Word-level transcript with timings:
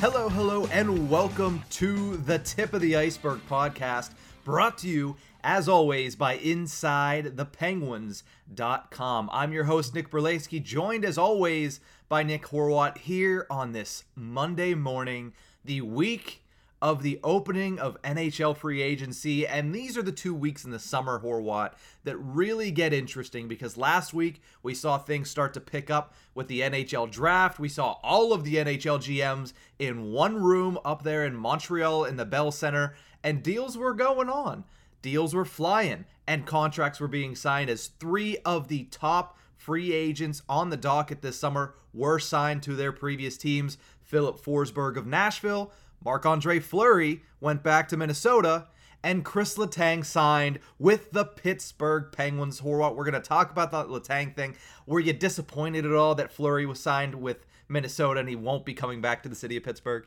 Hello, 0.00 0.28
hello, 0.28 0.66
and 0.66 1.08
welcome 1.08 1.62
to 1.70 2.18
the 2.18 2.38
Tip 2.38 2.74
of 2.74 2.82
the 2.82 2.96
Iceberg 2.96 3.40
podcast, 3.48 4.10
brought 4.44 4.76
to 4.78 4.88
you, 4.88 5.16
as 5.42 5.70
always, 5.70 6.14
by 6.14 6.36
InsideThePenguins.com. 6.36 9.30
I'm 9.32 9.52
your 9.54 9.64
host, 9.64 9.94
Nick 9.94 10.10
Berlaski, 10.10 10.62
joined 10.62 11.06
as 11.06 11.16
always 11.16 11.80
by 12.10 12.22
Nick 12.22 12.48
Horwat 12.48 12.98
here 12.98 13.46
on 13.48 13.72
this 13.72 14.04
Monday 14.14 14.74
morning, 14.74 15.32
the 15.64 15.80
week 15.80 16.42
of 16.82 17.02
the 17.02 17.18
opening 17.24 17.78
of 17.78 18.00
NHL 18.02 18.56
free 18.56 18.82
agency. 18.82 19.46
And 19.46 19.74
these 19.74 19.96
are 19.96 20.02
the 20.02 20.12
two 20.12 20.34
weeks 20.34 20.64
in 20.64 20.70
the 20.70 20.78
summer, 20.78 21.20
Horwat, 21.20 21.72
that 22.04 22.16
really 22.18 22.70
get 22.70 22.92
interesting 22.92 23.48
because 23.48 23.76
last 23.76 24.12
week 24.12 24.42
we 24.62 24.74
saw 24.74 24.98
things 24.98 25.30
start 25.30 25.54
to 25.54 25.60
pick 25.60 25.90
up 25.90 26.14
with 26.34 26.48
the 26.48 26.60
NHL 26.60 27.10
draft. 27.10 27.58
We 27.58 27.68
saw 27.68 27.96
all 28.02 28.32
of 28.32 28.44
the 28.44 28.56
NHL 28.56 28.98
GMs 28.98 29.52
in 29.78 30.12
one 30.12 30.42
room 30.42 30.78
up 30.84 31.02
there 31.02 31.24
in 31.24 31.34
Montreal 31.34 32.04
in 32.04 32.16
the 32.16 32.26
Bell 32.26 32.52
Center, 32.52 32.94
and 33.24 33.42
deals 33.42 33.76
were 33.76 33.94
going 33.94 34.28
on. 34.28 34.64
Deals 35.02 35.34
were 35.34 35.44
flying, 35.44 36.04
and 36.26 36.46
contracts 36.46 37.00
were 37.00 37.08
being 37.08 37.34
signed 37.34 37.70
as 37.70 37.86
three 37.86 38.38
of 38.44 38.68
the 38.68 38.84
top 38.84 39.38
free 39.56 39.92
agents 39.92 40.42
on 40.48 40.70
the 40.70 40.76
docket 40.76 41.22
this 41.22 41.38
summer 41.38 41.74
were 41.94 42.18
signed 42.18 42.62
to 42.62 42.74
their 42.74 42.92
previous 42.92 43.36
teams. 43.36 43.78
Filip 44.02 44.38
Forsberg 44.38 44.96
of 44.96 45.06
Nashville, 45.06 45.72
Marc 46.06 46.24
Andre 46.24 46.60
Fleury 46.60 47.22
went 47.40 47.64
back 47.64 47.88
to 47.88 47.96
Minnesota, 47.96 48.68
and 49.02 49.24
Chris 49.24 49.58
Letang 49.58 50.04
signed 50.04 50.60
with 50.78 51.10
the 51.10 51.24
Pittsburgh 51.24 52.12
Penguins. 52.12 52.60
Horwat, 52.60 52.94
we're 52.94 53.10
going 53.10 53.20
to 53.20 53.28
talk 53.28 53.50
about 53.50 53.72
the 53.72 53.84
Letang 53.86 54.32
thing. 54.36 54.54
Were 54.86 55.00
you 55.00 55.12
disappointed 55.12 55.84
at 55.84 55.90
all 55.90 56.14
that 56.14 56.30
Fleury 56.30 56.64
was 56.64 56.78
signed 56.78 57.16
with 57.16 57.44
Minnesota 57.68 58.20
and 58.20 58.28
he 58.28 58.36
won't 58.36 58.64
be 58.64 58.72
coming 58.72 59.00
back 59.00 59.24
to 59.24 59.28
the 59.28 59.34
city 59.34 59.56
of 59.56 59.64
Pittsburgh? 59.64 60.06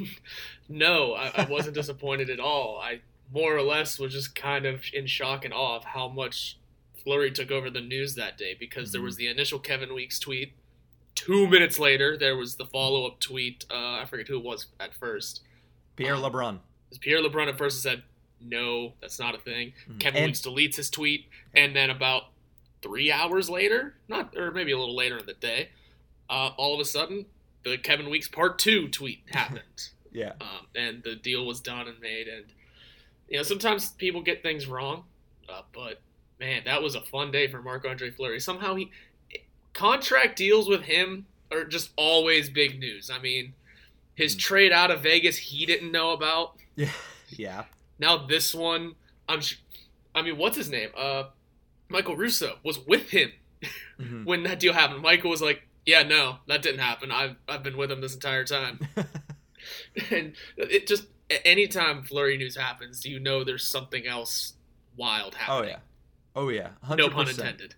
no, 0.68 1.14
I, 1.14 1.30
I 1.36 1.44
wasn't 1.44 1.76
disappointed 1.76 2.28
at 2.28 2.40
all. 2.40 2.80
I 2.82 3.02
more 3.32 3.56
or 3.56 3.62
less 3.62 4.00
was 4.00 4.12
just 4.12 4.34
kind 4.34 4.66
of 4.66 4.82
in 4.92 5.06
shock 5.06 5.44
and 5.44 5.54
awe 5.54 5.76
of 5.76 5.84
how 5.84 6.08
much 6.08 6.58
Fleury 7.04 7.30
took 7.30 7.52
over 7.52 7.70
the 7.70 7.80
news 7.80 8.16
that 8.16 8.36
day 8.36 8.56
because 8.58 8.88
mm-hmm. 8.88 8.92
there 8.94 9.02
was 9.02 9.14
the 9.14 9.28
initial 9.28 9.60
Kevin 9.60 9.94
Weeks 9.94 10.18
tweet. 10.18 10.54
Two 11.14 11.46
minutes 11.46 11.78
later, 11.78 12.16
there 12.16 12.36
was 12.36 12.56
the 12.56 12.64
follow 12.66 13.06
up 13.06 13.20
tweet. 13.20 13.66
Uh, 13.70 13.74
I 14.00 14.04
forget 14.08 14.28
who 14.28 14.38
it 14.38 14.44
was 14.44 14.66
at 14.78 14.94
first. 14.94 15.42
Pierre 15.96 16.14
um, 16.14 16.22
LeBrun. 16.22 16.58
Pierre 17.00 17.20
LeBrun 17.22 17.48
at 17.48 17.58
first 17.58 17.82
said, 17.82 18.02
no, 18.40 18.94
that's 19.00 19.18
not 19.18 19.34
a 19.34 19.38
thing. 19.38 19.72
Mm-hmm. 19.88 19.98
Kevin 19.98 20.22
and- 20.22 20.26
Weeks 20.30 20.40
deletes 20.40 20.76
his 20.76 20.90
tweet, 20.90 21.26
and 21.54 21.76
then 21.76 21.90
about 21.90 22.24
three 22.82 23.12
hours 23.12 23.50
later, 23.50 23.94
not 24.08 24.34
or 24.36 24.50
maybe 24.50 24.72
a 24.72 24.78
little 24.78 24.96
later 24.96 25.18
in 25.18 25.26
the 25.26 25.34
day, 25.34 25.68
uh, 26.30 26.50
all 26.56 26.74
of 26.74 26.80
a 26.80 26.84
sudden 26.84 27.26
the 27.64 27.76
Kevin 27.76 28.08
Weeks 28.08 28.28
Part 28.28 28.58
Two 28.58 28.88
tweet 28.88 29.20
happened. 29.30 29.90
yeah, 30.10 30.32
um, 30.40 30.66
and 30.74 31.02
the 31.02 31.16
deal 31.16 31.44
was 31.44 31.60
done 31.60 31.86
and 31.86 32.00
made. 32.00 32.28
And 32.28 32.46
you 33.28 33.36
know 33.36 33.42
sometimes 33.42 33.90
people 33.90 34.22
get 34.22 34.42
things 34.42 34.66
wrong, 34.66 35.04
uh, 35.48 35.62
but 35.74 36.00
man, 36.38 36.62
that 36.64 36.82
was 36.82 36.94
a 36.94 37.02
fun 37.02 37.30
day 37.30 37.46
for 37.48 37.60
Marc 37.60 37.84
Andre 37.84 38.10
Fleury. 38.10 38.40
Somehow 38.40 38.74
he 38.76 38.90
contract 39.72 40.36
deals 40.36 40.68
with 40.68 40.82
him 40.82 41.26
are 41.50 41.64
just 41.64 41.90
always 41.96 42.48
big 42.48 42.78
news. 42.78 43.10
I 43.10 43.18
mean, 43.18 43.54
his 44.14 44.36
mm. 44.36 44.40
trade 44.40 44.72
out 44.72 44.90
of 44.90 45.02
Vegas 45.02 45.36
he 45.36 45.66
didn't 45.66 45.92
know 45.92 46.12
about. 46.12 46.56
Yeah, 46.76 46.92
yeah. 47.28 47.64
Now 47.98 48.16
this 48.26 48.54
one, 48.54 48.94
I'm. 49.28 49.40
I 50.14 50.22
mean, 50.22 50.38
what's 50.38 50.56
his 50.56 50.70
name? 50.70 50.88
Uh, 50.96 51.24
Michael 51.90 52.16
Russo 52.16 52.56
was 52.64 52.78
with 52.86 53.10
him 53.10 53.32
mm-hmm. 54.00 54.24
when 54.24 54.44
that 54.44 54.60
deal 54.60 54.72
happened. 54.72 55.02
Michael 55.02 55.28
was 55.28 55.42
like, 55.42 55.66
"Yeah, 55.84 56.04
no, 56.04 56.38
that 56.46 56.62
didn't 56.62 56.80
happen. 56.80 57.10
I've 57.10 57.36
I've 57.46 57.62
been 57.62 57.76
with 57.76 57.90
him 57.90 58.00
this 58.00 58.14
entire 58.14 58.44
time." 58.44 58.80
and 60.10 60.32
it 60.56 60.86
just 60.86 61.06
anytime 61.44 62.02
Fleury 62.02 62.38
news 62.38 62.56
happens, 62.56 63.04
you 63.04 63.20
know 63.20 63.44
there's 63.44 63.66
something 63.66 64.06
else 64.06 64.54
wild 64.96 65.34
happening. 65.34 65.76
Oh 66.36 66.48
yeah, 66.48 66.70
oh 66.70 66.70
yeah, 66.88 66.94
100%. 66.94 66.96
no 66.96 67.08
pun 67.10 67.28
intended. 67.28 67.74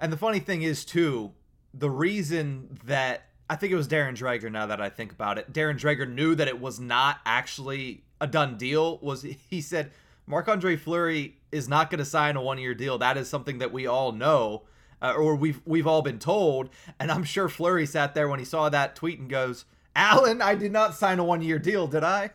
And 0.00 0.12
the 0.12 0.16
funny 0.16 0.38
thing 0.38 0.62
is 0.62 0.84
too, 0.84 1.32
the 1.74 1.90
reason 1.90 2.78
that 2.84 3.24
I 3.50 3.56
think 3.56 3.72
it 3.72 3.76
was 3.76 3.88
Darren 3.88 4.16
Dreger. 4.16 4.50
Now 4.50 4.66
that 4.66 4.80
I 4.80 4.90
think 4.90 5.12
about 5.12 5.38
it, 5.38 5.52
Darren 5.52 5.78
Dreger 5.78 6.08
knew 6.08 6.34
that 6.34 6.48
it 6.48 6.60
was 6.60 6.78
not 6.78 7.18
actually 7.24 8.04
a 8.20 8.26
done 8.26 8.56
deal. 8.56 8.98
Was 8.98 9.22
he 9.50 9.60
said 9.60 9.90
Marc 10.26 10.48
Andre 10.48 10.76
Fleury 10.76 11.36
is 11.50 11.68
not 11.68 11.90
going 11.90 11.98
to 11.98 12.04
sign 12.04 12.36
a 12.36 12.42
one 12.42 12.58
year 12.58 12.74
deal. 12.74 12.98
That 12.98 13.16
is 13.16 13.28
something 13.28 13.58
that 13.58 13.72
we 13.72 13.86
all 13.86 14.12
know, 14.12 14.64
uh, 15.00 15.14
or 15.16 15.34
we've 15.34 15.60
we've 15.64 15.86
all 15.86 16.02
been 16.02 16.18
told. 16.18 16.70
And 17.00 17.10
I'm 17.10 17.24
sure 17.24 17.48
Fleury 17.48 17.86
sat 17.86 18.14
there 18.14 18.28
when 18.28 18.38
he 18.38 18.44
saw 18.44 18.68
that 18.68 18.94
tweet 18.94 19.18
and 19.18 19.30
goes, 19.30 19.64
"Alan, 19.96 20.42
I 20.42 20.54
did 20.54 20.72
not 20.72 20.94
sign 20.94 21.18
a 21.18 21.24
one 21.24 21.42
year 21.42 21.58
deal, 21.58 21.86
did 21.86 22.04
I?" 22.04 22.30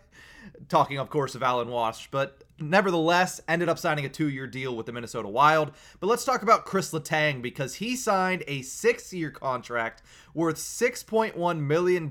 Talking, 0.69 0.97
of 0.97 1.09
course, 1.09 1.35
of 1.35 1.43
Alan 1.43 1.69
Walsh, 1.69 2.07
but 2.11 2.43
nevertheless 2.59 3.41
ended 3.47 3.69
up 3.69 3.79
signing 3.79 4.05
a 4.05 4.09
two-year 4.09 4.47
deal 4.47 4.75
with 4.75 4.85
the 4.85 4.91
Minnesota 4.91 5.27
Wild. 5.27 5.71
But 5.99 6.07
let's 6.07 6.25
talk 6.25 6.41
about 6.41 6.65
Chris 6.65 6.91
Letang 6.91 7.41
because 7.41 7.75
he 7.75 7.95
signed 7.95 8.43
a 8.47 8.61
six-year 8.61 9.31
contract 9.31 10.03
worth 10.33 10.57
$6.1 10.57 11.59
million 11.59 12.09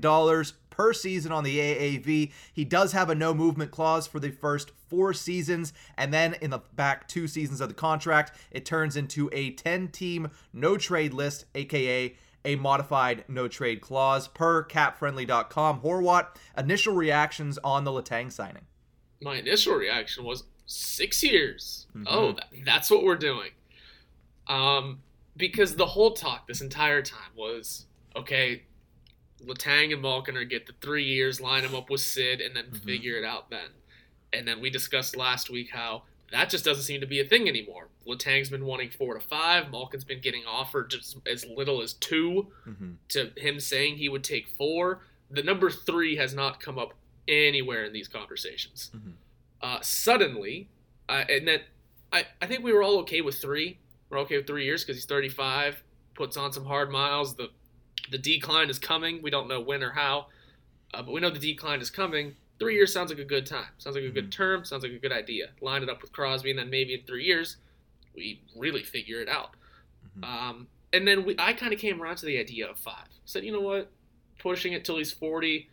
per 0.69 0.93
season 0.93 1.31
on 1.31 1.43
the 1.43 1.59
AAV. 1.59 2.31
He 2.51 2.65
does 2.65 2.91
have 2.93 3.09
a 3.09 3.15
no 3.15 3.33
movement 3.33 3.71
clause 3.71 4.07
for 4.07 4.19
the 4.19 4.31
first 4.31 4.71
four 4.89 5.13
seasons, 5.13 5.71
and 5.97 6.13
then 6.13 6.35
in 6.41 6.49
the 6.49 6.61
back 6.75 7.07
two 7.07 7.27
seasons 7.27 7.61
of 7.61 7.69
the 7.69 7.75
contract, 7.75 8.31
it 8.51 8.65
turns 8.65 8.97
into 8.97 9.29
a 9.31 9.51
10 9.51 9.89
team 9.89 10.29
no 10.51 10.77
trade 10.77 11.13
list, 11.13 11.45
aka 11.55 12.15
a 12.45 12.55
modified 12.55 13.23
no 13.27 13.47
trade 13.47 13.81
clause 13.81 14.27
per 14.27 14.63
capfriendly.com. 14.65 15.81
Horwat, 15.81 16.27
initial 16.57 16.93
reactions 16.93 17.57
on 17.63 17.83
the 17.83 17.91
Letang 17.91 18.31
signing 18.31 18.65
my 19.23 19.37
initial 19.37 19.75
reaction 19.75 20.23
was 20.23 20.43
six 20.65 21.23
years. 21.23 21.87
Mm-hmm. 21.95 22.07
Oh, 22.07 22.33
that, 22.33 22.47
that's 22.65 22.91
what 22.91 23.03
we're 23.03 23.15
doing. 23.15 23.51
Um, 24.47 24.99
because 25.35 25.75
the 25.75 25.85
whole 25.85 26.11
talk 26.11 26.47
this 26.47 26.61
entire 26.61 27.01
time 27.01 27.31
was 27.35 27.87
okay. 28.15 28.63
Letang 29.45 29.91
and 29.91 30.01
Malkin 30.01 30.37
are 30.37 30.43
get 30.43 30.67
the 30.67 30.73
three 30.81 31.03
years, 31.03 31.41
line 31.41 31.63
them 31.63 31.75
up 31.75 31.89
with 31.89 32.01
Sid, 32.01 32.39
and 32.39 32.55
then 32.55 32.65
mm-hmm. 32.65 32.85
figure 32.85 33.17
it 33.17 33.25
out 33.25 33.49
then. 33.49 33.69
And 34.31 34.47
then 34.47 34.61
we 34.61 34.69
discussed 34.69 35.15
last 35.17 35.49
week 35.49 35.69
how 35.71 36.03
that 36.33 36.49
just 36.49 36.65
doesn't 36.65 36.83
seem 36.83 36.99
to 36.99 37.07
be 37.07 37.19
a 37.19 37.23
thing 37.23 37.47
anymore. 37.47 37.89
Letang's 38.05 38.49
been 38.49 38.65
wanting 38.65 38.89
four 38.89 39.13
to 39.13 39.19
five. 39.19 39.69
Malkin's 39.69 40.03
been 40.03 40.19
getting 40.19 40.43
offered 40.47 40.89
just 40.89 41.15
as 41.27 41.45
little 41.45 41.81
as 41.81 41.93
2 41.93 42.47
mm-hmm. 42.67 42.91
To 43.09 43.31
him 43.37 43.59
saying 43.59 43.97
he 43.97 44.09
would 44.09 44.23
take 44.23 44.47
four, 44.47 45.01
the 45.29 45.43
number 45.43 45.69
three 45.69 46.15
has 46.15 46.33
not 46.33 46.59
come 46.59 46.79
up 46.79 46.95
anywhere 47.27 47.85
in 47.85 47.93
these 47.93 48.07
conversations. 48.07 48.89
Mm-hmm. 48.95 49.11
Uh, 49.61 49.79
suddenly, 49.81 50.69
uh, 51.07 51.23
and 51.29 51.47
that 51.47 51.61
I, 52.11 52.25
I 52.41 52.47
think 52.47 52.63
we 52.63 52.73
were 52.73 52.81
all 52.81 52.97
okay 52.99 53.21
with 53.21 53.35
three. 53.37 53.77
We're 54.09 54.19
okay 54.19 54.37
with 54.37 54.47
three 54.47 54.65
years 54.65 54.83
because 54.83 54.97
he's 54.97 55.05
35, 55.05 55.83
puts 56.15 56.35
on 56.35 56.51
some 56.51 56.65
hard 56.65 56.91
miles. 56.91 57.35
The 57.35 57.49
the 58.11 58.17
decline 58.17 58.69
is 58.69 58.79
coming. 58.79 59.21
We 59.21 59.29
don't 59.29 59.47
know 59.47 59.61
when 59.61 59.81
or 59.81 59.91
how, 59.91 60.27
uh, 60.93 61.03
but 61.03 61.13
we 61.13 61.21
know 61.21 61.29
the 61.29 61.39
decline 61.39 61.79
is 61.79 61.89
coming. 61.89 62.35
Three 62.63 62.75
years 62.75 62.93
sounds 62.93 63.09
like 63.09 63.19
a 63.19 63.25
good 63.25 63.45
time. 63.45 63.67
Sounds 63.77 63.95
like 63.95 64.05
a 64.05 64.09
good 64.09 64.31
term. 64.31 64.63
Sounds 64.63 64.83
like 64.83 64.93
a 64.93 64.99
good 64.99 65.11
idea. 65.11 65.47
Line 65.61 65.83
it 65.83 65.89
up 65.89 66.01
with 66.01 66.13
Crosby, 66.13 66.49
and 66.49 66.59
then 66.59 66.69
maybe 66.69 66.93
in 66.93 67.01
three 67.05 67.25
years, 67.25 67.57
we 68.15 68.41
really 68.55 68.83
figure 68.83 69.21
it 69.21 69.27
out. 69.27 69.55
Mm-hmm. 70.17 70.23
Um, 70.23 70.67
and 70.93 71.05
then 71.05 71.25
we, 71.25 71.35
I 71.37 71.53
kind 71.53 71.73
of 71.73 71.79
came 71.79 72.01
around 72.01 72.17
to 72.17 72.25
the 72.25 72.37
idea 72.37 72.69
of 72.69 72.77
five. 72.77 73.07
Said, 73.25 73.43
you 73.43 73.51
know 73.51 73.59
what, 73.59 73.91
pushing 74.39 74.73
it 74.73 74.85
till 74.85 74.97
he's 74.97 75.11
40. 75.11 75.69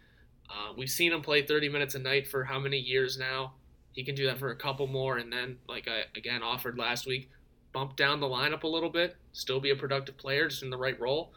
Uh, 0.49 0.73
we've 0.77 0.91
seen 0.91 1.13
him 1.13 1.23
play 1.23 1.43
30 1.43 1.69
minutes 1.69 1.95
a 1.95 2.01
night 2.01 2.27
for 2.27 2.43
how 2.45 2.59
many 2.59 2.79
years 2.79 3.19
now? 3.19 3.55
He 3.93 4.03
can 4.03 4.15
do 4.15 4.27
that 4.27 4.39
for 4.39 4.51
a 4.51 4.57
couple 4.57 4.87
more, 4.87 5.19
and 5.19 5.33
then, 5.33 5.59
like 5.69 5.89
I 5.89 6.05
again 6.17 6.43
offered 6.43 6.79
last 6.79 7.07
week, 7.07 7.29
bump 7.73 7.97
down 7.97 8.21
the 8.21 8.27
lineup 8.27 8.63
a 8.63 8.69
little 8.69 8.89
bit, 8.89 9.17
still 9.33 9.61
be 9.61 9.71
a 9.71 9.77
productive 9.77 10.17
player, 10.17 10.49
just 10.49 10.63
in 10.63 10.71
the 10.71 10.77
right 10.77 10.99
role. 11.01 11.33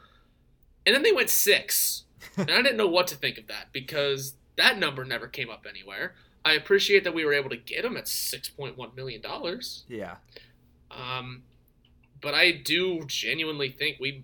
And 0.86 0.96
then 0.96 1.02
they 1.02 1.12
went 1.12 1.30
six, 1.30 2.04
and 2.38 2.52
I 2.52 2.62
didn't 2.62 2.78
know 2.78 2.88
what 2.88 3.08
to 3.08 3.16
think 3.16 3.38
of 3.38 3.48
that 3.48 3.68
because 3.72 4.36
that 4.58 4.78
number 4.78 5.04
never 5.06 5.28
came 5.28 5.50
up 5.50 5.66
anywhere. 5.68 6.14
I 6.46 6.54
appreciate 6.54 7.04
that 7.04 7.14
we 7.14 7.26
were 7.26 7.34
able 7.34 7.50
to 7.50 7.58
get 7.58 7.86
him 7.86 7.98
at 7.98 8.08
six 8.08 8.50
point 8.50 8.78
one 8.78 8.92
million 8.96 9.22
dollars. 9.22 9.84
Yeah. 9.88 10.16
Um, 10.92 11.44
but 12.22 12.34
I 12.34 12.52
do 12.52 13.04
genuinely 13.06 13.70
think 13.70 13.98
we, 14.00 14.24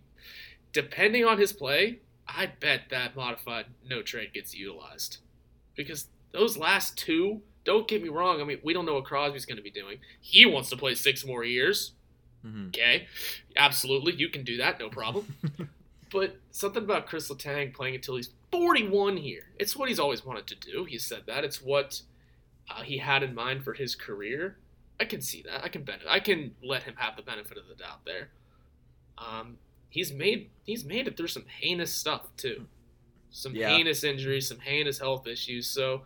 depending 0.73 1.25
on 1.25 1.37
his 1.37 1.53
play, 1.53 1.99
I 2.27 2.47
bet 2.59 2.83
that 2.91 3.15
modified 3.15 3.65
no 3.87 4.01
trade 4.01 4.33
gets 4.33 4.53
utilized 4.55 5.17
because 5.75 6.07
those 6.31 6.57
last 6.57 6.97
two. 6.97 7.41
Don't 7.65 7.87
get 7.89 8.01
me 8.01 8.09
wrong. 8.09 8.41
I 8.41 8.45
mean, 8.45 8.57
we 8.63 8.73
don't 8.73 8.85
know 8.85 8.95
what 8.95 9.03
Crosby's 9.03 9.45
going 9.45 9.57
to 9.57 9.61
be 9.61 9.69
doing. 9.69 9.97
He 10.21 10.45
wants 10.45 10.69
to 10.69 10.77
play 10.77 10.95
six 10.95 11.25
more 11.25 11.43
years. 11.43 11.91
Mm-hmm. 12.43 12.67
Okay, 12.67 13.07
absolutely, 13.57 14.15
you 14.15 14.29
can 14.29 14.43
do 14.43 14.57
that, 14.57 14.79
no 14.79 14.89
problem. 14.89 15.35
but 16.11 16.37
something 16.51 16.83
about 16.83 17.05
Chris 17.05 17.29
Letang 17.29 17.73
playing 17.73 17.95
until 17.95 18.15
he's 18.15 18.29
41 18.51 19.17
here. 19.17 19.47
It's 19.59 19.75
what 19.75 19.89
he's 19.89 19.99
always 19.99 20.25
wanted 20.25 20.47
to 20.47 20.55
do. 20.55 20.85
He 20.85 20.97
said 20.97 21.23
that. 21.27 21.43
It's 21.43 21.61
what 21.61 22.01
uh, 22.69 22.81
he 22.81 22.97
had 22.97 23.23
in 23.23 23.35
mind 23.35 23.63
for 23.63 23.73
his 23.73 23.95
career. 23.95 24.57
I 24.99 25.05
can 25.05 25.21
see 25.21 25.43
that. 25.43 25.63
I 25.63 25.69
can 25.69 25.83
benefit. 25.83 26.07
I 26.09 26.19
can 26.19 26.55
let 26.63 26.83
him 26.83 26.95
have 26.97 27.15
the 27.15 27.21
benefit 27.21 27.57
of 27.57 27.67
the 27.67 27.75
doubt 27.75 28.05
there. 28.05 28.29
Um, 29.17 29.57
he's 29.89 30.11
made 30.11 30.49
he's 30.63 30.85
made 30.85 31.07
it 31.07 31.17
through 31.17 31.27
some 31.27 31.45
heinous 31.47 31.93
stuff 31.93 32.27
too, 32.37 32.65
some 33.31 33.55
yeah. 33.55 33.69
heinous 33.69 34.03
injuries, 34.03 34.47
some 34.47 34.59
heinous 34.59 34.99
health 34.99 35.27
issues. 35.27 35.67
So, 35.67 36.03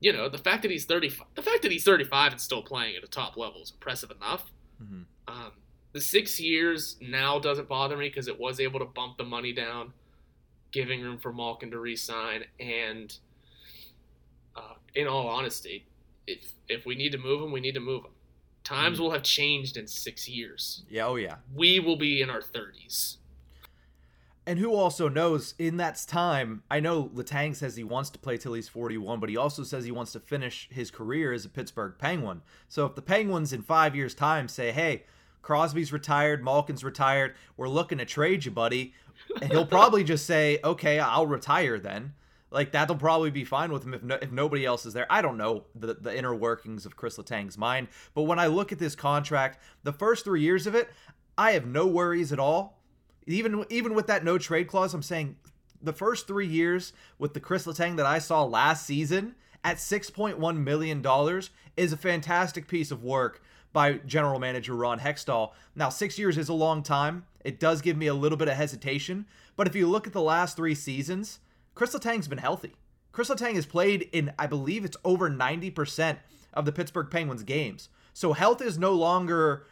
you 0.00 0.12
know, 0.12 0.28
the 0.28 0.38
fact 0.38 0.62
that 0.62 0.70
he's 0.70 0.84
35, 0.84 1.26
the 1.34 1.42
fact 1.42 1.62
that 1.62 1.72
he's 1.72 1.84
35 1.84 2.32
and 2.32 2.40
still 2.40 2.62
playing 2.62 2.96
at 2.96 3.04
a 3.04 3.08
top 3.08 3.36
level 3.36 3.62
is 3.62 3.70
impressive 3.70 4.10
enough. 4.10 4.50
Mm-hmm. 4.82 5.02
Um, 5.26 5.52
the 5.92 6.00
six 6.00 6.38
years 6.38 6.96
now 7.00 7.38
doesn't 7.38 7.68
bother 7.68 7.96
me 7.96 8.08
because 8.08 8.28
it 8.28 8.38
was 8.38 8.60
able 8.60 8.78
to 8.78 8.86
bump 8.86 9.16
the 9.16 9.24
money 9.24 9.52
down, 9.52 9.92
giving 10.72 11.02
room 11.02 11.18
for 11.18 11.32
Malkin 11.32 11.70
to 11.70 11.78
resign. 11.78 12.44
And 12.60 13.16
uh, 14.56 14.74
in 14.94 15.06
all 15.06 15.28
honesty, 15.28 15.86
if 16.26 16.52
if 16.68 16.84
we 16.84 16.94
need 16.94 17.12
to 17.12 17.18
move 17.18 17.42
him, 17.42 17.52
we 17.52 17.60
need 17.60 17.74
to 17.74 17.80
move 17.80 18.04
him. 18.04 18.12
Times 18.64 18.98
mm. 18.98 19.02
will 19.02 19.10
have 19.12 19.22
changed 19.22 19.76
in 19.76 19.86
six 19.86 20.28
years. 20.28 20.84
Yeah, 20.90 21.06
oh 21.06 21.16
yeah. 21.16 21.36
We 21.54 21.80
will 21.80 21.96
be 21.96 22.20
in 22.20 22.30
our 22.30 22.42
thirties. 22.42 23.18
And 24.46 24.58
who 24.58 24.74
also 24.74 25.10
knows 25.10 25.54
in 25.58 25.76
that 25.76 26.02
time, 26.08 26.62
I 26.70 26.80
know 26.80 27.10
Letang 27.14 27.54
says 27.54 27.76
he 27.76 27.84
wants 27.84 28.08
to 28.08 28.18
play 28.18 28.38
till 28.38 28.54
he's 28.54 28.66
41, 28.66 29.20
but 29.20 29.28
he 29.28 29.36
also 29.36 29.62
says 29.62 29.84
he 29.84 29.90
wants 29.90 30.12
to 30.12 30.20
finish 30.20 30.70
his 30.72 30.90
career 30.90 31.34
as 31.34 31.44
a 31.44 31.50
Pittsburgh 31.50 31.96
Penguin. 31.98 32.40
So 32.66 32.86
if 32.86 32.94
the 32.94 33.02
Penguins 33.02 33.52
in 33.52 33.60
five 33.60 33.94
years' 33.94 34.14
time 34.14 34.48
say, 34.48 34.72
hey, 34.72 35.02
Crosby's 35.42 35.92
retired, 35.92 36.42
Malkin's 36.42 36.82
retired. 36.82 37.34
We're 37.58 37.68
looking 37.68 37.98
to 37.98 38.04
trade 38.04 38.44
you, 38.44 38.50
buddy. 38.50 38.94
And 39.40 39.50
he'll 39.50 39.66
probably 39.66 40.04
just 40.04 40.26
say, 40.26 40.58
"Okay, 40.64 40.98
I'll 40.98 41.26
retire 41.26 41.78
then." 41.78 42.14
Like 42.50 42.72
that'll 42.72 42.96
probably 42.96 43.30
be 43.30 43.44
fine 43.44 43.70
with 43.72 43.84
him 43.84 43.94
if 43.94 44.02
no, 44.02 44.18
if 44.22 44.32
nobody 44.32 44.64
else 44.64 44.86
is 44.86 44.94
there. 44.94 45.06
I 45.10 45.20
don't 45.20 45.36
know 45.36 45.64
the 45.74 45.94
the 45.94 46.16
inner 46.16 46.34
workings 46.34 46.86
of 46.86 46.96
Chris 46.96 47.18
Letang's 47.18 47.58
mind, 47.58 47.88
but 48.14 48.22
when 48.22 48.38
I 48.38 48.46
look 48.46 48.72
at 48.72 48.78
this 48.78 48.94
contract, 48.94 49.58
the 49.82 49.92
first 49.92 50.24
three 50.24 50.42
years 50.42 50.66
of 50.66 50.74
it, 50.74 50.88
I 51.36 51.52
have 51.52 51.66
no 51.66 51.86
worries 51.86 52.32
at 52.32 52.38
all. 52.38 52.80
Even 53.26 53.66
even 53.68 53.94
with 53.94 54.06
that 54.06 54.24
no 54.24 54.38
trade 54.38 54.68
clause, 54.68 54.94
I'm 54.94 55.02
saying 55.02 55.36
the 55.82 55.92
first 55.92 56.26
three 56.26 56.46
years 56.46 56.92
with 57.18 57.34
the 57.34 57.40
Chris 57.40 57.66
Letang 57.66 57.96
that 57.96 58.06
I 58.06 58.18
saw 58.18 58.44
last 58.44 58.86
season 58.86 59.34
at 59.62 59.76
6.1 59.76 60.56
million 60.64 61.02
dollars 61.02 61.50
is 61.76 61.92
a 61.92 61.96
fantastic 61.96 62.66
piece 62.66 62.90
of 62.90 63.04
work 63.04 63.42
by 63.72 63.94
general 64.06 64.38
manager 64.38 64.74
Ron 64.74 65.00
Hextall. 65.00 65.52
Now, 65.74 65.88
six 65.88 66.18
years 66.18 66.38
is 66.38 66.48
a 66.48 66.54
long 66.54 66.82
time. 66.82 67.24
It 67.44 67.60
does 67.60 67.82
give 67.82 67.96
me 67.96 68.06
a 68.06 68.14
little 68.14 68.38
bit 68.38 68.48
of 68.48 68.54
hesitation. 68.54 69.26
But 69.56 69.66
if 69.66 69.74
you 69.74 69.86
look 69.86 70.06
at 70.06 70.12
the 70.12 70.22
last 70.22 70.56
three 70.56 70.74
seasons, 70.74 71.40
Chris 71.74 71.94
Letang's 71.94 72.28
been 72.28 72.38
healthy. 72.38 72.74
Chris 73.12 73.30
Letang 73.30 73.54
has 73.54 73.66
played 73.66 74.08
in, 74.12 74.32
I 74.38 74.46
believe 74.46 74.84
it's 74.84 74.96
over 75.04 75.28
90% 75.28 76.18
of 76.54 76.64
the 76.64 76.72
Pittsburgh 76.72 77.10
Penguins 77.10 77.42
games. 77.42 77.88
So 78.12 78.32
health 78.32 78.60
is 78.62 78.78
no 78.78 78.92
longer 78.92 79.66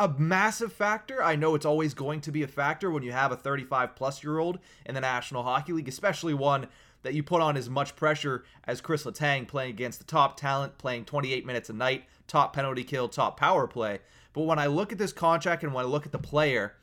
a 0.00 0.08
massive 0.16 0.72
factor. 0.72 1.22
I 1.22 1.36
know 1.36 1.54
it's 1.54 1.66
always 1.66 1.92
going 1.92 2.22
to 2.22 2.32
be 2.32 2.42
a 2.42 2.48
factor 2.48 2.90
when 2.90 3.02
you 3.02 3.12
have 3.12 3.32
a 3.32 3.36
35 3.36 3.94
plus 3.94 4.24
year 4.24 4.38
old 4.38 4.58
in 4.86 4.94
the 4.94 5.00
National 5.02 5.42
Hockey 5.42 5.74
League, 5.74 5.88
especially 5.88 6.32
one 6.32 6.68
that 7.02 7.12
you 7.12 7.22
put 7.22 7.42
on 7.42 7.54
as 7.54 7.68
much 7.68 7.96
pressure 7.96 8.44
as 8.64 8.80
Chris 8.80 9.04
Letang 9.04 9.46
playing 9.46 9.70
against 9.70 9.98
the 9.98 10.06
top 10.06 10.38
talent, 10.38 10.78
playing 10.78 11.04
28 11.04 11.44
minutes 11.44 11.68
a 11.68 11.74
night, 11.74 12.04
top 12.26 12.54
penalty 12.54 12.82
kill, 12.82 13.10
top 13.10 13.38
power 13.38 13.66
play. 13.66 13.98
But 14.32 14.44
when 14.44 14.58
I 14.58 14.66
look 14.68 14.90
at 14.90 14.96
this 14.96 15.12
contract 15.12 15.64
and 15.64 15.74
when 15.74 15.84
I 15.84 15.88
look 15.88 16.06
at 16.06 16.12
the 16.12 16.18
player, 16.18 16.76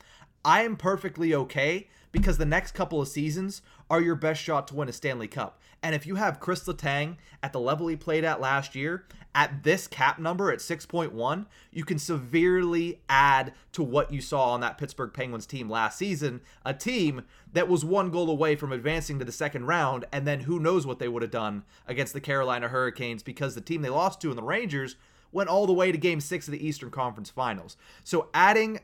I 0.45 0.61
am 0.61 0.77
perfectly 0.77 1.33
okay 1.33 1.87
because 2.17 2.37
the 2.37 2.45
next 2.45 2.73
couple 2.73 3.01
of 3.01 3.07
seasons 3.07 3.61
are 3.89 4.01
your 4.01 4.15
best 4.15 4.41
shot 4.41 4.67
to 4.67 4.75
win 4.75 4.89
a 4.89 4.93
Stanley 4.93 5.27
Cup. 5.27 5.59
And 5.83 5.93
if 5.93 6.05
you 6.07 6.15
have 6.15 6.39
Chris 6.39 6.63
Letang 6.63 7.17
at 7.43 7.53
the 7.53 7.59
level 7.59 7.87
he 7.87 7.95
played 7.95 8.23
at 8.23 8.41
last 8.41 8.75
year, 8.75 9.05
at 9.35 9.63
this 9.63 9.87
cap 9.87 10.17
number 10.17 10.51
at 10.51 10.59
6.1, 10.59 11.45
you 11.71 11.85
can 11.85 11.99
severely 11.99 13.01
add 13.07 13.53
to 13.73 13.83
what 13.83 14.11
you 14.11 14.19
saw 14.19 14.49
on 14.49 14.61
that 14.61 14.77
Pittsburgh 14.77 15.13
Penguins 15.13 15.45
team 15.45 15.69
last 15.69 15.97
season, 15.97 16.41
a 16.65 16.73
team 16.73 17.23
that 17.53 17.69
was 17.69 17.85
one 17.85 18.09
goal 18.09 18.29
away 18.29 18.55
from 18.55 18.71
advancing 18.71 19.19
to 19.19 19.25
the 19.25 19.31
second 19.31 19.65
round, 19.65 20.05
and 20.11 20.25
then 20.25 20.41
who 20.41 20.59
knows 20.59 20.87
what 20.87 20.97
they 20.97 21.07
would 21.07 21.21
have 21.21 21.31
done 21.31 21.63
against 21.87 22.13
the 22.13 22.21
Carolina 22.21 22.67
Hurricanes 22.67 23.21
because 23.21 23.53
the 23.53 23.61
team 23.61 23.83
they 23.83 23.89
lost 23.89 24.19
to 24.21 24.31
in 24.31 24.35
the 24.35 24.41
Rangers 24.43 24.95
went 25.31 25.49
all 25.49 25.67
the 25.67 25.73
way 25.73 25.91
to 25.91 25.97
game 25.97 26.19
six 26.19 26.47
of 26.47 26.51
the 26.53 26.65
Eastern 26.65 26.89
Conference 26.89 27.29
Finals. 27.29 27.77
So 28.03 28.29
adding 28.33 28.79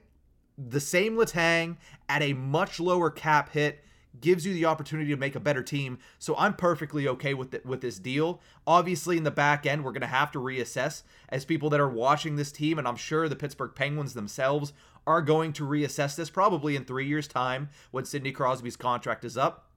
the 0.58 0.80
same 0.80 1.16
Letang 1.16 1.78
at 2.08 2.22
a 2.22 2.34
much 2.34 2.80
lower 2.80 3.10
cap 3.10 3.50
hit 3.50 3.84
gives 4.22 4.46
you 4.46 4.54
the 4.54 4.66
opportunity 4.66 5.10
to 5.10 5.18
make 5.18 5.36
a 5.36 5.40
better 5.40 5.64
team. 5.64 5.98
So 6.20 6.36
I'm 6.38 6.54
perfectly 6.54 7.08
okay 7.08 7.34
with 7.34 7.54
it, 7.54 7.66
with 7.66 7.82
this 7.82 8.00
deal. 8.00 8.42
Obviously, 8.68 9.18
in 9.18 9.24
the 9.24 9.32
back 9.32 9.66
end, 9.66 9.84
we're 9.84 9.92
going 9.92 10.02
to 10.02 10.08
have 10.08 10.32
to 10.34 10.40
reassess 10.40 11.04
as 11.30 11.45
people 11.45 11.69
that 11.72 11.80
are 11.80 11.90
watching 11.90 12.36
this 12.36 12.52
team, 12.52 12.78
and 12.78 12.88
I'm 12.88 12.95
sure 12.95 13.28
the 13.28 13.36
Pittsburgh 13.36 13.72
Penguins 13.74 14.14
themselves 14.14 14.74
are 15.06 15.22
going 15.22 15.52
to 15.54 15.68
reassess 15.68 16.16
this 16.16 16.30
probably 16.30 16.76
in 16.76 16.86
three 16.86 17.07
years' 17.07 17.28
time 17.28 17.69
when 17.92 18.06
Sidney 18.06 18.31
Crosby's 18.31 18.78
contract 18.78 19.26
is 19.26 19.38
up. 19.38 19.69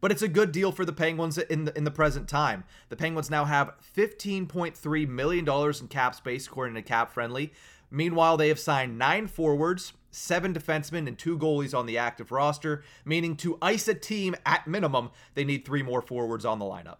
But 0.00 0.12
it's 0.12 0.22
a 0.22 0.28
good 0.28 0.52
deal 0.52 0.70
for 0.70 0.84
the 0.84 0.92
Penguins 0.92 1.38
in 1.38 1.64
the, 1.64 1.74
in 1.78 1.84
the 1.84 1.90
present 1.90 2.28
time. 2.28 2.64
The 2.90 2.96
Penguins 2.96 3.30
now 3.30 3.46
have 3.46 3.72
$15.3 3.96 5.08
million 5.08 5.48
in 5.48 5.88
cap 5.88 6.14
space, 6.14 6.46
according 6.46 6.74
to 6.74 6.82
Cap 6.82 7.10
Friendly. 7.10 7.52
Meanwhile, 7.90 8.36
they 8.36 8.48
have 8.48 8.58
signed 8.58 8.98
nine 8.98 9.26
forwards, 9.26 9.92
seven 10.10 10.52
defensemen, 10.54 11.06
and 11.06 11.18
two 11.18 11.38
goalies 11.38 11.76
on 11.76 11.86
the 11.86 11.98
active 11.98 12.32
roster, 12.32 12.82
meaning 13.04 13.36
to 13.36 13.58
ice 13.62 13.88
a 13.88 13.94
team 13.94 14.34
at 14.44 14.66
minimum, 14.66 15.10
they 15.34 15.44
need 15.44 15.64
three 15.64 15.82
more 15.82 16.02
forwards 16.02 16.44
on 16.44 16.58
the 16.58 16.64
lineup. 16.64 16.96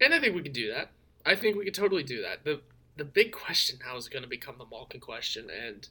And 0.00 0.14
I 0.14 0.20
think 0.20 0.34
we 0.34 0.42
can 0.42 0.52
do 0.52 0.72
that. 0.72 0.90
I 1.24 1.36
think 1.36 1.56
we 1.56 1.64
can 1.64 1.74
totally 1.74 2.02
do 2.02 2.22
that. 2.22 2.44
The 2.44 2.60
the 2.96 3.04
big 3.04 3.32
question 3.32 3.78
now 3.86 3.96
is 3.96 4.08
going 4.08 4.22
to 4.22 4.28
become 4.28 4.56
the 4.58 4.66
Malkin 4.70 5.00
question, 5.00 5.48
and 5.50 5.88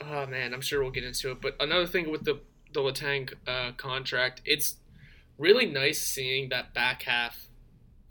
oh 0.00 0.26
man, 0.26 0.52
I'm 0.52 0.60
sure 0.60 0.82
we'll 0.82 0.90
get 0.90 1.04
into 1.04 1.30
it. 1.30 1.40
But 1.40 1.56
another 1.60 1.86
thing 1.86 2.10
with 2.10 2.24
the 2.24 2.40
the 2.72 2.80
Letang 2.80 3.32
uh, 3.46 3.72
contract, 3.72 4.40
it's 4.44 4.76
really 5.38 5.66
nice 5.66 6.00
seeing 6.00 6.48
that 6.50 6.72
back 6.72 7.02
half 7.02 7.48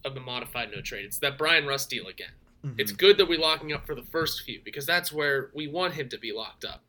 of 0.04 0.14
the 0.14 0.20
modified 0.20 0.70
no 0.74 0.82
trade. 0.82 1.06
It's 1.06 1.20
that 1.20 1.38
Bryan 1.38 1.66
Rust 1.66 1.90
deal 1.90 2.08
again. 2.08 2.32
Mm-hmm. 2.66 2.80
It's 2.80 2.92
good 2.92 3.18
that 3.18 3.30
we're 3.30 3.40
locking 3.40 3.72
up 3.72 3.86
for 3.86 3.96
the 3.96 4.04
first 4.04 4.42
few 4.44 4.60
because 4.64 4.86
that's 4.86 5.14
where 5.14 5.50
we 5.54 5.68
want 5.68 5.94
him 5.94 6.10
to 6.10 6.18
be 6.18 6.34
locked 6.34 6.66
up. 6.66 6.84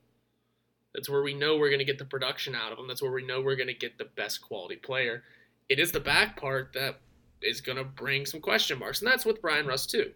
That's 0.94 1.08
where 1.08 1.22
we 1.22 1.34
know 1.34 1.56
we're 1.56 1.68
going 1.68 1.78
to 1.78 1.84
get 1.84 1.98
the 1.98 2.04
production 2.04 2.56
out 2.56 2.72
of 2.72 2.78
him. 2.78 2.88
That's 2.88 3.02
where 3.02 3.12
we 3.12 3.24
know 3.24 3.40
we're 3.40 3.56
going 3.56 3.68
to 3.68 3.74
get 3.74 3.96
the 3.96 4.08
best 4.16 4.40
quality 4.42 4.76
player. 4.76 5.22
It 5.68 5.78
is 5.78 5.92
the 5.92 6.00
back 6.00 6.36
part 6.36 6.72
that 6.72 7.00
is 7.40 7.60
going 7.60 7.78
to 7.78 7.84
bring 7.84 8.26
some 8.26 8.40
question 8.40 8.78
marks, 8.78 9.00
and 9.00 9.10
that's 9.10 9.24
with 9.24 9.40
Bryan 9.40 9.66
Rust 9.66 9.90
too. 9.90 10.10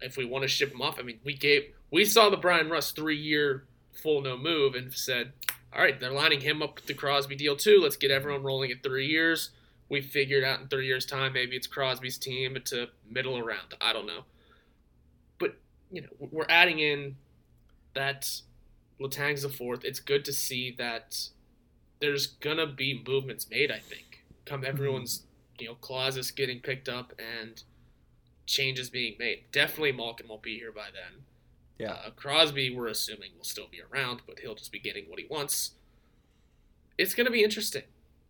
If 0.00 0.16
we 0.16 0.24
want 0.24 0.42
to 0.42 0.48
ship 0.48 0.72
him 0.72 0.80
off, 0.80 0.98
I 0.98 1.02
mean, 1.02 1.18
we 1.24 1.36
gave 1.36 1.64
we 1.90 2.04
saw 2.04 2.30
the 2.30 2.36
Bryan 2.36 2.70
Rust 2.70 2.94
three 2.94 3.18
year 3.18 3.64
full 3.92 4.22
no 4.22 4.36
move 4.36 4.76
and 4.76 4.94
said, 4.94 5.32
all 5.74 5.82
right, 5.82 5.98
they're 5.98 6.12
lining 6.12 6.40
him 6.40 6.62
up 6.62 6.76
with 6.76 6.86
the 6.86 6.94
Crosby 6.94 7.34
deal 7.34 7.56
too. 7.56 7.80
Let's 7.82 7.96
get 7.96 8.12
everyone 8.12 8.44
rolling 8.44 8.70
at 8.70 8.84
three 8.84 9.08
years. 9.08 9.50
We 9.88 10.00
figured 10.00 10.44
out 10.44 10.60
in 10.60 10.68
three 10.68 10.86
years' 10.86 11.04
time 11.04 11.32
maybe 11.32 11.56
it's 11.56 11.66
Crosby's 11.66 12.16
team 12.16 12.56
to 12.66 12.86
middle 13.10 13.36
around. 13.36 13.74
I 13.80 13.92
don't 13.92 14.06
know 14.06 14.22
you 15.90 16.02
know, 16.02 16.08
we're 16.30 16.46
adding 16.48 16.78
in 16.78 17.16
that 17.94 18.40
Letang's 19.00 19.42
the 19.42 19.48
fourth. 19.48 19.84
It's 19.84 20.00
good 20.00 20.24
to 20.26 20.32
see 20.32 20.74
that 20.78 21.28
there's 22.00 22.26
gonna 22.26 22.66
be 22.66 23.02
movements 23.06 23.48
made. 23.50 23.70
I 23.70 23.78
think 23.78 24.24
come 24.44 24.60
mm-hmm. 24.60 24.70
everyone's 24.70 25.24
you 25.60 25.68
know, 25.68 25.74
clauses 25.74 26.30
getting 26.30 26.60
picked 26.60 26.88
up 26.88 27.12
and 27.18 27.62
changes 28.46 28.90
being 28.90 29.14
made. 29.18 29.44
Definitely 29.52 29.92
Malkin 29.92 30.26
won't 30.28 30.42
be 30.42 30.58
here 30.58 30.72
by 30.72 30.86
then. 30.92 31.22
Yeah. 31.78 31.92
Uh, 31.92 32.10
Crosby, 32.10 32.74
we're 32.74 32.88
assuming, 32.88 33.30
will 33.36 33.44
still 33.44 33.68
be 33.70 33.80
around, 33.80 34.22
but 34.26 34.40
he'll 34.40 34.54
just 34.54 34.72
be 34.72 34.80
getting 34.80 35.04
what 35.08 35.18
he 35.18 35.26
wants. 35.30 35.72
It's 36.98 37.14
to 37.14 37.30
be 37.30 37.44
interesting. 37.44 37.84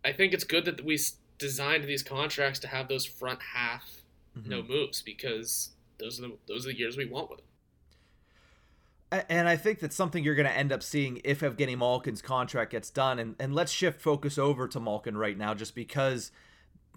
I 0.05 0.13
think 0.13 0.33
it's 0.33 0.43
good 0.43 0.65
that 0.65 0.85
we 0.85 0.99
designed 1.37 1.83
these 1.85 2.03
contracts 2.03 2.59
to 2.59 2.67
have 2.67 2.87
those 2.87 3.05
front 3.05 3.39
half 3.53 4.01
mm-hmm. 4.37 4.49
no 4.49 4.63
moves 4.63 5.01
because 5.01 5.71
those 5.99 6.19
are 6.19 6.23
the 6.23 6.37
those 6.47 6.65
are 6.65 6.69
the 6.69 6.77
years 6.77 6.97
we 6.97 7.05
want 7.05 7.29
with 7.29 7.39
them. 7.39 7.47
And 9.11 9.49
I 9.49 9.57
think 9.57 9.79
that's 9.79 9.95
something 9.95 10.23
you're 10.23 10.35
going 10.35 10.47
to 10.47 10.57
end 10.57 10.71
up 10.71 10.81
seeing 10.81 11.19
if 11.25 11.41
Evgeny 11.41 11.77
Malkin's 11.77 12.21
contract 12.21 12.71
gets 12.71 12.89
done. 12.89 13.19
And, 13.19 13.35
and 13.39 13.53
let's 13.53 13.71
shift 13.71 13.99
focus 13.99 14.37
over 14.37 14.69
to 14.69 14.79
Malkin 14.79 15.17
right 15.17 15.37
now, 15.37 15.53
just 15.53 15.75
because 15.75 16.31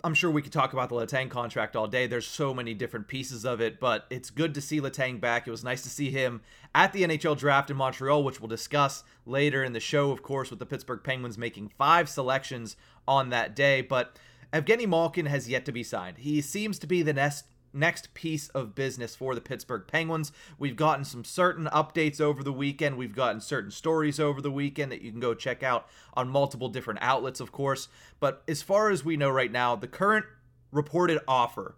I'm 0.05 0.15
sure 0.15 0.31
we 0.31 0.43
could 0.43 0.53
talk 0.53 0.75
about 0.75 0.91
the 0.91 0.95
Letang 0.95 1.31
contract 1.31 1.75
all 1.75 1.89
day. 1.89 2.07
There's 2.07 2.27
so 2.27 2.53
many 2.53 2.75
different 2.75 3.09
pieces 3.09 3.45
of 3.45 3.61
it, 3.61 3.81
but 3.81 4.07
it's 4.11 4.29
good 4.29 4.55
to 4.55 4.61
see 4.61 4.81
Letang 4.81 5.19
back. 5.19 5.49
It 5.49 5.51
was 5.51 5.65
nice 5.65 5.83
to 5.83 5.89
see 5.89 6.11
him 6.11 6.43
at 6.75 6.93
the 6.93 7.03
NHL 7.03 7.39
draft 7.39 7.71
in 7.71 7.77
Montreal, 7.77 8.23
which 8.23 8.39
we'll 8.39 8.49
discuss 8.49 9.03
later 9.25 9.65
in 9.65 9.73
the 9.73 9.81
show, 9.81 10.11
of 10.11 10.23
course, 10.23 10.51
with 10.51 10.59
the 10.59 10.67
Pittsburgh 10.67 11.01
Penguins 11.03 11.39
making 11.39 11.71
five 11.79 12.09
selections 12.09 12.77
on 13.09 13.31
that 13.31 13.57
day. 13.57 13.81
But 13.81 14.19
Evgeny 14.53 14.87
Malkin 14.87 15.27
has 15.27 15.49
yet 15.49 15.65
to 15.65 15.73
be 15.73 15.83
signed. 15.83 16.19
He 16.19 16.43
seems 16.43 16.79
to 16.81 16.87
be 16.87 17.03
the 17.03 17.15
next 17.15 17.47
next 17.75 18.15
piece 18.15 18.49
of 18.49 18.75
business 18.75 19.15
for 19.17 19.35
the 19.35 19.41
Pittsburgh 19.41 19.85
Penguins. 19.87 20.33
We've 20.59 20.77
gotten 20.77 21.05
some 21.05 21.25
certain 21.25 21.67
updates 21.67 22.21
over 22.21 22.43
the 22.43 22.53
weekend. 22.53 22.97
We've 22.97 23.15
gotten 23.15 23.41
certain 23.41 23.71
stories 23.71 24.21
over 24.21 24.41
the 24.41 24.51
weekend 24.51 24.93
that 24.93 25.03
you 25.03 25.11
can 25.11 25.21
go 25.21 25.35
check 25.35 25.63
out 25.63 25.89
on 26.15 26.29
multiple 26.29 26.69
different 26.69 27.01
outlets, 27.03 27.41
of 27.41 27.53
course. 27.53 27.89
But 28.21 28.43
as 28.47 28.63
far 28.63 28.91
as 28.91 29.05
we 29.05 29.17
know 29.17 29.31
right 29.31 29.53
now, 29.53 29.77
the 29.77 29.89
current 29.89 30.27
reported 30.71 31.21
offer 31.29 31.75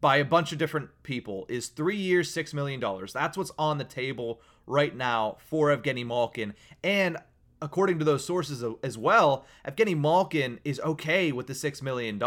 by 0.00 0.16
a 0.16 0.24
bunch 0.24 0.52
of 0.52 0.58
different 0.58 0.90
people 1.02 1.46
is 1.48 1.68
three 1.68 1.96
years, 1.96 2.30
$6 2.34 2.52
million. 2.52 2.82
That's 3.12 3.38
what's 3.38 3.52
on 3.58 3.78
the 3.78 3.84
table 3.84 4.40
right 4.66 4.94
now 4.94 5.38
for 5.38 5.74
Evgeny 5.74 6.06
Malkin. 6.06 6.54
And 6.82 7.16
according 7.62 7.98
to 7.98 8.04
those 8.04 8.24
sources 8.24 8.62
as 8.82 8.98
well, 8.98 9.46
Evgeny 9.66 9.98
Malkin 9.98 10.60
is 10.64 10.78
okay 10.80 11.32
with 11.32 11.46
the 11.46 11.54
$6 11.54 11.80
million. 11.80 12.22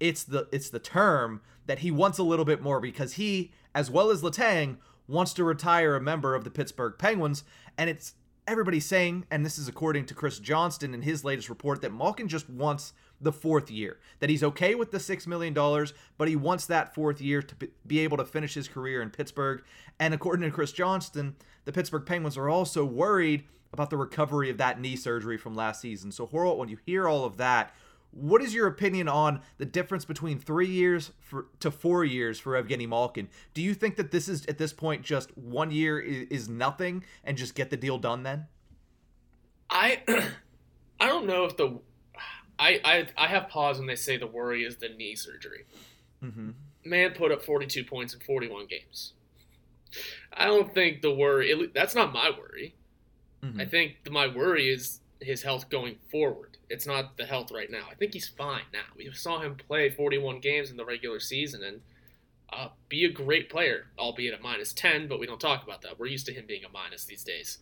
It's 0.00 0.24
the 0.24 0.48
it's 0.52 0.70
the 0.70 0.78
term 0.78 1.40
that 1.66 1.80
he 1.80 1.90
wants 1.90 2.18
a 2.18 2.22
little 2.22 2.44
bit 2.44 2.62
more 2.62 2.80
because 2.80 3.14
he, 3.14 3.52
as 3.74 3.90
well 3.90 4.10
as 4.10 4.22
Letang, 4.22 4.78
wants 5.06 5.32
to 5.34 5.44
retire 5.44 5.96
a 5.96 6.00
member 6.00 6.34
of 6.34 6.44
the 6.44 6.50
Pittsburgh 6.50 6.94
Penguins. 6.98 7.44
And 7.76 7.90
it's 7.90 8.14
everybody 8.46 8.80
saying, 8.80 9.26
and 9.30 9.44
this 9.44 9.58
is 9.58 9.68
according 9.68 10.06
to 10.06 10.14
Chris 10.14 10.38
Johnston 10.38 10.94
in 10.94 11.02
his 11.02 11.24
latest 11.24 11.48
report, 11.48 11.82
that 11.82 11.92
Malkin 11.92 12.28
just 12.28 12.48
wants 12.48 12.92
the 13.20 13.32
fourth 13.32 13.70
year. 13.70 13.98
That 14.20 14.30
he's 14.30 14.42
okay 14.42 14.74
with 14.74 14.90
the 14.90 14.98
$6 14.98 15.26
million, 15.26 15.54
but 16.16 16.28
he 16.28 16.36
wants 16.36 16.66
that 16.66 16.94
fourth 16.94 17.20
year 17.20 17.42
to 17.42 17.54
be 17.86 18.00
able 18.00 18.16
to 18.16 18.24
finish 18.24 18.54
his 18.54 18.68
career 18.68 19.02
in 19.02 19.10
Pittsburgh. 19.10 19.62
And 19.98 20.14
according 20.14 20.48
to 20.48 20.54
Chris 20.54 20.72
Johnston, 20.72 21.36
the 21.64 21.72
Pittsburgh 21.72 22.06
Penguins 22.06 22.38
are 22.38 22.48
also 22.48 22.84
worried 22.84 23.44
about 23.72 23.90
the 23.90 23.96
recovery 23.96 24.48
of 24.48 24.56
that 24.58 24.80
knee 24.80 24.96
surgery 24.96 25.36
from 25.36 25.54
last 25.54 25.80
season. 25.80 26.10
So, 26.10 26.26
Horwat, 26.26 26.56
when 26.56 26.70
you 26.70 26.78
hear 26.86 27.06
all 27.06 27.24
of 27.24 27.36
that, 27.36 27.74
what 28.10 28.42
is 28.42 28.54
your 28.54 28.66
opinion 28.66 29.08
on 29.08 29.42
the 29.58 29.66
difference 29.66 30.04
between 30.04 30.38
three 30.38 30.68
years 30.68 31.12
for, 31.20 31.46
to 31.60 31.70
four 31.70 32.04
years 32.04 32.38
for 32.38 32.60
Evgeny 32.60 32.88
Malkin? 32.88 33.28
Do 33.54 33.62
you 33.62 33.74
think 33.74 33.96
that 33.96 34.10
this 34.10 34.28
is 34.28 34.46
at 34.46 34.58
this 34.58 34.72
point 34.72 35.02
just 35.02 35.36
one 35.36 35.70
year 35.70 36.00
is, 36.00 36.26
is 36.28 36.48
nothing 36.48 37.04
and 37.24 37.36
just 37.36 37.54
get 37.54 37.70
the 37.70 37.76
deal 37.76 37.98
done 37.98 38.22
then? 38.22 38.46
I 39.70 40.02
I 41.00 41.06
don't 41.06 41.26
know 41.26 41.44
if 41.44 41.56
the 41.56 41.78
I 42.58 42.80
I, 42.84 43.06
I 43.16 43.26
have 43.28 43.48
pause 43.48 43.78
when 43.78 43.86
they 43.86 43.96
say 43.96 44.16
the 44.16 44.26
worry 44.26 44.64
is 44.64 44.76
the 44.76 44.88
knee 44.88 45.14
surgery. 45.14 45.66
Mm-hmm. 46.24 46.50
Man 46.84 47.10
put 47.12 47.30
up 47.30 47.42
42 47.42 47.84
points 47.84 48.14
in 48.14 48.20
41 48.20 48.66
games. 48.66 49.12
I 50.32 50.46
don't 50.46 50.72
think 50.72 51.02
the 51.02 51.14
worry 51.14 51.70
that's 51.74 51.94
not 51.94 52.12
my 52.12 52.30
worry. 52.30 52.74
Mm-hmm. 53.42 53.60
I 53.60 53.66
think 53.66 53.96
the, 54.04 54.10
my 54.10 54.26
worry 54.26 54.68
is 54.68 55.00
his 55.20 55.42
health 55.42 55.68
going 55.68 55.96
forward. 56.10 56.56
It's 56.70 56.86
not 56.86 57.16
the 57.16 57.24
health 57.24 57.50
right 57.50 57.70
now. 57.70 57.86
I 57.90 57.94
think 57.94 58.12
he's 58.12 58.28
fine 58.28 58.62
now. 58.72 58.80
We 58.96 59.10
saw 59.12 59.40
him 59.40 59.56
play 59.56 59.90
41 59.90 60.40
games 60.40 60.70
in 60.70 60.76
the 60.76 60.84
regular 60.84 61.20
season 61.20 61.62
and 61.62 61.80
uh, 62.52 62.68
be 62.88 63.04
a 63.04 63.10
great 63.10 63.50
player, 63.50 63.86
albeit 63.98 64.38
a 64.38 64.42
minus 64.42 64.72
10, 64.72 65.08
but 65.08 65.18
we 65.18 65.26
don't 65.26 65.40
talk 65.40 65.62
about 65.62 65.82
that. 65.82 65.98
We're 65.98 66.06
used 66.06 66.26
to 66.26 66.32
him 66.32 66.44
being 66.46 66.64
a 66.64 66.68
minus 66.68 67.04
these 67.04 67.24
days. 67.24 67.58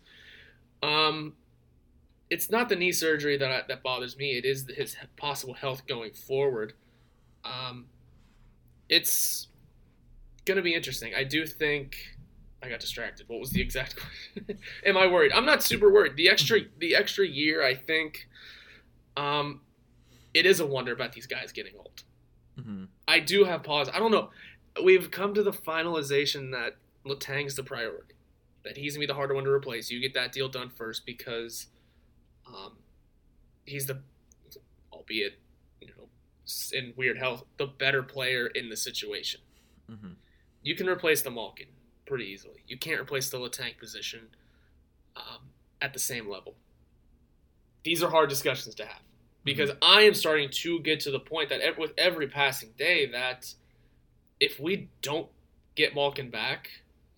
Um, 0.81 1.33
it's 2.29 2.49
not 2.49 2.69
the 2.69 2.75
knee 2.75 2.91
surgery 2.91 3.37
that 3.37 3.51
I, 3.51 3.61
that 3.67 3.83
bothers 3.83 4.17
me. 4.17 4.37
It 4.37 4.45
is 4.45 4.67
his 4.75 4.95
possible 5.15 5.53
health 5.53 5.87
going 5.87 6.13
forward. 6.13 6.73
Um, 7.43 7.85
it's 8.89 9.47
going 10.45 10.57
to 10.57 10.61
be 10.61 10.73
interesting. 10.73 11.13
I 11.15 11.23
do 11.23 11.45
think 11.45 12.16
I 12.61 12.69
got 12.69 12.79
distracted. 12.79 13.29
What 13.29 13.39
was 13.39 13.51
the 13.51 13.61
exact 13.61 13.95
question? 13.95 14.59
Am 14.85 14.97
I 14.97 15.07
worried? 15.07 15.31
I'm 15.33 15.45
not 15.45 15.61
super 15.61 15.91
worried. 15.91 16.15
The 16.15 16.29
extra 16.29 16.61
the 16.79 16.95
extra 16.95 17.27
year, 17.27 17.63
I 17.63 17.75
think, 17.75 18.27
um, 19.15 19.61
it 20.33 20.45
is 20.45 20.59
a 20.59 20.65
wonder 20.65 20.91
about 20.91 21.13
these 21.13 21.27
guys 21.27 21.51
getting 21.51 21.73
old. 21.77 22.03
Mm-hmm. 22.59 22.85
I 23.07 23.19
do 23.19 23.45
have 23.45 23.63
pause. 23.63 23.89
I 23.93 23.99
don't 23.99 24.11
know. 24.11 24.29
We've 24.83 25.09
come 25.11 25.33
to 25.35 25.43
the 25.43 25.51
finalization 25.51 26.51
that 26.51 26.77
Letang's 27.05 27.55
the 27.55 27.63
priority. 27.63 28.15
That 28.63 28.77
he's 28.77 28.93
gonna 28.93 29.01
be 29.01 29.07
the 29.07 29.13
harder 29.13 29.35
one 29.35 29.43
to 29.43 29.51
replace. 29.51 29.91
You 29.91 30.01
get 30.01 30.13
that 30.15 30.31
deal 30.31 30.49
done 30.49 30.69
first 30.69 31.05
because, 31.05 31.67
um, 32.47 32.73
he's 33.65 33.85
the, 33.85 34.01
albeit, 34.91 35.39
you 35.79 35.87
know, 35.87 36.09
in 36.73 36.93
weird 36.97 37.17
health, 37.17 37.45
the 37.57 37.67
better 37.67 38.03
player 38.03 38.47
in 38.47 38.69
the 38.69 38.75
situation. 38.75 39.41
Mm-hmm. 39.89 40.13
You 40.63 40.75
can 40.75 40.89
replace 40.89 41.21
the 41.21 41.31
Malkin 41.31 41.67
pretty 42.07 42.25
easily. 42.25 42.63
You 42.67 42.77
can't 42.77 42.99
replace 42.99 43.29
the 43.29 43.37
Letang 43.37 43.77
position 43.77 44.27
um, 45.15 45.49
at 45.81 45.93
the 45.93 45.99
same 45.99 46.29
level. 46.29 46.55
These 47.83 48.01
are 48.01 48.09
hard 48.09 48.29
discussions 48.29 48.75
to 48.75 48.85
have 48.85 49.01
because 49.43 49.69
mm-hmm. 49.69 49.83
I 49.83 50.01
am 50.01 50.13
starting 50.13 50.49
to 50.49 50.79
get 50.79 50.99
to 51.01 51.11
the 51.11 51.19
point 51.19 51.49
that 51.49 51.61
with 51.77 51.91
every 51.97 52.27
passing 52.27 52.73
day 52.77 53.05
that 53.11 53.53
if 54.39 54.59
we 54.59 54.89
don't 55.01 55.27
get 55.75 55.95
Malkin 55.95 56.29
back, 56.29 56.69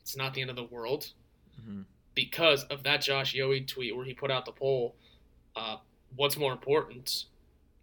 it's 0.02 0.16
not 0.16 0.34
the 0.34 0.42
end 0.42 0.50
of 0.50 0.56
the 0.56 0.64
world 0.64 1.12
mm-hmm. 1.60 1.82
because 2.14 2.64
of 2.66 2.84
that 2.84 3.02
Josh 3.02 3.36
Yohe 3.36 3.66
tweet 3.68 3.96
where 3.96 4.06
he 4.06 4.14
put 4.14 4.32
out 4.32 4.46
the 4.46 4.52
poll. 4.52 4.96
Uh, 5.56 5.78
what's 6.16 6.38
more 6.38 6.52
important? 6.52 7.26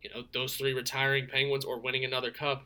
You 0.02 0.10
know, 0.10 0.22
those 0.32 0.56
three 0.56 0.72
retiring 0.72 1.26
Penguins 1.26 1.64
or 1.64 1.80
winning 1.80 2.04
another 2.04 2.30
cup. 2.30 2.64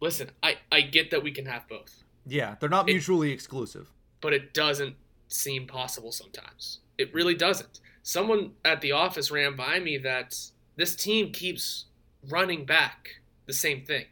Listen, 0.00 0.30
I, 0.42 0.56
I 0.70 0.82
get 0.82 1.10
that 1.10 1.22
we 1.22 1.30
can 1.30 1.46
have 1.46 1.66
both. 1.68 2.04
Yeah, 2.26 2.56
they're 2.58 2.68
not 2.68 2.86
mutually 2.86 3.30
it, 3.30 3.34
exclusive. 3.34 3.90
But 4.20 4.32
it 4.32 4.52
doesn't 4.52 4.96
seem 5.28 5.66
possible 5.66 6.12
sometimes. 6.12 6.80
It 6.98 7.12
really 7.14 7.34
doesn't. 7.34 7.80
Someone 8.02 8.52
at 8.64 8.80
the 8.80 8.92
office 8.92 9.30
ran 9.30 9.56
by 9.56 9.78
me 9.78 9.98
that 9.98 10.36
this 10.76 10.94
team 10.94 11.32
keeps 11.32 11.86
running 12.28 12.64
back 12.64 13.20
the 13.46 13.52
same 13.52 13.84
thing 13.84 14.06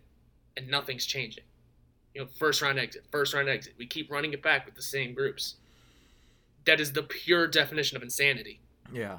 and 0.56 0.68
nothing's 0.68 1.06
changing. 1.06 1.44
You 2.14 2.22
know, 2.22 2.28
first 2.38 2.62
round 2.62 2.78
exit, 2.78 3.04
first 3.10 3.34
round 3.34 3.48
exit. 3.48 3.74
We 3.76 3.86
keep 3.86 4.10
running 4.10 4.32
it 4.32 4.42
back 4.42 4.66
with 4.66 4.74
the 4.74 4.82
same 4.82 5.14
groups. 5.14 5.56
That 6.64 6.80
is 6.80 6.92
the 6.92 7.02
pure 7.02 7.46
definition 7.46 7.96
of 7.96 8.02
insanity. 8.02 8.60
Yeah. 8.92 9.18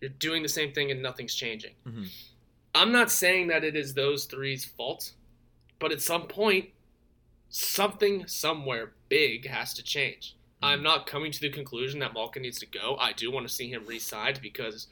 You're 0.00 0.10
doing 0.10 0.42
the 0.42 0.48
same 0.48 0.72
thing 0.72 0.90
and 0.90 1.02
nothing's 1.02 1.34
changing. 1.34 1.72
Mm-hmm. 1.86 2.04
I'm 2.74 2.92
not 2.92 3.10
saying 3.10 3.48
that 3.48 3.64
it 3.64 3.76
is 3.76 3.94
those 3.94 4.26
three's 4.26 4.64
fault, 4.64 5.12
but 5.78 5.92
at 5.92 6.02
some 6.02 6.22
point, 6.22 6.68
something 7.48 8.26
somewhere 8.26 8.92
big 9.08 9.46
has 9.46 9.72
to 9.74 9.82
change. 9.82 10.36
Mm. 10.62 10.68
I'm 10.68 10.82
not 10.82 11.06
coming 11.06 11.32
to 11.32 11.40
the 11.40 11.50
conclusion 11.50 12.00
that 12.00 12.14
Malkin 12.14 12.42
needs 12.42 12.58
to 12.60 12.66
go. 12.66 12.96
I 12.98 13.12
do 13.12 13.30
want 13.30 13.46
to 13.46 13.52
see 13.52 13.70
him 13.70 13.84
re-signed 13.86 14.40
because, 14.42 14.88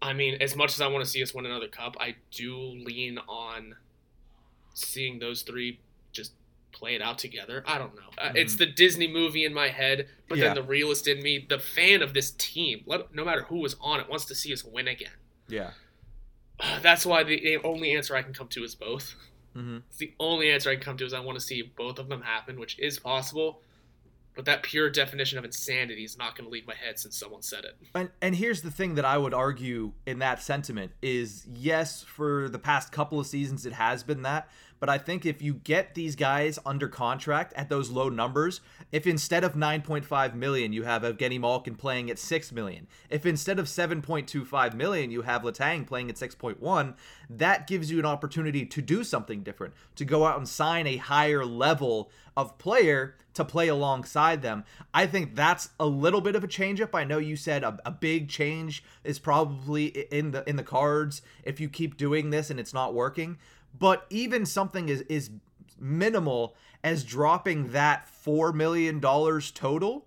I 0.00 0.12
mean, 0.12 0.36
as 0.40 0.56
much 0.56 0.74
as 0.74 0.80
I 0.80 0.86
want 0.86 1.04
to 1.04 1.10
see 1.10 1.22
us 1.22 1.34
win 1.34 1.46
another 1.46 1.68
cup, 1.68 1.96
I 2.00 2.16
do 2.30 2.56
lean 2.56 3.18
on 3.28 3.76
seeing 4.74 5.18
those 5.18 5.42
three 5.42 5.80
just 6.12 6.32
play 6.72 6.94
it 6.94 7.02
out 7.02 7.18
together. 7.18 7.64
I 7.66 7.78
don't 7.78 7.94
know. 7.94 8.02
Uh, 8.18 8.28
mm-hmm. 8.28 8.36
It's 8.36 8.56
the 8.56 8.66
Disney 8.66 9.08
movie 9.08 9.44
in 9.44 9.54
my 9.54 9.68
head, 9.68 10.08
but 10.28 10.38
yeah. 10.38 10.46
then 10.46 10.56
the 10.56 10.62
realist 10.62 11.08
in 11.08 11.22
me, 11.22 11.46
the 11.48 11.58
fan 11.58 12.02
of 12.02 12.12
this 12.12 12.32
team, 12.32 12.82
let, 12.86 13.14
no 13.14 13.24
matter 13.24 13.42
who 13.42 13.58
was 13.58 13.76
on 13.80 14.00
it, 14.00 14.08
wants 14.08 14.24
to 14.26 14.34
see 14.34 14.52
us 14.52 14.64
win 14.64 14.88
again. 14.88 15.12
Yeah. 15.48 15.70
Uh, 16.60 16.78
that's 16.82 17.06
why 17.06 17.22
the 17.22 17.58
only 17.64 17.92
answer 17.92 18.14
I 18.14 18.22
can 18.22 18.34
come 18.34 18.48
to 18.48 18.64
is 18.64 18.74
both. 18.74 19.14
Mm-hmm. 19.56 19.78
It's 19.88 19.98
the 19.98 20.12
only 20.18 20.50
answer 20.50 20.70
I 20.70 20.74
can 20.74 20.82
come 20.82 20.96
to 20.98 21.04
is 21.04 21.12
I 21.12 21.20
want 21.20 21.38
to 21.38 21.44
see 21.44 21.62
both 21.76 21.98
of 21.98 22.08
them 22.08 22.22
happen, 22.22 22.58
which 22.58 22.78
is 22.78 22.98
possible. 22.98 23.60
but 24.34 24.44
that 24.46 24.62
pure 24.64 24.90
definition 24.90 25.38
of 25.38 25.44
insanity 25.44 26.04
is 26.04 26.18
not 26.18 26.36
going 26.36 26.44
to 26.48 26.50
leave 26.52 26.66
my 26.66 26.74
head 26.74 26.98
since 26.98 27.16
someone 27.16 27.42
said 27.42 27.64
it. 27.64 27.76
And 27.94 28.10
and 28.20 28.34
here's 28.34 28.62
the 28.62 28.70
thing 28.70 28.96
that 28.96 29.04
I 29.04 29.16
would 29.16 29.34
argue 29.34 29.92
in 30.06 30.18
that 30.18 30.42
sentiment 30.42 30.92
is 31.02 31.46
yes, 31.54 32.02
for 32.02 32.48
the 32.48 32.58
past 32.58 32.90
couple 32.92 33.20
of 33.20 33.26
seasons 33.26 33.64
it 33.64 33.72
has 33.74 34.02
been 34.02 34.22
that, 34.22 34.48
but 34.84 34.90
I 34.90 34.98
think 34.98 35.24
if 35.24 35.40
you 35.40 35.54
get 35.54 35.94
these 35.94 36.14
guys 36.14 36.58
under 36.66 36.88
contract 36.88 37.54
at 37.54 37.70
those 37.70 37.88
low 37.88 38.10
numbers, 38.10 38.60
if 38.92 39.06
instead 39.06 39.42
of 39.42 39.54
9.5 39.54 40.34
million 40.34 40.74
you 40.74 40.82
have 40.82 41.04
Evgeny 41.04 41.40
Malkin 41.40 41.74
playing 41.74 42.10
at 42.10 42.18
6 42.18 42.52
million, 42.52 42.86
if 43.08 43.24
instead 43.24 43.58
of 43.58 43.64
7.25 43.64 44.74
million 44.74 45.10
you 45.10 45.22
have 45.22 45.40
Letang 45.40 45.86
playing 45.86 46.10
at 46.10 46.16
6.1, 46.16 46.96
that 47.30 47.66
gives 47.66 47.90
you 47.90 47.98
an 47.98 48.04
opportunity 48.04 48.66
to 48.66 48.82
do 48.82 49.02
something 49.04 49.42
different, 49.42 49.72
to 49.96 50.04
go 50.04 50.26
out 50.26 50.36
and 50.36 50.46
sign 50.46 50.86
a 50.86 50.98
higher 50.98 51.46
level 51.46 52.10
of 52.36 52.58
player 52.58 53.14
to 53.32 53.44
play 53.44 53.68
alongside 53.68 54.42
them. 54.42 54.64
I 54.92 55.06
think 55.06 55.34
that's 55.34 55.70
a 55.80 55.86
little 55.86 56.20
bit 56.20 56.36
of 56.36 56.44
a 56.44 56.48
changeup. 56.48 56.90
I 56.94 57.04
know 57.04 57.18
you 57.18 57.36
said 57.36 57.64
a, 57.64 57.78
a, 57.84 57.90
big 57.90 58.28
change 58.28 58.84
is 59.02 59.18
probably 59.18 59.86
in 59.86 60.32
the 60.32 60.48
in 60.48 60.56
the 60.56 60.62
cards 60.62 61.22
if 61.42 61.58
you 61.58 61.68
keep 61.68 61.96
doing 61.96 62.30
this 62.30 62.50
and 62.50 62.60
it's 62.60 62.74
not 62.74 62.94
working. 62.94 63.38
But 63.76 64.06
even 64.10 64.46
something 64.46 64.88
is 64.88 65.02
is 65.02 65.30
minimal 65.78 66.56
as 66.82 67.04
dropping 67.04 67.72
that 67.72 68.08
four 68.08 68.52
million 68.52 69.00
dollars 69.00 69.50
total 69.50 70.06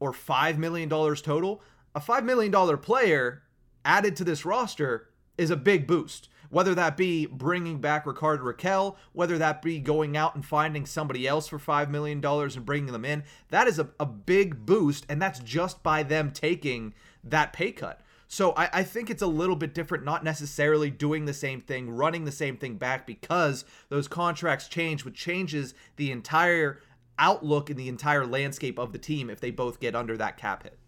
or 0.00 0.12
five 0.12 0.58
million 0.58 0.88
dollars 0.88 1.22
total. 1.22 1.62
A 1.94 2.00
five 2.00 2.24
million 2.24 2.50
dollar 2.50 2.76
player 2.76 3.42
added 3.84 4.16
to 4.16 4.24
this 4.24 4.44
roster 4.44 5.08
is 5.36 5.50
a 5.50 5.56
big 5.56 5.86
boost 5.86 6.28
whether 6.52 6.74
that 6.74 6.98
be 6.98 7.24
bringing 7.24 7.80
back 7.80 8.04
Rickard 8.04 8.42
Rakell, 8.42 8.96
whether 9.14 9.38
that 9.38 9.62
be 9.62 9.78
going 9.78 10.18
out 10.18 10.34
and 10.34 10.44
finding 10.44 10.84
somebody 10.84 11.26
else 11.26 11.48
for 11.48 11.58
$5 11.58 11.88
million 11.88 12.22
and 12.22 12.66
bringing 12.66 12.92
them 12.92 13.06
in, 13.06 13.24
that 13.48 13.66
is 13.66 13.78
a, 13.78 13.88
a 13.98 14.04
big 14.04 14.66
boost, 14.66 15.06
and 15.08 15.20
that's 15.20 15.38
just 15.38 15.82
by 15.82 16.02
them 16.02 16.30
taking 16.30 16.92
that 17.24 17.54
pay 17.54 17.72
cut. 17.72 18.02
So 18.32 18.52
I, 18.52 18.70
I, 18.72 18.82
think 18.82 19.10
it's 19.10 19.20
a 19.20 19.26
little 19.26 19.56
bit 19.56 19.74
different, 19.74 20.06
not 20.06 20.24
necessarily 20.24 20.88
doing 20.88 21.26
the 21.26 21.34
same 21.34 21.60
thing, 21.60 21.90
running 21.90 22.24
the 22.24 22.32
same 22.32 22.56
thing 22.56 22.76
back 22.76 23.06
because 23.06 23.66
those 23.90 24.08
contracts 24.08 24.68
change, 24.68 25.04
which 25.04 25.16
changes 25.16 25.74
the 25.96 26.10
entire 26.10 26.80
outlook 27.18 27.68
and 27.68 27.78
the 27.78 27.90
entire 27.90 28.24
landscape 28.24 28.78
of 28.78 28.94
the 28.94 28.98
team 28.98 29.28
if 29.28 29.38
they 29.38 29.50
both 29.50 29.80
get 29.80 29.94
under 29.94 30.16
that 30.16 30.38
cap 30.38 30.62
hit. 30.62 30.78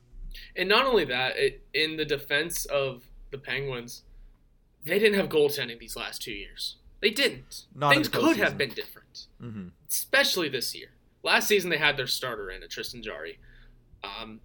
And 0.56 0.70
not 0.70 0.86
only 0.86 1.04
that, 1.04 1.36
it, 1.36 1.62
in 1.74 1.98
the 1.98 2.06
defense 2.06 2.64
of 2.64 3.02
the 3.30 3.36
Penguins, 3.36 4.04
they 4.82 4.98
didn't 4.98 5.18
have 5.18 5.28
goaltending 5.28 5.78
these 5.78 5.96
last 5.96 6.22
two 6.22 6.32
years. 6.32 6.76
They 7.02 7.10
didn't. 7.10 7.66
Not 7.74 7.92
Things 7.92 8.08
could 8.08 8.38
have 8.38 8.56
been 8.56 8.70
different, 8.70 9.26
mm-hmm. 9.42 9.68
especially 9.86 10.48
this 10.48 10.74
year. 10.74 10.92
Last 11.22 11.48
season 11.48 11.68
they 11.68 11.76
had 11.76 11.98
their 11.98 12.06
starter 12.06 12.48
in, 12.48 12.62
a 12.62 12.68
Tristan 12.68 13.02
Jarry, 13.02 13.38
um, 14.02 14.40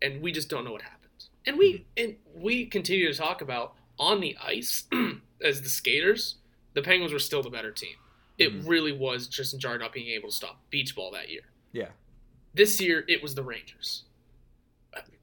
and 0.00 0.22
we 0.22 0.30
just 0.30 0.48
don't 0.48 0.64
know 0.64 0.70
what 0.70 0.82
happened. 0.82 1.03
And 1.46 1.58
we 1.58 1.72
mm-hmm. 1.72 2.04
and 2.04 2.16
we 2.34 2.66
continue 2.66 3.10
to 3.10 3.18
talk 3.18 3.40
about 3.40 3.74
on 3.98 4.20
the 4.20 4.36
ice 4.42 4.84
as 5.42 5.62
the 5.62 5.68
skaters, 5.68 6.36
the 6.74 6.82
Penguins 6.82 7.12
were 7.12 7.18
still 7.18 7.42
the 7.42 7.50
better 7.50 7.70
team. 7.70 7.96
It 8.38 8.52
mm-hmm. 8.52 8.68
really 8.68 8.92
was 8.92 9.28
Tristan 9.28 9.60
Jarry 9.60 9.78
not 9.78 9.92
being 9.92 10.08
able 10.08 10.28
to 10.28 10.34
stop 10.34 10.58
beach 10.70 10.96
ball 10.96 11.10
that 11.12 11.28
year. 11.30 11.42
Yeah. 11.72 11.88
This 12.52 12.80
year 12.80 13.04
it 13.08 13.22
was 13.22 13.34
the 13.34 13.42
Rangers. 13.42 14.04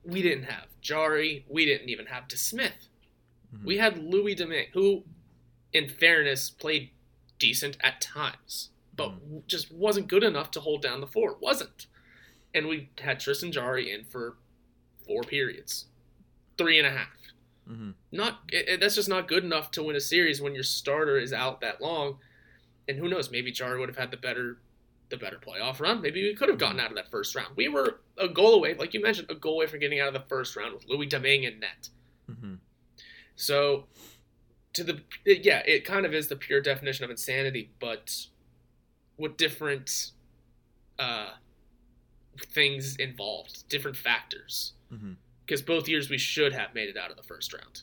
We 0.03 0.21
didn't 0.21 0.45
have 0.45 0.67
Jarry. 0.81 1.45
We 1.47 1.65
didn't 1.65 1.89
even 1.89 2.07
have 2.07 2.27
DeSmith. 2.27 2.87
Mm-hmm. 3.55 3.65
We 3.65 3.77
had 3.77 3.97
Louis 3.97 4.35
Domingue, 4.35 4.67
who, 4.73 5.03
in 5.73 5.87
fairness, 5.87 6.49
played 6.49 6.91
decent 7.37 7.77
at 7.81 8.01
times, 8.01 8.69
but 8.95 9.09
mm-hmm. 9.09 9.37
just 9.47 9.71
wasn't 9.71 10.07
good 10.07 10.23
enough 10.23 10.51
to 10.51 10.59
hold 10.61 10.81
down 10.81 11.01
the 11.01 11.07
fort. 11.07 11.41
Wasn't. 11.41 11.87
And 12.53 12.67
we 12.67 12.89
had 12.99 13.19
Tristan 13.19 13.51
Jarry 13.51 13.91
in 13.91 14.05
for 14.05 14.37
four 15.05 15.23
periods, 15.23 15.85
three 16.61 16.77
and 16.77 16.87
a 16.87 16.91
half. 16.91 17.07
Mm-hmm. 17.69 17.91
Not 18.11 18.39
it, 18.49 18.79
that's 18.79 18.95
just 18.95 19.09
not 19.09 19.27
good 19.27 19.43
enough 19.43 19.71
to 19.71 19.83
win 19.83 19.95
a 19.95 20.01
series 20.01 20.41
when 20.41 20.53
your 20.53 20.63
starter 20.63 21.17
is 21.17 21.33
out 21.33 21.61
that 21.61 21.81
long. 21.81 22.17
And 22.87 22.97
who 22.97 23.07
knows? 23.07 23.31
Maybe 23.31 23.51
Jarry 23.51 23.79
would 23.79 23.89
have 23.89 23.97
had 23.97 24.11
the 24.11 24.17
better 24.17 24.57
the 25.09 25.17
better 25.17 25.37
playoff 25.37 25.79
run. 25.79 26.01
Maybe 26.01 26.23
we 26.23 26.33
could 26.33 26.49
have 26.49 26.57
gotten 26.57 26.77
mm-hmm. 26.77 26.85
out 26.85 26.91
of 26.91 26.95
that 26.97 27.11
first 27.11 27.35
round. 27.35 27.55
We 27.55 27.67
were 27.67 27.99
a 28.17 28.27
goal 28.27 28.55
away, 28.55 28.73
like 28.73 28.93
you 28.93 29.01
mentioned, 29.01 29.29
a 29.29 29.35
goal 29.35 29.55
away 29.55 29.67
from 29.67 29.79
getting 29.79 29.99
out 29.99 30.07
of 30.07 30.13
the 30.13 30.27
first 30.27 30.55
round 30.55 30.73
with 30.73 30.87
Louis 30.87 31.05
Domingue 31.05 31.43
in 31.43 31.59
net. 31.59 31.89
Mm-hmm. 32.29 32.55
So, 33.35 33.85
to 34.73 34.83
the 34.83 35.01
yeah, 35.25 35.61
it 35.65 35.85
kind 35.85 36.05
of 36.05 36.13
is 36.13 36.27
the 36.27 36.35
pure 36.35 36.61
definition 36.61 37.03
of 37.03 37.11
insanity, 37.11 37.71
but 37.79 38.15
with 39.17 39.37
different 39.37 40.11
uh, 40.97 41.31
things 42.47 42.95
involved, 42.95 43.67
different 43.69 43.97
factors. 43.97 44.74
Because 45.51 45.64
both 45.64 45.90
years 45.90 46.09
we 46.09 46.18
should 46.18 46.53
have 46.53 46.74
made 46.74 46.87
it 46.87 46.96
out 46.96 47.11
of 47.11 47.18
the 47.18 47.24
first 47.24 47.51
round. 47.51 47.81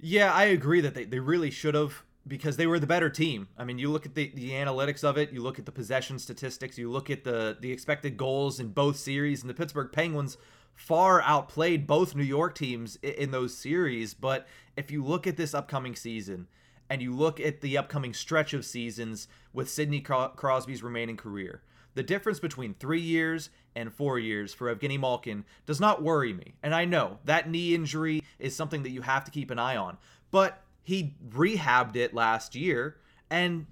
Yeah, 0.00 0.32
I 0.32 0.46
agree 0.46 0.80
that 0.80 0.92
they, 0.92 1.04
they 1.04 1.20
really 1.20 1.48
should 1.48 1.76
have 1.76 2.02
because 2.26 2.56
they 2.56 2.66
were 2.66 2.80
the 2.80 2.88
better 2.88 3.08
team. 3.08 3.46
I 3.56 3.62
mean, 3.62 3.78
you 3.78 3.88
look 3.88 4.04
at 4.04 4.16
the, 4.16 4.32
the 4.34 4.50
analytics 4.50 5.04
of 5.04 5.16
it, 5.16 5.30
you 5.30 5.40
look 5.40 5.60
at 5.60 5.64
the 5.64 5.70
possession 5.70 6.18
statistics, 6.18 6.76
you 6.76 6.90
look 6.90 7.08
at 7.08 7.22
the 7.22 7.56
the 7.60 7.70
expected 7.70 8.16
goals 8.16 8.58
in 8.58 8.70
both 8.70 8.96
series, 8.96 9.42
and 9.42 9.48
the 9.48 9.54
Pittsburgh 9.54 9.92
Penguins 9.92 10.38
far 10.74 11.22
outplayed 11.22 11.86
both 11.86 12.16
New 12.16 12.24
York 12.24 12.56
teams 12.56 12.96
in 12.96 13.30
those 13.30 13.56
series. 13.56 14.12
But 14.12 14.48
if 14.76 14.90
you 14.90 15.04
look 15.04 15.28
at 15.28 15.36
this 15.36 15.54
upcoming 15.54 15.94
season 15.94 16.48
and 16.90 17.00
you 17.00 17.14
look 17.14 17.38
at 17.38 17.60
the 17.60 17.78
upcoming 17.78 18.12
stretch 18.12 18.52
of 18.54 18.64
seasons 18.64 19.28
with 19.52 19.70
Sidney 19.70 20.00
Crosby's 20.00 20.82
remaining 20.82 21.16
career, 21.16 21.62
the 21.94 22.02
difference 22.02 22.38
between 22.40 22.74
three 22.74 23.00
years 23.00 23.50
and 23.74 23.92
four 23.92 24.18
years 24.18 24.54
for 24.54 24.74
Evgeny 24.74 24.98
Malkin 24.98 25.44
does 25.66 25.80
not 25.80 26.02
worry 26.02 26.32
me. 26.32 26.54
And 26.62 26.74
I 26.74 26.84
know 26.84 27.18
that 27.24 27.50
knee 27.50 27.74
injury 27.74 28.22
is 28.38 28.54
something 28.54 28.82
that 28.82 28.90
you 28.90 29.02
have 29.02 29.24
to 29.24 29.30
keep 29.30 29.50
an 29.50 29.58
eye 29.58 29.76
on. 29.76 29.98
But 30.30 30.62
he 30.82 31.14
rehabbed 31.28 31.96
it 31.96 32.14
last 32.14 32.54
year 32.54 32.96
and 33.30 33.66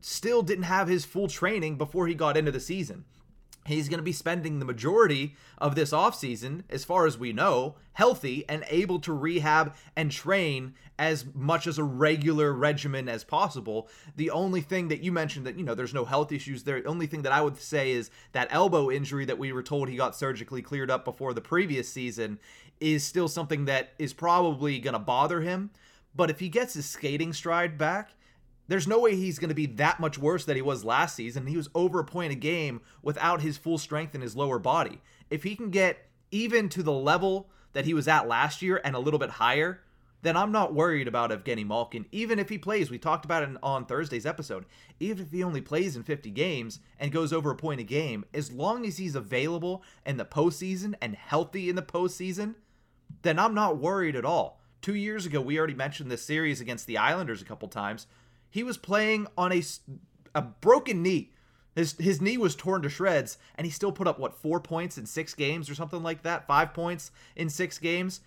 still 0.00 0.42
didn't 0.42 0.64
have 0.64 0.88
his 0.88 1.04
full 1.04 1.28
training 1.28 1.76
before 1.76 2.06
he 2.06 2.14
got 2.14 2.36
into 2.36 2.50
the 2.50 2.60
season 2.60 3.04
he's 3.66 3.88
going 3.88 3.98
to 3.98 4.04
be 4.04 4.12
spending 4.12 4.58
the 4.58 4.64
majority 4.64 5.34
of 5.58 5.74
this 5.74 5.92
offseason, 5.92 6.62
as 6.68 6.84
far 6.84 7.06
as 7.06 7.18
we 7.18 7.32
know, 7.32 7.76
healthy 7.92 8.44
and 8.48 8.64
able 8.68 8.98
to 9.00 9.12
rehab 9.12 9.74
and 9.96 10.10
train 10.10 10.74
as 10.98 11.24
much 11.34 11.66
as 11.66 11.78
a 11.78 11.84
regular 11.84 12.52
regimen 12.52 13.08
as 13.08 13.24
possible. 13.24 13.88
The 14.16 14.30
only 14.30 14.60
thing 14.60 14.88
that 14.88 15.02
you 15.02 15.12
mentioned 15.12 15.46
that, 15.46 15.56
you 15.56 15.64
know, 15.64 15.74
there's 15.74 15.94
no 15.94 16.04
health 16.04 16.32
issues 16.32 16.64
there. 16.64 16.80
The 16.80 16.88
only 16.88 17.06
thing 17.06 17.22
that 17.22 17.32
I 17.32 17.40
would 17.40 17.56
say 17.56 17.92
is 17.92 18.10
that 18.32 18.48
elbow 18.50 18.90
injury 18.90 19.24
that 19.26 19.38
we 19.38 19.52
were 19.52 19.62
told 19.62 19.88
he 19.88 19.96
got 19.96 20.16
surgically 20.16 20.62
cleared 20.62 20.90
up 20.90 21.04
before 21.04 21.34
the 21.34 21.40
previous 21.40 21.88
season 21.88 22.38
is 22.80 23.04
still 23.04 23.28
something 23.28 23.66
that 23.66 23.90
is 23.98 24.12
probably 24.12 24.78
going 24.78 24.94
to 24.94 24.98
bother 24.98 25.40
him. 25.40 25.70
But 26.14 26.30
if 26.30 26.40
he 26.40 26.48
gets 26.48 26.74
his 26.74 26.86
skating 26.86 27.32
stride 27.32 27.78
back, 27.78 28.10
there's 28.68 28.86
no 28.86 29.00
way 29.00 29.16
he's 29.16 29.38
going 29.38 29.48
to 29.48 29.54
be 29.54 29.66
that 29.66 30.00
much 30.00 30.18
worse 30.18 30.44
than 30.44 30.56
he 30.56 30.62
was 30.62 30.84
last 30.84 31.16
season. 31.16 31.46
He 31.46 31.56
was 31.56 31.68
over 31.74 32.00
a 32.00 32.04
point 32.04 32.32
a 32.32 32.36
game 32.36 32.80
without 33.02 33.42
his 33.42 33.56
full 33.56 33.78
strength 33.78 34.14
in 34.14 34.20
his 34.20 34.36
lower 34.36 34.58
body. 34.58 35.00
If 35.30 35.42
he 35.42 35.56
can 35.56 35.70
get 35.70 36.06
even 36.30 36.68
to 36.70 36.82
the 36.82 36.92
level 36.92 37.50
that 37.72 37.84
he 37.84 37.94
was 37.94 38.08
at 38.08 38.28
last 38.28 38.62
year 38.62 38.80
and 38.84 38.94
a 38.94 39.00
little 39.00 39.18
bit 39.18 39.30
higher, 39.30 39.80
then 40.22 40.36
I'm 40.36 40.52
not 40.52 40.72
worried 40.72 41.08
about 41.08 41.30
Evgeny 41.30 41.66
Malkin. 41.66 42.06
Even 42.12 42.38
if 42.38 42.48
he 42.48 42.56
plays, 42.56 42.90
we 42.90 42.98
talked 42.98 43.24
about 43.24 43.42
it 43.42 43.56
on 43.62 43.84
Thursday's 43.84 44.24
episode, 44.24 44.64
even 45.00 45.24
if 45.24 45.32
he 45.32 45.42
only 45.42 45.60
plays 45.60 45.96
in 45.96 46.04
50 46.04 46.30
games 46.30 46.78
and 46.98 47.10
goes 47.10 47.32
over 47.32 47.50
a 47.50 47.56
point 47.56 47.80
a 47.80 47.84
game, 47.84 48.24
as 48.32 48.52
long 48.52 48.86
as 48.86 48.98
he's 48.98 49.16
available 49.16 49.82
in 50.06 50.16
the 50.16 50.24
postseason 50.24 50.94
and 51.02 51.16
healthy 51.16 51.68
in 51.68 51.74
the 51.74 51.82
postseason, 51.82 52.54
then 53.22 53.38
I'm 53.38 53.54
not 53.54 53.78
worried 53.78 54.14
at 54.14 54.24
all. 54.24 54.60
Two 54.80 54.94
years 54.94 55.26
ago, 55.26 55.40
we 55.40 55.58
already 55.58 55.74
mentioned 55.74 56.10
this 56.10 56.24
series 56.24 56.60
against 56.60 56.86
the 56.86 56.98
Islanders 56.98 57.42
a 57.42 57.44
couple 57.44 57.68
times. 57.68 58.06
He 58.52 58.62
was 58.62 58.76
playing 58.76 59.26
on 59.36 59.50
a, 59.50 59.62
a 60.34 60.42
broken 60.42 61.02
knee. 61.02 61.32
His, 61.74 61.94
his 61.94 62.20
knee 62.20 62.36
was 62.36 62.54
torn 62.54 62.82
to 62.82 62.90
shreds, 62.90 63.38
and 63.54 63.64
he 63.64 63.70
still 63.70 63.92
put 63.92 64.06
up, 64.06 64.18
what, 64.18 64.34
four 64.34 64.60
points 64.60 64.98
in 64.98 65.06
six 65.06 65.32
games 65.32 65.70
or 65.70 65.74
something 65.74 66.02
like 66.02 66.22
that? 66.22 66.46
Five 66.46 66.74
points 66.74 67.12
in 67.34 67.48
six 67.48 67.78
games? 67.78 68.20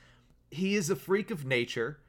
He 0.49 0.73
is 0.73 0.89
a 0.89 0.95
freak 0.95 1.29
of 1.29 1.45
nature. 1.45 1.99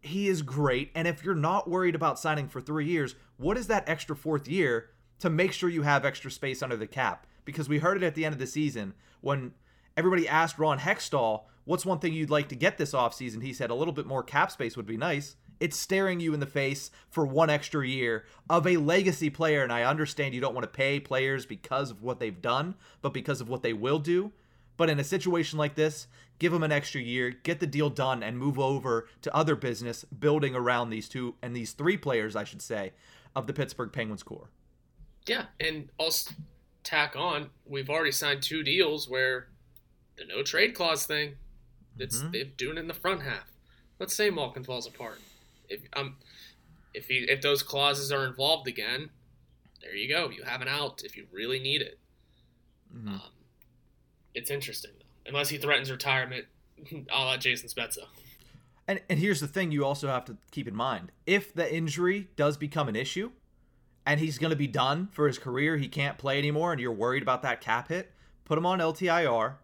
He 0.00 0.26
is 0.26 0.40
great. 0.40 0.90
And 0.94 1.06
if 1.06 1.22
you're 1.22 1.34
not 1.34 1.68
worried 1.68 1.94
about 1.94 2.18
signing 2.18 2.48
for 2.48 2.62
three 2.62 2.86
years, 2.86 3.14
what 3.36 3.58
is 3.58 3.66
that 3.66 3.86
extra 3.86 4.16
fourth 4.16 4.48
year 4.48 4.88
to 5.18 5.28
make 5.28 5.52
sure 5.52 5.68
you 5.68 5.82
have 5.82 6.06
extra 6.06 6.30
space 6.30 6.62
under 6.62 6.78
the 6.78 6.86
cap? 6.86 7.26
Because 7.44 7.68
we 7.68 7.80
heard 7.80 7.98
it 7.98 8.06
at 8.06 8.14
the 8.14 8.24
end 8.24 8.32
of 8.32 8.38
the 8.38 8.46
season 8.46 8.94
when 9.20 9.52
everybody 9.98 10.26
asked 10.26 10.58
Ron 10.58 10.78
Hextall, 10.78 11.42
what's 11.66 11.84
one 11.84 11.98
thing 11.98 12.14
you'd 12.14 12.30
like 12.30 12.48
to 12.48 12.54
get 12.54 12.78
this 12.78 12.92
offseason? 12.92 13.42
He 13.42 13.52
said 13.52 13.68
a 13.68 13.74
little 13.74 13.92
bit 13.92 14.06
more 14.06 14.22
cap 14.22 14.50
space 14.50 14.78
would 14.78 14.86
be 14.86 14.96
nice 14.96 15.36
it's 15.60 15.76
staring 15.78 16.20
you 16.20 16.34
in 16.34 16.40
the 16.40 16.46
face 16.46 16.90
for 17.10 17.26
one 17.26 17.50
extra 17.50 17.86
year 17.86 18.24
of 18.48 18.66
a 18.66 18.76
legacy 18.76 19.30
player. 19.30 19.62
And 19.62 19.72
I 19.72 19.82
understand 19.84 20.34
you 20.34 20.40
don't 20.40 20.54
want 20.54 20.64
to 20.64 20.68
pay 20.76 21.00
players 21.00 21.46
because 21.46 21.90
of 21.90 22.02
what 22.02 22.20
they've 22.20 22.40
done, 22.42 22.74
but 23.02 23.12
because 23.12 23.40
of 23.40 23.48
what 23.48 23.62
they 23.62 23.72
will 23.72 23.98
do. 23.98 24.32
But 24.76 24.90
in 24.90 25.00
a 25.00 25.04
situation 25.04 25.58
like 25.58 25.74
this, 25.74 26.06
give 26.38 26.52
them 26.52 26.62
an 26.62 26.72
extra 26.72 27.00
year, 27.00 27.30
get 27.30 27.60
the 27.60 27.66
deal 27.66 27.88
done, 27.88 28.22
and 28.22 28.38
move 28.38 28.58
over 28.58 29.08
to 29.22 29.34
other 29.34 29.56
business 29.56 30.04
building 30.04 30.54
around 30.54 30.90
these 30.90 31.08
two 31.08 31.34
and 31.40 31.56
these 31.56 31.72
three 31.72 31.96
players, 31.96 32.36
I 32.36 32.44
should 32.44 32.60
say, 32.60 32.92
of 33.34 33.46
the 33.46 33.54
Pittsburgh 33.54 33.92
Penguins 33.92 34.22
core. 34.22 34.50
Yeah, 35.26 35.46
and 35.58 35.88
also 35.98 36.32
tack 36.84 37.16
on, 37.16 37.50
we've 37.64 37.88
already 37.90 38.12
signed 38.12 38.42
two 38.42 38.62
deals 38.62 39.08
where 39.08 39.48
the 40.16 40.24
no 40.26 40.42
trade 40.42 40.74
clause 40.74 41.06
thing, 41.06 41.36
it's 41.98 42.18
Mhm. 42.22 42.32
they're 42.32 42.44
doing 42.44 42.76
it 42.76 42.80
in 42.80 42.88
the 42.88 42.94
front 42.94 43.22
half. 43.22 43.50
Let's 43.98 44.14
say 44.14 44.28
Malkin 44.30 44.62
falls 44.62 44.86
apart. 44.86 45.18
If 45.68 45.80
um 45.94 46.16
if 46.94 47.08
he 47.08 47.18
if 47.28 47.40
those 47.42 47.62
clauses 47.62 48.10
are 48.12 48.24
involved 48.26 48.68
again, 48.68 49.10
there 49.82 49.94
you 49.94 50.08
go. 50.08 50.30
You 50.30 50.42
have 50.44 50.62
an 50.62 50.68
out 50.68 51.02
if 51.04 51.16
you 51.16 51.26
really 51.32 51.58
need 51.58 51.82
it. 51.82 51.98
Mhm. 52.94 53.08
Um, 53.08 53.22
it's 54.34 54.50
interesting 54.50 54.92
though. 54.98 55.30
Unless 55.30 55.48
he 55.48 55.58
threatens 55.58 55.90
retirement, 55.90 56.46
a 57.10 57.18
la 57.18 57.36
Jason 57.36 57.68
Spezza. 57.68 58.06
And 58.88 59.00
and 59.08 59.18
here's 59.18 59.40
the 59.40 59.48
thing 59.48 59.72
you 59.72 59.84
also 59.84 60.08
have 60.08 60.24
to 60.26 60.36
keep 60.50 60.68
in 60.68 60.74
mind. 60.76 61.12
If 61.26 61.52
the 61.52 61.72
injury 61.72 62.28
does 62.36 62.56
become 62.56 62.88
an 62.88 62.96
issue 62.96 63.32
and 64.04 64.20
he's 64.20 64.38
going 64.38 64.50
to 64.50 64.56
be 64.56 64.68
done 64.68 65.08
for 65.12 65.26
his 65.26 65.38
career, 65.38 65.76
he 65.76 65.88
can't 65.88 66.16
play 66.18 66.38
anymore 66.38 66.72
and 66.72 66.80
you're 66.80 66.92
worried 66.92 67.22
about 67.22 67.42
that 67.42 67.60
cap 67.60 67.88
hit, 67.88 68.12
put 68.44 68.56
him 68.56 68.64
on 68.64 68.78
LTIR 68.78 69.56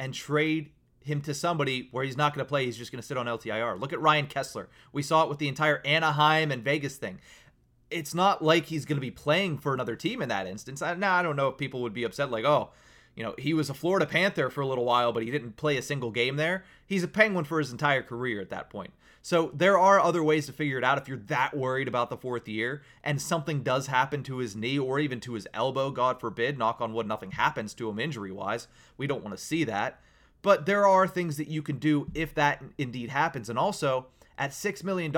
and 0.00 0.12
trade 0.12 0.72
him 1.04 1.20
to 1.22 1.34
somebody 1.34 1.88
where 1.92 2.04
he's 2.04 2.16
not 2.16 2.34
going 2.34 2.44
to 2.44 2.48
play, 2.48 2.64
he's 2.64 2.76
just 2.76 2.90
going 2.90 3.00
to 3.00 3.06
sit 3.06 3.16
on 3.16 3.26
LTIR. 3.26 3.78
Look 3.78 3.92
at 3.92 4.00
Ryan 4.00 4.26
Kesler. 4.26 4.66
We 4.92 5.02
saw 5.02 5.22
it 5.22 5.28
with 5.28 5.38
the 5.38 5.48
entire 5.48 5.80
Anaheim 5.84 6.50
and 6.50 6.62
Vegas 6.62 6.96
thing. 6.96 7.20
It's 7.90 8.14
not 8.14 8.42
like 8.42 8.66
he's 8.66 8.84
going 8.84 8.96
to 8.96 9.00
be 9.00 9.10
playing 9.10 9.58
for 9.58 9.74
another 9.74 9.94
team 9.94 10.22
in 10.22 10.28
that 10.30 10.46
instance. 10.46 10.82
I, 10.82 10.94
now 10.94 11.14
I 11.14 11.22
don't 11.22 11.36
know 11.36 11.48
if 11.48 11.58
people 11.58 11.82
would 11.82 11.94
be 11.94 12.04
upset 12.04 12.30
like, 12.30 12.44
"Oh, 12.44 12.70
you 13.14 13.22
know, 13.22 13.34
he 13.38 13.54
was 13.54 13.70
a 13.70 13.74
Florida 13.74 14.06
Panther 14.06 14.50
for 14.50 14.60
a 14.60 14.66
little 14.66 14.84
while, 14.84 15.12
but 15.12 15.22
he 15.22 15.30
didn't 15.30 15.56
play 15.56 15.76
a 15.76 15.82
single 15.82 16.10
game 16.10 16.36
there. 16.36 16.64
He's 16.86 17.04
a 17.04 17.08
Penguin 17.08 17.44
for 17.44 17.58
his 17.58 17.70
entire 17.70 18.02
career 18.02 18.40
at 18.40 18.50
that 18.50 18.70
point. 18.70 18.92
So 19.22 19.52
there 19.54 19.78
are 19.78 20.00
other 20.00 20.22
ways 20.22 20.44
to 20.46 20.52
figure 20.52 20.76
it 20.76 20.84
out 20.84 20.98
if 20.98 21.08
you're 21.08 21.16
that 21.16 21.56
worried 21.56 21.88
about 21.88 22.10
the 22.10 22.16
fourth 22.16 22.46
year 22.46 22.82
and 23.02 23.22
something 23.22 23.62
does 23.62 23.86
happen 23.86 24.22
to 24.24 24.36
his 24.36 24.54
knee 24.54 24.78
or 24.78 24.98
even 24.98 25.18
to 25.20 25.32
his 25.32 25.48
elbow, 25.54 25.90
God 25.90 26.20
forbid, 26.20 26.58
knock 26.58 26.82
on 26.82 26.92
wood, 26.92 27.06
nothing 27.06 27.30
happens 27.30 27.72
to 27.74 27.88
him 27.88 27.98
injury 27.98 28.32
wise. 28.32 28.68
We 28.98 29.06
don't 29.06 29.24
want 29.24 29.34
to 29.34 29.42
see 29.42 29.64
that. 29.64 30.00
But 30.44 30.66
there 30.66 30.86
are 30.86 31.08
things 31.08 31.38
that 31.38 31.48
you 31.48 31.62
can 31.62 31.78
do 31.78 32.10
if 32.12 32.34
that 32.34 32.62
indeed 32.76 33.08
happens. 33.08 33.48
And 33.48 33.58
also, 33.58 34.08
at 34.36 34.50
$6 34.50 34.84
million, 34.84 35.10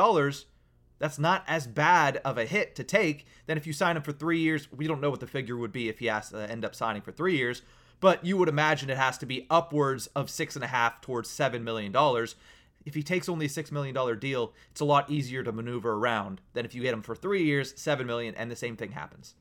that's 1.01 1.19
not 1.19 1.43
as 1.49 1.67
bad 1.67 2.19
of 2.19 2.39
a 2.39 2.47
hit 2.47 2.77
to 2.77 2.85
take 2.85 3.27
than 3.47 3.57
if 3.57 3.67
you 3.67 3.73
sign 3.73 3.97
him 3.97 4.05
for 4.05 4.13
three 4.13 4.39
years. 4.39 4.71
We 4.71 4.87
don't 4.87 5.01
know 5.01 5.11
what 5.11 5.19
the 5.19 5.27
figure 5.27 5.57
would 5.57 5.73
be 5.73 5.89
if 5.89 5.99
he 5.99 6.07
has 6.07 6.31
to 6.31 6.49
end 6.49 6.65
up 6.65 6.77
signing 6.77 7.03
for 7.03 7.11
three 7.11 7.37
years, 7.37 7.63
but 7.99 8.25
you 8.25 8.37
would 8.37 8.49
imagine 8.49 8.89
it 8.89 8.99
has 8.99 9.19
to 9.19 9.27
be 9.27 9.49
upwards 9.51 10.07
of 10.15 10.31
six 10.31 10.55
and 10.55 10.65
a 10.65 10.69
half 10.69 11.01
towards 11.01 11.29
seven 11.29 11.65
million 11.65 11.91
dollars. 11.91 12.37
If 12.85 12.95
he 12.95 13.03
takes 13.03 13.29
only 13.29 13.47
a 13.47 13.49
six 13.49 13.73
million 13.73 13.97
dollar 13.97 14.15
deal, 14.15 14.55
it's 14.71 14.81
a 14.81 14.85
lot 14.85 15.11
easier 15.11 15.43
to 15.43 15.51
maneuver 15.51 15.95
around 15.95 16.41
than 16.53 16.65
if 16.65 16.73
you 16.73 16.83
get 16.83 16.95
him 16.95 17.03
for 17.03 17.17
three 17.17 17.43
years, 17.43 17.75
seven 17.77 18.07
million, 18.07 18.37
and 18.37 18.49
the 18.49 18.55
same 18.55 18.77
thing 18.77 18.93
happens. 18.93 19.35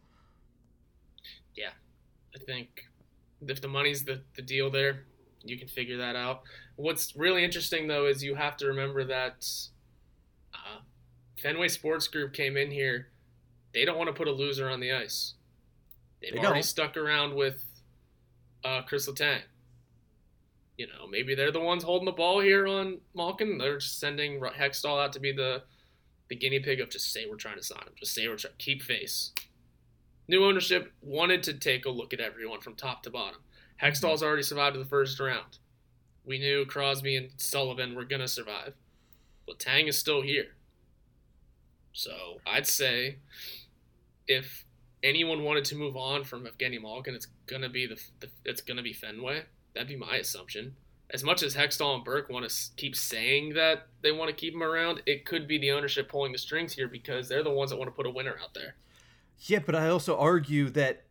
Yeah, 1.55 1.73
I 2.35 2.39
think 2.39 2.85
if 3.47 3.61
the 3.61 3.67
money's 3.67 4.03
the, 4.03 4.23
the 4.35 4.41
deal 4.41 4.71
there, 4.71 5.05
you 5.45 5.57
can 5.57 5.67
figure 5.67 5.97
that 5.97 6.15
out. 6.15 6.41
What's 6.75 7.15
really 7.15 7.43
interesting 7.43 7.87
though 7.87 8.07
is 8.07 8.23
you 8.23 8.35
have 8.35 8.57
to 8.57 8.67
remember 8.67 9.03
that 9.05 9.47
uh, 10.53 10.79
Fenway 11.41 11.67
Sports 11.69 12.07
Group 12.07 12.33
came 12.33 12.57
in 12.57 12.71
here. 12.71 13.07
They 13.73 13.85
don't 13.85 13.97
want 13.97 14.07
to 14.07 14.13
put 14.13 14.27
a 14.27 14.31
loser 14.31 14.69
on 14.69 14.79
the 14.79 14.91
ice. 14.91 15.33
They've 16.21 16.31
They 16.33 16.39
already 16.39 16.55
don't. 16.55 16.63
stuck 16.63 16.97
around 16.97 17.35
with 17.35 17.63
uh, 18.63 18.81
Chris 18.83 19.07
Letang. 19.07 19.41
You 20.77 20.87
know, 20.87 21.07
maybe 21.09 21.35
they're 21.35 21.51
the 21.51 21.59
ones 21.61 21.83
holding 21.83 22.05
the 22.05 22.11
ball 22.11 22.41
here 22.41 22.67
on 22.67 22.99
Malkin. 23.13 23.57
They're 23.57 23.77
just 23.77 23.99
sending 23.99 24.39
Hextall 24.41 25.01
out 25.01 25.13
to 25.13 25.19
be 25.19 25.31
the 25.31 25.63
the 26.27 26.35
guinea 26.35 26.59
pig 26.59 26.79
of 26.81 26.89
just 26.89 27.13
say 27.13 27.25
we're 27.29 27.35
trying 27.35 27.57
to 27.57 27.63
sign 27.63 27.83
him. 27.83 27.93
Just 27.99 28.13
say 28.15 28.27
we're 28.27 28.35
trying 28.35 28.55
keep 28.57 28.81
face. 28.81 29.31
New 30.27 30.43
ownership 30.43 30.91
wanted 31.01 31.43
to 31.43 31.53
take 31.53 31.85
a 31.85 31.89
look 31.89 32.13
at 32.13 32.19
everyone 32.19 32.59
from 32.61 32.73
top 32.75 33.03
to 33.03 33.11
bottom. 33.11 33.41
Hextall's 33.81 34.23
already 34.23 34.43
survived 34.43 34.79
the 34.79 34.85
first 34.85 35.19
round. 35.19 35.57
We 36.25 36.39
knew 36.39 36.65
Crosby 36.65 37.15
and 37.15 37.29
Sullivan 37.37 37.95
were 37.95 38.05
gonna 38.05 38.27
survive. 38.27 38.73
But 39.45 39.59
Tang 39.59 39.87
is 39.87 39.97
still 39.97 40.21
here. 40.21 40.55
So 41.93 42.39
I'd 42.47 42.67
say 42.67 43.17
if 44.27 44.65
anyone 45.03 45.43
wanted 45.43 45.65
to 45.65 45.75
move 45.75 45.95
on 45.95 46.23
from 46.23 46.45
Evgeny 46.45 46.81
Malkin, 46.81 47.15
it's 47.15 47.27
gonna 47.45 47.69
be 47.69 47.85
the, 47.85 48.01
the 48.19 48.29
it's 48.43 48.61
gonna 48.61 48.81
be 48.81 48.93
Fenway. 48.93 49.43
That'd 49.73 49.89
be 49.89 49.95
my 49.95 50.17
assumption. 50.17 50.75
As 51.11 51.23
much 51.23 51.43
as 51.43 51.55
Hextall 51.55 51.95
and 51.95 52.03
Burke 52.03 52.29
want 52.29 52.49
to 52.49 52.55
keep 52.75 52.95
saying 52.95 53.53
that 53.53 53.87
they 54.01 54.11
want 54.11 54.29
to 54.29 54.35
keep 54.35 54.55
him 54.55 54.63
around, 54.63 55.03
it 55.05 55.23
could 55.25 55.47
be 55.47 55.59
the 55.59 55.71
ownership 55.71 56.09
pulling 56.09 56.31
the 56.31 56.37
strings 56.39 56.73
here 56.73 56.87
because 56.87 57.29
they're 57.29 57.43
the 57.43 57.51
ones 57.51 57.69
that 57.69 57.77
want 57.77 57.87
to 57.89 57.95
put 57.95 58.07
a 58.07 58.09
winner 58.09 58.35
out 58.41 58.55
there. 58.55 58.75
Yeah, 59.39 59.59
but 59.63 59.75
I 59.75 59.89
also 59.89 60.17
argue 60.17 60.69
that 60.71 61.04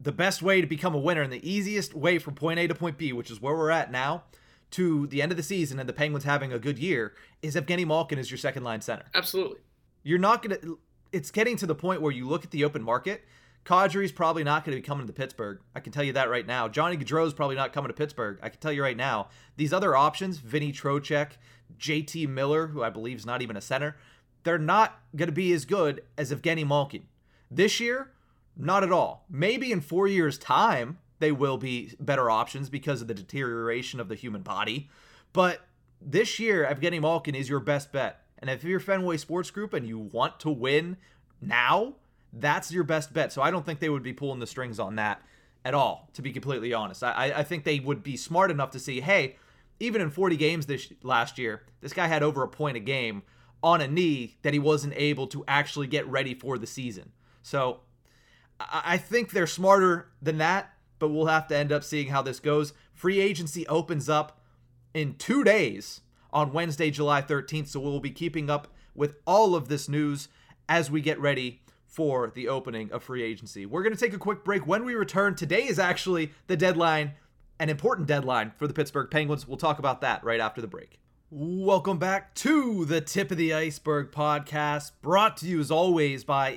the 0.00 0.12
best 0.12 0.40
way 0.40 0.60
to 0.60 0.66
become 0.66 0.94
a 0.94 0.98
winner 0.98 1.22
and 1.22 1.32
the 1.32 1.48
easiest 1.48 1.94
way 1.94 2.18
from 2.18 2.34
point 2.34 2.58
A 2.58 2.66
to 2.66 2.74
point 2.74 2.96
B, 2.96 3.12
which 3.12 3.30
is 3.30 3.40
where 3.40 3.54
we're 3.54 3.70
at 3.70 3.92
now, 3.92 4.24
to 4.72 5.06
the 5.08 5.20
end 5.20 5.32
of 5.32 5.36
the 5.36 5.42
season 5.42 5.78
and 5.78 5.88
the 5.88 5.92
Penguins 5.92 6.24
having 6.24 6.52
a 6.52 6.58
good 6.58 6.78
year, 6.78 7.14
is 7.42 7.54
Evgeny 7.54 7.86
Malkin 7.86 8.18
is 8.18 8.30
your 8.30 8.38
second 8.38 8.64
line 8.64 8.80
center. 8.80 9.04
Absolutely. 9.14 9.58
You're 10.02 10.18
not 10.18 10.42
going 10.42 10.58
to. 10.60 10.78
It's 11.12 11.30
getting 11.30 11.56
to 11.56 11.66
the 11.66 11.74
point 11.74 12.00
where 12.00 12.12
you 12.12 12.26
look 12.26 12.44
at 12.44 12.50
the 12.50 12.64
open 12.64 12.82
market. 12.82 13.24
Kadri's 13.66 14.12
probably 14.12 14.42
not 14.42 14.64
going 14.64 14.74
to 14.74 14.80
be 14.80 14.86
coming 14.86 15.06
to 15.06 15.12
Pittsburgh. 15.12 15.60
I 15.74 15.80
can 15.80 15.92
tell 15.92 16.02
you 16.02 16.14
that 16.14 16.30
right 16.30 16.46
now. 16.46 16.66
Johnny 16.66 16.96
Gaudreau's 16.96 17.34
probably 17.34 17.56
not 17.56 17.74
coming 17.74 17.88
to 17.88 17.94
Pittsburgh. 17.94 18.38
I 18.42 18.48
can 18.48 18.58
tell 18.58 18.72
you 18.72 18.82
right 18.82 18.96
now. 18.96 19.28
These 19.56 19.72
other 19.72 19.94
options, 19.94 20.38
Vinny 20.38 20.72
Trocheck, 20.72 21.32
JT 21.78 22.28
Miller, 22.28 22.68
who 22.68 22.82
I 22.82 22.88
believe 22.88 23.18
is 23.18 23.26
not 23.26 23.42
even 23.42 23.56
a 23.56 23.60
center, 23.60 23.96
they're 24.44 24.56
not 24.56 25.00
going 25.14 25.28
to 25.28 25.32
be 25.32 25.52
as 25.52 25.66
good 25.66 26.02
as 26.16 26.32
Evgeny 26.32 26.66
Malkin. 26.66 27.02
This 27.50 27.80
year, 27.80 28.12
not 28.64 28.82
at 28.82 28.92
all. 28.92 29.24
Maybe 29.28 29.72
in 29.72 29.80
four 29.80 30.06
years' 30.06 30.38
time, 30.38 30.98
they 31.18 31.32
will 31.32 31.58
be 31.58 31.92
better 32.00 32.30
options 32.30 32.68
because 32.68 33.02
of 33.02 33.08
the 33.08 33.14
deterioration 33.14 34.00
of 34.00 34.08
the 34.08 34.14
human 34.14 34.42
body. 34.42 34.90
But 35.32 35.60
this 36.00 36.38
year, 36.38 36.64
Evgeny 36.64 37.00
Malkin 37.00 37.34
is 37.34 37.48
your 37.48 37.60
best 37.60 37.92
bet. 37.92 38.22
And 38.38 38.48
if 38.48 38.64
you're 38.64 38.80
Fenway 38.80 39.18
Sports 39.18 39.50
Group 39.50 39.74
and 39.74 39.86
you 39.86 39.98
want 39.98 40.40
to 40.40 40.50
win 40.50 40.96
now, 41.40 41.94
that's 42.32 42.72
your 42.72 42.84
best 42.84 43.12
bet. 43.12 43.32
So 43.32 43.42
I 43.42 43.50
don't 43.50 43.66
think 43.66 43.80
they 43.80 43.90
would 43.90 44.02
be 44.02 44.12
pulling 44.12 44.40
the 44.40 44.46
strings 44.46 44.78
on 44.78 44.96
that 44.96 45.20
at 45.64 45.74
all, 45.74 46.08
to 46.14 46.22
be 46.22 46.32
completely 46.32 46.72
honest. 46.72 47.02
I, 47.02 47.32
I 47.36 47.42
think 47.42 47.64
they 47.64 47.80
would 47.80 48.02
be 48.02 48.16
smart 48.16 48.50
enough 48.50 48.70
to 48.70 48.78
see, 48.78 49.00
hey, 49.00 49.36
even 49.78 50.00
in 50.00 50.10
40 50.10 50.36
games 50.36 50.66
this 50.66 50.90
last 51.02 51.38
year, 51.38 51.62
this 51.80 51.92
guy 51.92 52.06
had 52.06 52.22
over 52.22 52.42
a 52.42 52.48
point 52.48 52.76
a 52.76 52.80
game 52.80 53.22
on 53.62 53.80
a 53.80 53.88
knee 53.88 54.38
that 54.42 54.54
he 54.54 54.58
wasn't 54.58 54.94
able 54.96 55.26
to 55.26 55.44
actually 55.46 55.86
get 55.86 56.06
ready 56.06 56.34
for 56.34 56.56
the 56.56 56.66
season. 56.66 57.12
So 57.42 57.80
I, 58.60 58.98
think 58.98 59.30
they're 59.30 59.46
smarter 59.46 60.10
than 60.20 60.38
that, 60.38 60.74
but 60.98 61.08
we'll 61.08 61.26
have 61.26 61.48
to 61.48 61.56
end 61.56 61.72
up 61.72 61.82
seeing 61.82 62.08
how 62.08 62.20
this 62.20 62.40
goes. 62.40 62.74
Free 62.92 63.18
agency 63.18 63.66
opens 63.68 64.08
up 64.08 64.40
in 64.92 65.14
two 65.14 65.42
days 65.44 66.02
on 66.32 66.52
Wednesday, 66.52 66.90
July 66.90 67.22
13th. 67.22 67.68
So 67.68 67.80
we'll 67.80 68.00
be 68.00 68.10
keeping 68.10 68.50
up 68.50 68.68
with 68.94 69.14
all 69.26 69.54
of 69.54 69.68
this 69.68 69.88
news 69.88 70.28
as 70.68 70.90
we 70.90 71.00
get 71.00 71.18
ready 71.18 71.62
for 71.86 72.30
the 72.34 72.48
opening 72.48 72.92
of 72.92 73.02
free 73.02 73.22
agency. 73.22 73.66
We're 73.66 73.82
going 73.82 73.94
to 73.94 74.00
take 74.00 74.14
a 74.14 74.18
quick 74.18 74.44
break. 74.44 74.66
When 74.66 74.84
we 74.84 74.94
return, 74.94 75.34
today 75.34 75.66
is 75.66 75.78
actually 75.78 76.32
the 76.46 76.56
deadline, 76.56 77.12
an 77.58 77.68
important 77.68 78.06
deadline 78.06 78.52
for 78.56 78.66
the 78.66 78.74
Pittsburgh 78.74 79.10
Penguins. 79.10 79.48
We'll 79.48 79.56
talk 79.56 79.78
about 79.78 80.02
that 80.02 80.22
right 80.22 80.40
after 80.40 80.60
the 80.60 80.68
break. 80.68 81.00
Welcome 81.32 81.98
back 81.98 82.34
to 82.36 82.84
the 82.84 83.00
Tip 83.00 83.30
of 83.30 83.36
the 83.36 83.54
Iceberg 83.54 84.10
podcast, 84.10 84.92
brought 85.00 85.36
to 85.38 85.46
you 85.46 85.60
as 85.60 85.70
always 85.70 86.24
by 86.24 86.54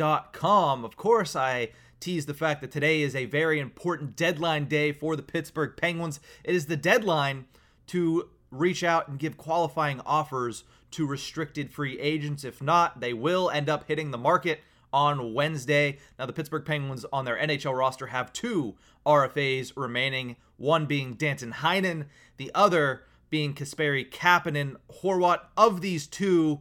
Of 0.00 0.96
course, 0.96 1.34
I 1.34 1.70
tease 2.00 2.26
the 2.26 2.34
fact 2.34 2.60
that 2.60 2.70
today 2.70 3.02
is 3.02 3.16
a 3.16 3.24
very 3.24 3.58
important 3.58 4.16
deadline 4.16 4.66
day 4.66 4.92
for 4.92 5.16
the 5.16 5.22
Pittsburgh 5.22 5.74
Penguins. 5.76 6.20
It 6.44 6.54
is 6.54 6.66
the 6.66 6.76
deadline 6.76 7.46
to 7.88 8.28
reach 8.50 8.84
out 8.84 9.08
and 9.08 9.18
give 9.18 9.36
qualifying 9.36 10.00
offers 10.06 10.64
to 10.92 11.06
restricted 11.06 11.70
free 11.70 11.98
agents. 11.98 12.44
If 12.44 12.62
not, 12.62 13.00
they 13.00 13.12
will 13.12 13.50
end 13.50 13.68
up 13.68 13.84
hitting 13.88 14.10
the 14.10 14.18
market 14.18 14.60
on 14.92 15.34
Wednesday. 15.34 15.98
Now, 16.18 16.26
the 16.26 16.32
Pittsburgh 16.32 16.64
Penguins 16.64 17.04
on 17.12 17.24
their 17.24 17.36
NHL 17.36 17.76
roster 17.76 18.06
have 18.06 18.32
two 18.32 18.76
RFAs 19.04 19.72
remaining, 19.76 20.36
one 20.56 20.86
being 20.86 21.14
Danton 21.14 21.52
Heinen, 21.52 22.06
the 22.36 22.50
other 22.54 23.02
being 23.30 23.52
Kasperi 23.54 24.08
Kapanen 24.08 24.76
Horwat. 25.02 25.40
Of 25.56 25.82
these 25.82 26.06
two, 26.06 26.60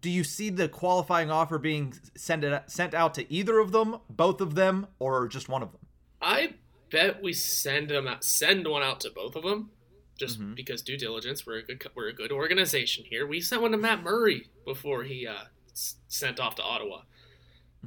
do 0.00 0.10
you 0.10 0.22
see 0.24 0.50
the 0.50 0.68
qualifying 0.68 1.30
offer 1.30 1.58
being 1.58 1.94
sent 2.16 2.44
sent 2.70 2.94
out 2.94 3.14
to 3.14 3.32
either 3.32 3.58
of 3.58 3.72
them, 3.72 3.98
both 4.08 4.40
of 4.40 4.54
them, 4.54 4.86
or 4.98 5.28
just 5.28 5.48
one 5.48 5.62
of 5.62 5.72
them? 5.72 5.80
I 6.20 6.54
bet 6.90 7.22
we 7.22 7.32
send 7.32 7.90
them 7.90 8.06
out, 8.08 8.24
send 8.24 8.66
one 8.66 8.82
out 8.82 9.00
to 9.00 9.10
both 9.10 9.36
of 9.36 9.42
them, 9.42 9.70
just 10.16 10.40
Mhm. 10.40 10.54
because 10.54 10.82
due 10.82 10.96
diligence. 10.96 11.44
We're 11.46 11.58
a 11.58 11.62
good 11.62 11.84
we're 11.94 12.08
a 12.08 12.12
good 12.12 12.32
organization 12.32 13.04
here. 13.04 13.26
We 13.26 13.40
sent 13.40 13.62
one 13.62 13.72
to 13.72 13.76
Matt 13.78 14.02
Murray 14.02 14.48
before 14.64 15.04
he 15.04 15.26
uh, 15.26 15.44
sent 15.72 16.40
off 16.40 16.54
to 16.56 16.62
Ottawa. 16.62 17.02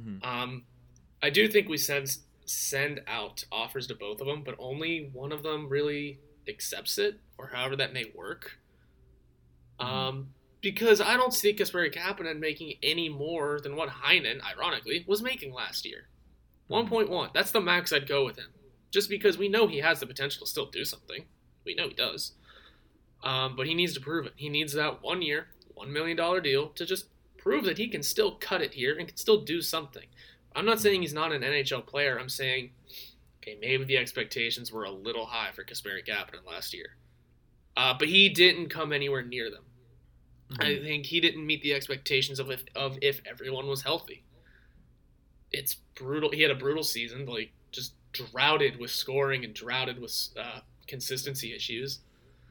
Mhm. 0.00 0.24
Um, 0.24 0.66
I 1.22 1.30
do 1.30 1.48
think 1.48 1.68
we 1.68 1.76
send 1.78 2.16
send 2.44 3.00
out 3.06 3.44
offers 3.52 3.86
to 3.86 3.94
both 3.94 4.20
of 4.20 4.26
them, 4.26 4.42
but 4.42 4.54
only 4.58 5.08
one 5.12 5.32
of 5.32 5.42
them 5.42 5.68
really 5.68 6.18
accepts 6.48 6.98
it, 6.98 7.20
or 7.38 7.48
however 7.48 7.76
that 7.76 7.92
may 7.92 8.10
work. 8.14 8.58
Um, 9.78 10.34
because 10.62 11.00
I 11.00 11.16
don't 11.16 11.34
see 11.34 11.52
Kasperi 11.52 11.92
Kapanen 11.92 12.38
making 12.38 12.74
any 12.82 13.08
more 13.08 13.60
than 13.60 13.76
what 13.76 13.88
Heinen, 13.88 14.40
ironically, 14.42 15.04
was 15.06 15.20
making 15.20 15.52
last 15.52 15.84
year. 15.84 16.06
1.1. 16.70 17.34
That's 17.34 17.50
the 17.50 17.60
max 17.60 17.92
I'd 17.92 18.08
go 18.08 18.24
with 18.24 18.38
him. 18.38 18.46
Just 18.92 19.10
because 19.10 19.36
we 19.36 19.48
know 19.48 19.66
he 19.66 19.78
has 19.78 20.00
the 20.00 20.06
potential 20.06 20.46
to 20.46 20.50
still 20.50 20.66
do 20.66 20.84
something. 20.84 21.24
We 21.64 21.74
know 21.74 21.88
he 21.88 21.94
does. 21.94 22.32
Um, 23.24 23.56
but 23.56 23.66
he 23.66 23.74
needs 23.74 23.92
to 23.94 24.00
prove 24.00 24.24
it. 24.26 24.32
He 24.36 24.48
needs 24.48 24.72
that 24.74 25.02
one 25.02 25.20
year, 25.20 25.48
$1 25.76 25.88
million 25.88 26.16
deal 26.42 26.68
to 26.68 26.86
just 26.86 27.06
prove 27.36 27.64
that 27.64 27.78
he 27.78 27.88
can 27.88 28.02
still 28.02 28.36
cut 28.36 28.62
it 28.62 28.74
here 28.74 28.96
and 28.96 29.08
can 29.08 29.16
still 29.16 29.42
do 29.42 29.60
something. 29.60 30.06
I'm 30.54 30.66
not 30.66 30.80
saying 30.80 31.02
he's 31.02 31.14
not 31.14 31.32
an 31.32 31.42
NHL 31.42 31.86
player. 31.86 32.18
I'm 32.18 32.28
saying, 32.28 32.70
okay, 33.42 33.58
maybe 33.60 33.84
the 33.84 33.96
expectations 33.96 34.70
were 34.70 34.84
a 34.84 34.90
little 34.90 35.26
high 35.26 35.50
for 35.52 35.64
Kasperi 35.64 36.06
Kapanen 36.06 36.46
last 36.46 36.72
year. 36.72 36.96
Uh, 37.76 37.94
but 37.98 38.08
he 38.08 38.28
didn't 38.28 38.68
come 38.68 38.92
anywhere 38.92 39.22
near 39.22 39.50
them. 39.50 39.64
Mm-hmm. 40.52 40.62
I 40.62 40.78
think 40.78 41.06
he 41.06 41.20
didn't 41.20 41.46
meet 41.46 41.62
the 41.62 41.74
expectations 41.74 42.38
of 42.38 42.50
if, 42.50 42.64
of 42.74 42.98
if 43.02 43.20
everyone 43.26 43.66
was 43.66 43.82
healthy. 43.82 44.22
It's 45.50 45.74
brutal. 45.94 46.30
He 46.30 46.42
had 46.42 46.50
a 46.50 46.56
brutal 46.56 46.82
season, 46.82 47.26
like 47.26 47.52
just 47.70 47.94
droughted 48.12 48.78
with 48.78 48.90
scoring 48.90 49.44
and 49.44 49.54
droughted 49.54 50.00
with 50.00 50.14
uh, 50.38 50.60
consistency 50.86 51.54
issues. 51.54 52.00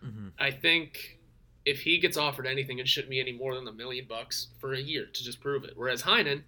Mm-hmm. 0.04 0.30
I 0.40 0.52
think 0.52 1.20
if 1.66 1.82
he 1.82 2.00
gets 2.00 2.18
offered 2.18 2.48
anything, 2.48 2.80
it 2.80 2.88
shouldn't 2.88 3.12
be 3.12 3.20
any 3.20 3.32
more 3.32 3.56
than 3.56 3.68
a 3.68 3.72
million 3.72 4.06
bucks 4.08 4.48
for 4.60 4.74
a 4.74 4.80
year 4.80 5.06
to 5.06 5.24
just 5.24 5.40
prove 5.40 5.64
it. 5.64 5.74
Whereas 5.76 6.04
Heinen 6.04 6.44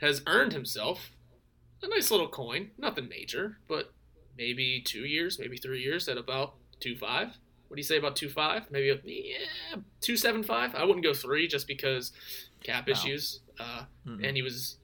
has 0.00 0.22
earned 0.26 0.52
himself 0.52 1.12
a 1.82 1.88
nice 1.88 2.10
little 2.10 2.28
coin, 2.28 2.70
nothing 2.78 3.08
major, 3.08 3.58
but 3.68 3.92
maybe 4.36 4.80
two 4.84 5.04
years, 5.04 5.38
maybe 5.38 5.56
three 5.56 5.82
years 5.82 6.08
at 6.08 6.16
about 6.16 6.54
two 6.80 6.96
five. 6.96 7.38
What 7.72 7.76
do 7.76 7.80
you 7.80 7.84
say 7.84 7.96
about 7.96 8.16
two 8.16 8.28
five? 8.28 8.70
Maybe 8.70 8.90
a, 8.90 9.00
yeah, 9.02 9.76
two 10.02 10.18
seven 10.18 10.42
five. 10.42 10.74
I 10.74 10.84
wouldn't 10.84 11.02
go 11.02 11.14
three 11.14 11.48
just 11.48 11.66
because 11.66 12.12
cap 12.62 12.86
issues. 12.86 13.40
Uh, 13.58 13.84
mm-hmm. 14.06 14.22
And 14.22 14.36
he 14.36 14.42
was 14.42 14.76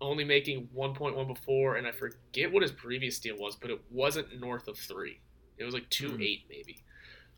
only 0.00 0.24
making 0.24 0.70
1.1 0.74 1.26
before, 1.26 1.76
and 1.76 1.86
I 1.86 1.92
forget 1.92 2.50
what 2.50 2.62
his 2.62 2.72
previous 2.72 3.18
deal 3.18 3.36
was, 3.36 3.54
but 3.54 3.70
it 3.70 3.82
wasn't 3.90 4.40
north 4.40 4.66
of 4.66 4.78
three. 4.78 5.20
It 5.58 5.64
was 5.64 5.74
like 5.74 5.90
two 5.90 6.08
mm-hmm. 6.08 6.22
eight 6.22 6.44
maybe. 6.48 6.78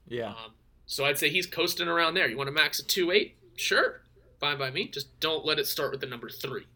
Yeah. 0.07 0.29
Um, 0.29 0.53
so 0.87 1.05
I'd 1.05 1.19
say 1.19 1.29
he's 1.29 1.49
coasting 1.49 1.89
around 1.89 2.15
there. 2.15 2.29
You 2.29 2.37
want 2.37 2.47
to 2.47 2.53
max 2.53 2.79
a 2.79 2.85
two 2.85 3.11
eight? 3.11 3.37
Sure, 3.57 4.03
fine 4.39 4.59
by 4.59 4.71
me. 4.71 4.87
Just 4.87 5.19
don't 5.19 5.45
let 5.45 5.59
it 5.59 5.67
start 5.67 5.91
with 5.91 6.03
the 6.03 6.07
number 6.07 6.29
three. 6.29 6.67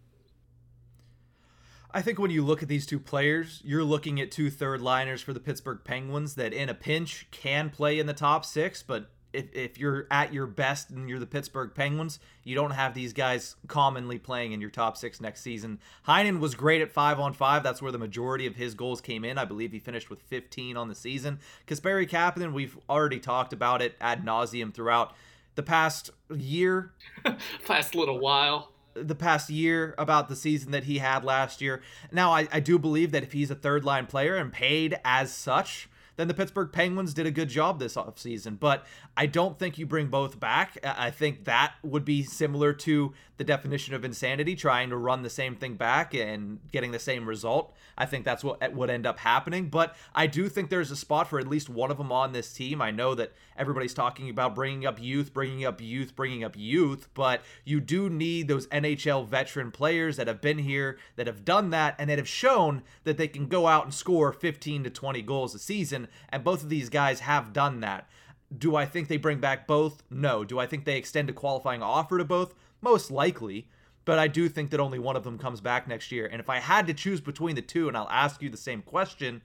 I 1.90 2.02
think 2.02 2.18
when 2.18 2.30
you 2.30 2.44
look 2.44 2.62
at 2.62 2.68
these 2.68 2.84
two 2.84 2.98
players, 2.98 3.62
you're 3.64 3.84
looking 3.84 4.20
at 4.20 4.30
two 4.30 4.50
third 4.50 4.82
liners 4.82 5.22
for 5.22 5.32
the 5.32 5.40
Pittsburgh 5.40 5.80
Penguins 5.84 6.34
that 6.34 6.52
in 6.52 6.68
a 6.68 6.74
pinch 6.74 7.26
can 7.30 7.70
play 7.70 7.98
in 7.98 8.06
the 8.06 8.12
top 8.12 8.44
six, 8.44 8.82
but 8.82 9.10
if, 9.32 9.54
if 9.54 9.78
you're 9.78 10.06
at 10.10 10.32
your 10.32 10.46
best 10.46 10.90
and 10.90 11.08
you're 11.08 11.18
the 11.18 11.26
Pittsburgh 11.26 11.72
Penguins, 11.74 12.18
you 12.44 12.54
don't 12.54 12.72
have 12.72 12.92
these 12.92 13.14
guys 13.14 13.56
commonly 13.68 14.18
playing 14.18 14.52
in 14.52 14.60
your 14.60 14.70
top 14.70 14.98
six 14.98 15.20
next 15.20 15.40
season. 15.40 15.78
Heinen 16.06 16.40
was 16.40 16.54
great 16.54 16.82
at 16.82 16.92
five 16.92 17.18
on 17.18 17.32
five. 17.32 17.62
That's 17.62 17.80
where 17.80 17.92
the 17.92 17.98
majority 17.98 18.46
of 18.46 18.56
his 18.56 18.74
goals 18.74 19.00
came 19.00 19.24
in. 19.24 19.38
I 19.38 19.46
believe 19.46 19.72
he 19.72 19.78
finished 19.78 20.10
with 20.10 20.20
15 20.22 20.76
on 20.76 20.88
the 20.88 20.94
season. 20.94 21.38
Kasperi 21.66 22.08
Kapanen, 22.08 22.52
we've 22.52 22.78
already 22.88 23.18
talked 23.18 23.52
about 23.54 23.80
it 23.80 23.96
ad 24.00 24.24
nauseum 24.24 24.74
throughout 24.74 25.14
the 25.54 25.62
past 25.62 26.10
year. 26.34 26.92
past 27.66 27.94
little 27.94 28.18
while 28.18 28.72
the 29.02 29.14
past 29.14 29.50
year 29.50 29.94
about 29.98 30.28
the 30.28 30.36
season 30.36 30.72
that 30.72 30.84
he 30.84 30.98
had 30.98 31.24
last 31.24 31.60
year. 31.60 31.82
Now, 32.12 32.32
I, 32.32 32.48
I 32.52 32.60
do 32.60 32.78
believe 32.78 33.12
that 33.12 33.22
if 33.22 33.32
he's 33.32 33.50
a 33.50 33.54
third 33.54 33.84
line 33.84 34.06
player 34.06 34.36
and 34.36 34.52
paid 34.52 34.98
as 35.04 35.32
such, 35.32 35.88
then 36.16 36.26
the 36.26 36.34
Pittsburgh 36.34 36.72
Penguins 36.72 37.14
did 37.14 37.26
a 37.26 37.30
good 37.30 37.48
job 37.48 37.78
this 37.78 37.94
offseason. 37.94 38.58
But 38.58 38.84
I 39.16 39.26
don't 39.26 39.58
think 39.58 39.78
you 39.78 39.86
bring 39.86 40.08
both 40.08 40.40
back. 40.40 40.76
I 40.82 41.10
think 41.10 41.44
that 41.44 41.74
would 41.82 42.04
be 42.04 42.24
similar 42.24 42.72
to 42.72 43.14
the 43.38 43.44
definition 43.44 43.94
of 43.94 44.04
insanity, 44.04 44.54
trying 44.54 44.90
to 44.90 44.96
run 44.96 45.22
the 45.22 45.30
same 45.30 45.54
thing 45.54 45.74
back 45.74 46.12
and 46.12 46.58
getting 46.72 46.90
the 46.90 46.98
same 46.98 47.26
result. 47.26 47.72
I 47.96 48.04
think 48.04 48.24
that's 48.24 48.42
what 48.42 48.72
would 48.74 48.90
end 48.90 49.06
up 49.06 49.20
happening. 49.20 49.68
But 49.68 49.96
I 50.14 50.26
do 50.26 50.48
think 50.48 50.68
there's 50.68 50.90
a 50.90 50.96
spot 50.96 51.28
for 51.28 51.38
at 51.38 51.46
least 51.46 51.70
one 51.70 51.90
of 51.90 51.98
them 51.98 52.10
on 52.10 52.32
this 52.32 52.52
team. 52.52 52.82
I 52.82 52.90
know 52.90 53.14
that 53.14 53.32
everybody's 53.56 53.94
talking 53.94 54.28
about 54.28 54.56
bringing 54.56 54.84
up 54.84 55.00
youth, 55.00 55.32
bringing 55.32 55.64
up 55.64 55.80
youth, 55.80 56.16
bringing 56.16 56.42
up 56.42 56.56
youth, 56.56 57.08
but 57.14 57.42
you 57.64 57.80
do 57.80 58.10
need 58.10 58.48
those 58.48 58.66
NHL 58.66 59.26
veteran 59.26 59.70
players 59.70 60.16
that 60.16 60.26
have 60.26 60.40
been 60.40 60.58
here, 60.58 60.98
that 61.14 61.28
have 61.28 61.44
done 61.44 61.70
that, 61.70 61.94
and 61.98 62.10
that 62.10 62.18
have 62.18 62.28
shown 62.28 62.82
that 63.04 63.18
they 63.18 63.28
can 63.28 63.46
go 63.46 63.68
out 63.68 63.84
and 63.84 63.94
score 63.94 64.32
15 64.32 64.82
to 64.84 64.90
20 64.90 65.22
goals 65.22 65.54
a 65.54 65.60
season. 65.60 66.08
And 66.28 66.42
both 66.42 66.64
of 66.64 66.68
these 66.68 66.88
guys 66.88 67.20
have 67.20 67.52
done 67.52 67.80
that. 67.80 68.08
Do 68.56 68.76
I 68.76 68.86
think 68.86 69.08
they 69.08 69.18
bring 69.18 69.40
back 69.40 69.66
both? 69.66 70.02
No. 70.10 70.42
Do 70.42 70.58
I 70.58 70.66
think 70.66 70.84
they 70.84 70.96
extend 70.96 71.30
a 71.30 71.34
qualifying 71.34 71.82
offer 71.82 72.18
to 72.18 72.24
both? 72.24 72.54
Most 72.80 73.10
likely. 73.10 73.68
But 74.04 74.18
I 74.18 74.26
do 74.26 74.48
think 74.48 74.70
that 74.70 74.80
only 74.80 74.98
one 74.98 75.16
of 75.16 75.24
them 75.24 75.36
comes 75.36 75.60
back 75.60 75.86
next 75.86 76.10
year. 76.10 76.26
And 76.26 76.40
if 76.40 76.48
I 76.48 76.60
had 76.60 76.86
to 76.86 76.94
choose 76.94 77.20
between 77.20 77.56
the 77.56 77.62
two, 77.62 77.88
and 77.88 77.96
I'll 77.96 78.08
ask 78.08 78.40
you 78.40 78.48
the 78.48 78.56
same 78.56 78.80
question, 78.80 79.42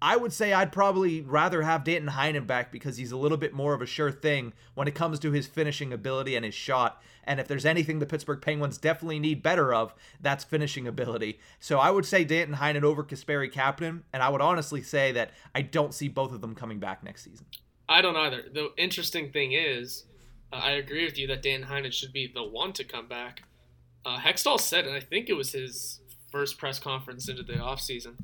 I 0.00 0.16
would 0.16 0.32
say 0.32 0.52
I'd 0.52 0.72
probably 0.72 1.20
rather 1.20 1.62
have 1.62 1.84
Danton 1.84 2.10
Heinen 2.10 2.44
back 2.44 2.72
because 2.72 2.96
he's 2.96 3.12
a 3.12 3.16
little 3.16 3.38
bit 3.38 3.52
more 3.54 3.72
of 3.72 3.80
a 3.80 3.86
sure 3.86 4.10
thing 4.10 4.52
when 4.74 4.88
it 4.88 4.96
comes 4.96 5.20
to 5.20 5.30
his 5.30 5.46
finishing 5.46 5.92
ability 5.92 6.34
and 6.34 6.44
his 6.44 6.54
shot. 6.54 7.00
And 7.22 7.38
if 7.38 7.46
there's 7.46 7.64
anything 7.64 8.00
the 8.00 8.06
Pittsburgh 8.06 8.42
Penguins 8.42 8.78
definitely 8.78 9.20
need 9.20 9.44
better 9.44 9.72
of, 9.72 9.94
that's 10.20 10.42
finishing 10.42 10.88
ability. 10.88 11.38
So 11.60 11.78
I 11.78 11.90
would 11.90 12.04
say 12.04 12.24
Danton 12.24 12.56
Heinen 12.56 12.82
over 12.82 13.04
Kasperi 13.04 13.52
Kapanen, 13.52 14.02
and 14.12 14.24
I 14.24 14.28
would 14.28 14.40
honestly 14.40 14.82
say 14.82 15.12
that 15.12 15.30
I 15.54 15.62
don't 15.62 15.94
see 15.94 16.08
both 16.08 16.32
of 16.32 16.40
them 16.40 16.56
coming 16.56 16.80
back 16.80 17.04
next 17.04 17.22
season. 17.22 17.46
I 17.88 18.02
don't 18.02 18.16
either. 18.16 18.42
The 18.52 18.70
interesting 18.76 19.30
thing 19.30 19.52
is, 19.52 20.06
uh, 20.52 20.56
I 20.56 20.72
agree 20.72 21.04
with 21.04 21.18
you 21.18 21.26
that 21.28 21.42
Dan 21.42 21.64
Heinen 21.64 21.92
should 21.92 22.12
be 22.12 22.30
the 22.32 22.44
one 22.44 22.72
to 22.74 22.84
come 22.84 23.08
back. 23.08 23.42
Uh, 24.04 24.18
Hextall 24.18 24.60
said, 24.60 24.86
and 24.86 24.94
I 24.94 25.00
think 25.00 25.28
it 25.28 25.34
was 25.34 25.52
his 25.52 26.00
first 26.30 26.58
press 26.58 26.78
conference 26.78 27.28
into 27.28 27.42
the 27.42 27.54
offseason, 27.54 28.14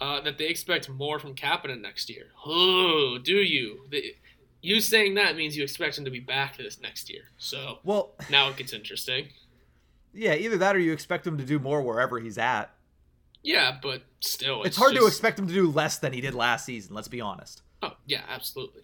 uh, 0.00 0.20
that 0.20 0.36
they 0.36 0.46
expect 0.46 0.88
more 0.88 1.18
from 1.18 1.34
Kapanen 1.34 1.80
next 1.80 2.10
year. 2.10 2.26
Oh, 2.44 3.18
do 3.22 3.36
you? 3.36 3.86
The, 3.90 4.14
you 4.60 4.80
saying 4.80 5.14
that 5.14 5.36
means 5.36 5.56
you 5.56 5.62
expect 5.62 5.98
him 5.98 6.04
to 6.04 6.10
be 6.10 6.20
back 6.20 6.56
this 6.56 6.80
next 6.80 7.10
year. 7.10 7.22
So 7.38 7.78
well, 7.84 8.14
now 8.30 8.48
it 8.50 8.56
gets 8.56 8.72
interesting. 8.72 9.28
Yeah, 10.12 10.34
either 10.34 10.58
that 10.58 10.76
or 10.76 10.78
you 10.78 10.92
expect 10.92 11.26
him 11.26 11.38
to 11.38 11.44
do 11.44 11.58
more 11.58 11.82
wherever 11.82 12.20
he's 12.20 12.38
at. 12.38 12.70
Yeah, 13.42 13.78
but 13.82 14.02
still, 14.20 14.60
it's, 14.60 14.68
it's 14.68 14.76
hard 14.76 14.92
just... 14.92 15.02
to 15.02 15.06
expect 15.08 15.38
him 15.38 15.48
to 15.48 15.54
do 15.54 15.70
less 15.70 15.98
than 15.98 16.12
he 16.12 16.20
did 16.20 16.34
last 16.34 16.64
season. 16.64 16.94
Let's 16.94 17.08
be 17.08 17.20
honest. 17.20 17.62
Oh 17.82 17.92
yeah, 18.06 18.22
absolutely. 18.28 18.82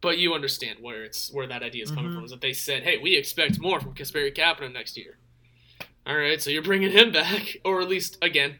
But 0.00 0.18
you 0.18 0.32
understand 0.32 0.78
where 0.80 1.02
it's 1.04 1.32
where 1.32 1.46
that 1.48 1.62
idea 1.62 1.82
is 1.82 1.90
coming 1.90 2.06
mm-hmm. 2.06 2.14
from. 2.14 2.24
Is 2.24 2.30
that 2.30 2.40
they 2.40 2.52
said, 2.52 2.82
"Hey, 2.84 2.98
we 2.98 3.16
expect 3.16 3.60
more 3.60 3.80
from 3.80 3.94
Kasperi 3.94 4.34
Kapanen 4.34 4.72
next 4.72 4.96
year." 4.96 5.18
All 6.06 6.16
right, 6.16 6.40
so 6.40 6.50
you're 6.50 6.62
bringing 6.62 6.90
him 6.90 7.12
back, 7.12 7.58
or 7.64 7.80
at 7.80 7.88
least 7.88 8.16
again, 8.22 8.58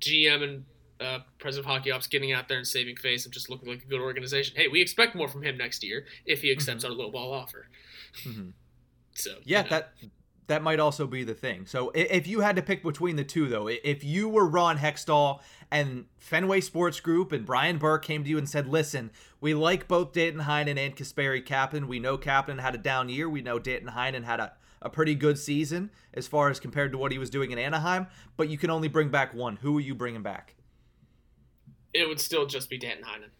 GM 0.00 0.42
and 0.42 0.64
uh, 1.00 1.18
President 1.38 1.66
of 1.66 1.72
Hockey 1.72 1.90
Ops 1.90 2.06
getting 2.06 2.32
out 2.32 2.48
there 2.48 2.58
and 2.58 2.66
saving 2.66 2.96
face 2.96 3.24
and 3.24 3.32
just 3.32 3.48
looking 3.48 3.68
like 3.68 3.82
a 3.82 3.86
good 3.86 4.00
organization. 4.00 4.54
Hey, 4.56 4.68
we 4.68 4.80
expect 4.80 5.14
more 5.14 5.28
from 5.28 5.42
him 5.42 5.56
next 5.56 5.82
year 5.82 6.04
if 6.26 6.42
he 6.42 6.50
accepts 6.50 6.84
mm-hmm. 6.84 7.00
our 7.00 7.08
lowball 7.08 7.32
offer. 7.32 7.66
Mm-hmm. 8.24 8.50
So 9.14 9.32
yeah, 9.44 9.58
you 9.58 9.64
know. 9.64 9.68
that 9.68 9.92
that 10.46 10.62
might 10.62 10.80
also 10.80 11.06
be 11.06 11.24
the 11.24 11.34
thing. 11.34 11.66
So 11.66 11.90
if 11.94 12.26
you 12.26 12.40
had 12.40 12.56
to 12.56 12.62
pick 12.62 12.82
between 12.82 13.16
the 13.16 13.24
two, 13.24 13.48
though, 13.48 13.68
if 13.68 14.04
you 14.04 14.28
were 14.28 14.46
Ron 14.46 14.78
Hextall 14.78 15.40
and 15.70 16.06
Fenway 16.18 16.60
Sports 16.60 17.00
Group 17.00 17.32
and 17.32 17.46
Brian 17.46 17.78
Burke 17.78 18.04
came 18.04 18.24
to 18.24 18.30
you 18.30 18.38
and 18.38 18.48
said, 18.48 18.66
"Listen, 18.66 19.10
we 19.40 19.54
like 19.54 19.88
both 19.88 20.12
Danton 20.12 20.42
Heinen 20.42 20.78
and 20.78 20.96
Kasperi 20.96 21.44
Kapanen. 21.44 21.86
We 21.86 21.98
know 21.98 22.18
Kapanen 22.18 22.60
had 22.60 22.74
a 22.74 22.78
down 22.78 23.08
year. 23.08 23.28
We 23.28 23.42
know 23.42 23.58
Danton 23.58 23.90
Heinen 23.90 24.24
had 24.24 24.40
a 24.40 24.52
a 24.84 24.90
pretty 24.90 25.14
good 25.14 25.38
season 25.38 25.90
as 26.12 26.26
far 26.26 26.50
as 26.50 26.58
compared 26.58 26.90
to 26.90 26.98
what 26.98 27.12
he 27.12 27.18
was 27.18 27.30
doing 27.30 27.52
in 27.52 27.58
Anaheim, 27.58 28.08
but 28.36 28.48
you 28.48 28.58
can 28.58 28.68
only 28.68 28.88
bring 28.88 29.10
back 29.10 29.32
one. 29.32 29.54
Who 29.56 29.78
are 29.78 29.80
you 29.80 29.94
bringing 29.94 30.22
back? 30.22 30.56
it 31.94 32.08
would 32.08 32.20
still 32.20 32.46
just 32.46 32.70
be 32.70 32.78
Danton 32.78 33.04
Heinen. 33.04 33.30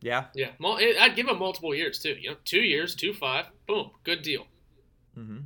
Yeah. 0.00 0.26
Yeah. 0.34 0.50
I'd 0.62 1.16
give 1.16 1.28
him 1.28 1.38
multiple 1.38 1.74
years 1.74 1.98
too. 1.98 2.16
You 2.20 2.30
know, 2.30 2.36
two 2.44 2.60
years, 2.60 2.94
two 2.94 3.12
five, 3.14 3.46
boom, 3.66 3.90
good 4.04 4.22
deal. 4.22 4.46
Mm-hmm. 5.18 5.38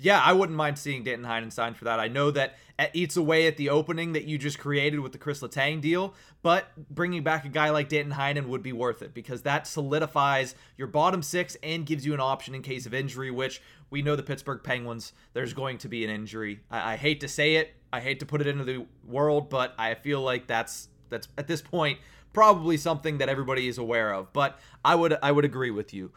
Yeah, 0.00 0.22
I 0.24 0.32
wouldn't 0.32 0.56
mind 0.56 0.78
seeing 0.78 1.02
Danton 1.02 1.26
Heinen 1.26 1.52
sign 1.52 1.74
for 1.74 1.84
that. 1.86 1.98
I 1.98 2.06
know 2.06 2.30
that 2.30 2.56
it 2.78 2.90
eats 2.94 3.16
away 3.16 3.48
at 3.48 3.56
the 3.56 3.70
opening 3.70 4.12
that 4.12 4.24
you 4.24 4.38
just 4.38 4.58
created 4.58 5.00
with 5.00 5.10
the 5.10 5.18
Chris 5.18 5.40
Letang 5.40 5.80
deal, 5.80 6.14
but 6.40 6.68
bringing 6.88 7.24
back 7.24 7.44
a 7.44 7.48
guy 7.48 7.70
like 7.70 7.88
Danton 7.88 8.14
Heinen 8.14 8.46
would 8.46 8.62
be 8.62 8.72
worth 8.72 9.02
it 9.02 9.12
because 9.12 9.42
that 9.42 9.66
solidifies 9.66 10.54
your 10.76 10.86
bottom 10.86 11.20
six 11.20 11.56
and 11.64 11.84
gives 11.84 12.06
you 12.06 12.14
an 12.14 12.20
option 12.20 12.54
in 12.54 12.62
case 12.62 12.86
of 12.86 12.94
injury, 12.94 13.32
which 13.32 13.60
we 13.90 14.00
know 14.00 14.14
the 14.14 14.22
Pittsburgh 14.22 14.62
Penguins, 14.62 15.12
there's 15.32 15.52
going 15.52 15.78
to 15.78 15.88
be 15.88 16.04
an 16.04 16.10
injury. 16.10 16.60
I, 16.70 16.92
I 16.92 16.96
hate 16.96 17.20
to 17.20 17.28
say 17.28 17.56
it, 17.56 17.74
I 17.92 18.00
hate 18.00 18.20
to 18.20 18.26
put 18.26 18.40
it 18.40 18.46
into 18.46 18.64
the 18.64 18.86
world, 19.04 19.50
but 19.50 19.74
I 19.78 19.94
feel 19.94 20.20
like 20.20 20.46
that's 20.46 20.88
that's 21.10 21.26
at 21.38 21.48
this 21.48 21.62
point 21.62 21.98
probably 22.32 22.76
something 22.76 23.18
that 23.18 23.28
everybody 23.28 23.66
is 23.66 23.78
aware 23.78 24.12
of. 24.12 24.32
But 24.32 24.60
I 24.84 24.94
would 24.94 25.16
I 25.22 25.32
would 25.32 25.44
agree 25.44 25.70
with 25.70 25.92
you. 25.92 26.12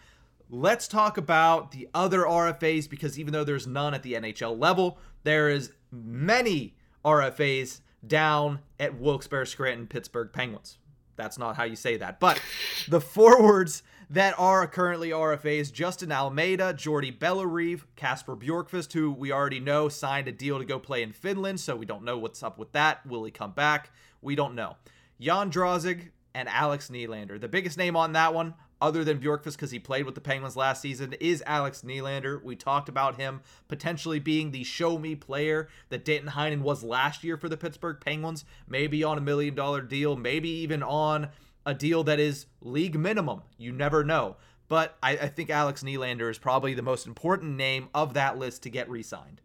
Let's 0.54 0.90
talk 0.90 1.18
about 1.18 1.72
the 1.72 1.88
other 1.94 2.24
RFAs 2.24 2.90
because 2.90 3.18
even 3.18 3.32
though 3.32 3.46
there's 3.46 3.66
none 3.66 3.94
at 3.94 4.04
the 4.04 4.16
NHL 4.16 4.60
level, 4.60 4.98
there 5.24 5.50
is 5.50 5.72
many 5.94 6.76
RFAs 7.06 7.80
down 8.06 8.60
at 8.78 9.00
Wilkes-Barre 9.00 9.46
Scranton 9.46 9.88
Pittsburgh 9.88 10.30
Penguins. 10.34 10.78
That's 11.16 11.38
not 11.38 11.56
how 11.56 11.64
you 11.64 11.78
say 11.78 11.96
that. 11.96 12.20
But 12.20 12.42
the 12.90 13.00
forwards 13.16 13.82
that 14.10 14.38
are 14.38 14.68
currently 14.68 15.12
RFAs 15.12 15.72
Justin 15.72 16.12
Almeida, 16.12 16.74
Jordy 16.74 17.12
Bellerive, 17.12 17.88
Kasper 17.96 18.36
Bjorkqvist, 18.36 18.92
who 18.92 19.10
we 19.10 19.32
already 19.32 19.62
know 19.62 19.88
signed 19.88 20.28
a 20.28 20.34
deal 20.34 20.60
to 20.60 20.66
go 20.66 20.80
play 20.80 21.02
in 21.02 21.14
Finland, 21.14 21.62
so 21.62 21.78
we 21.78 21.86
don't 21.86 22.04
know 22.04 22.18
what's 22.18 22.44
up 22.44 22.60
with 22.60 22.74
that. 22.74 23.06
Will 23.06 23.24
he 23.24 23.32
come 23.32 23.52
back? 23.52 23.90
We 24.22 24.36
don't 24.36 24.56
know. 24.56 24.76
Jan 25.18 25.50
Drozg 25.50 26.10
and 26.36 26.50
Alex 26.50 26.90
Nylander. 26.90 27.40
The 27.40 27.48
biggest 27.48 27.78
name 27.78 27.96
on 27.96 28.12
that 28.14 28.34
one, 28.34 28.54
other 28.82 29.04
than 29.04 29.20
Bjorkqvist 29.20 29.54
because 29.54 29.72
he 29.72 29.80
played 29.80 30.06
with 30.06 30.16
the 30.16 30.22
Penguins 30.22 30.58
last 30.58 30.82
season, 30.82 31.14
is 31.20 31.44
Alex 31.46 31.84
Nylander. 31.86 32.42
We 32.44 32.56
talked 32.56 32.90
about 32.90 33.18
him 33.18 33.42
potentially 33.68 34.20
being 34.20 34.52
the 34.52 34.64
show 34.64 34.98
me 34.98 35.16
player 35.16 35.70
that 35.90 36.04
Danton 36.04 36.32
Heinen 36.32 36.62
was 36.62 36.84
last 36.84 37.24
year 37.24 37.38
for 37.38 37.48
the 37.48 37.58
Pittsburgh 37.58 37.98
Penguins, 38.04 38.44
maybe 38.68 39.04
on 39.04 39.18
a 39.18 39.22
million 39.22 39.54
dollar 39.54 39.82
deal, 39.82 40.16
maybe 40.16 40.50
even 40.50 40.82
on 40.82 41.30
a 41.66 41.74
deal 41.74 42.04
that 42.04 42.20
is 42.20 42.48
league 42.62 42.98
minimum. 42.98 43.44
You 43.58 43.72
never 43.72 44.04
know. 44.04 44.38
But 44.68 44.98
I, 45.04 45.12
I 45.12 45.28
think 45.28 45.50
Alex 45.50 45.84
Nylander 45.84 46.32
is 46.32 46.38
probably 46.38 46.74
the 46.74 46.82
most 46.82 47.06
important 47.06 47.58
name 47.58 47.90
of 47.94 48.14
that 48.14 48.38
list 48.38 48.64
to 48.64 48.70
get 48.70 48.90
re 48.90 49.04
signed. 49.04 49.42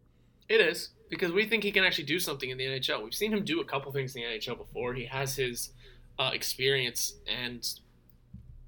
It 0.48 0.60
is 0.60 0.90
because 1.10 1.32
we 1.32 1.46
think 1.46 1.64
he 1.64 1.72
can 1.72 1.84
actually 1.84 2.04
do 2.04 2.20
something 2.20 2.48
in 2.48 2.58
the 2.58 2.64
NHL. 2.64 3.02
We've 3.02 3.14
seen 3.14 3.32
him 3.32 3.44
do 3.44 3.60
a 3.60 3.64
couple 3.64 3.90
things 3.92 4.14
in 4.14 4.22
the 4.22 4.28
NHL 4.28 4.56
before. 4.56 4.94
He 4.94 5.04
has 5.06 5.36
his 5.36 5.70
uh, 6.18 6.30
experience, 6.32 7.14
and 7.26 7.68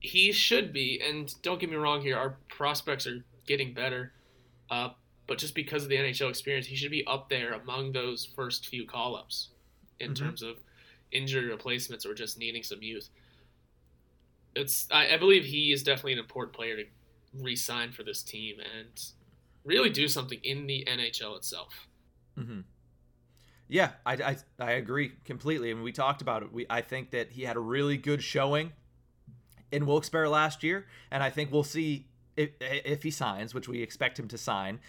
he 0.00 0.32
should 0.32 0.72
be. 0.72 1.00
And 1.06 1.34
don't 1.42 1.60
get 1.60 1.70
me 1.70 1.76
wrong 1.76 2.00
here, 2.00 2.16
our 2.16 2.36
prospects 2.48 3.06
are 3.06 3.24
getting 3.46 3.74
better. 3.74 4.12
Uh, 4.70 4.90
but 5.26 5.38
just 5.38 5.54
because 5.54 5.82
of 5.82 5.88
the 5.88 5.96
NHL 5.96 6.28
experience, 6.28 6.66
he 6.66 6.76
should 6.76 6.90
be 6.90 7.06
up 7.06 7.28
there 7.28 7.52
among 7.52 7.92
those 7.92 8.24
first 8.24 8.66
few 8.66 8.86
call 8.86 9.16
ups 9.16 9.50
in 10.00 10.12
mm-hmm. 10.12 10.24
terms 10.24 10.42
of 10.42 10.56
injury 11.12 11.46
replacements 11.46 12.06
or 12.06 12.14
just 12.14 12.38
needing 12.38 12.62
some 12.62 12.82
youth. 12.82 13.08
It's 14.54 14.88
I, 14.90 15.14
I 15.14 15.16
believe 15.16 15.44
he 15.44 15.72
is 15.72 15.82
definitely 15.82 16.14
an 16.14 16.18
important 16.18 16.54
player 16.54 16.76
to 16.76 16.84
re-sign 17.34 17.92
for 17.92 18.02
this 18.02 18.22
team 18.22 18.56
and 18.58 19.02
really 19.64 19.90
do 19.90 20.08
something 20.08 20.40
in 20.42 20.66
the 20.66 20.86
NHL 20.88 21.36
itself. 21.36 21.86
Mm-hmm. 22.38 22.60
Yeah, 23.68 23.90
I, 24.06 24.14
I, 24.14 24.36
I 24.58 24.70
agree 24.72 25.12
completely. 25.24 25.70
I 25.70 25.74
mean, 25.74 25.82
we 25.82 25.92
talked 25.92 26.22
about 26.22 26.42
it. 26.42 26.52
We 26.52 26.66
I 26.70 26.80
think 26.80 27.10
that 27.10 27.30
he 27.30 27.42
had 27.42 27.56
a 27.56 27.60
really 27.60 27.98
good 27.98 28.22
showing 28.22 28.72
in 29.70 29.86
Wilkes-Barre 29.86 30.28
last 30.28 30.62
year, 30.62 30.86
and 31.10 31.22
I 31.22 31.30
think 31.30 31.52
we'll 31.52 31.64
see 31.64 32.06
if 32.36 32.50
if 32.60 33.02
he 33.02 33.10
signs, 33.10 33.54
which 33.54 33.68
we 33.68 33.82
expect 33.82 34.18
him 34.18 34.28
to 34.28 34.38
sign. 34.38 34.80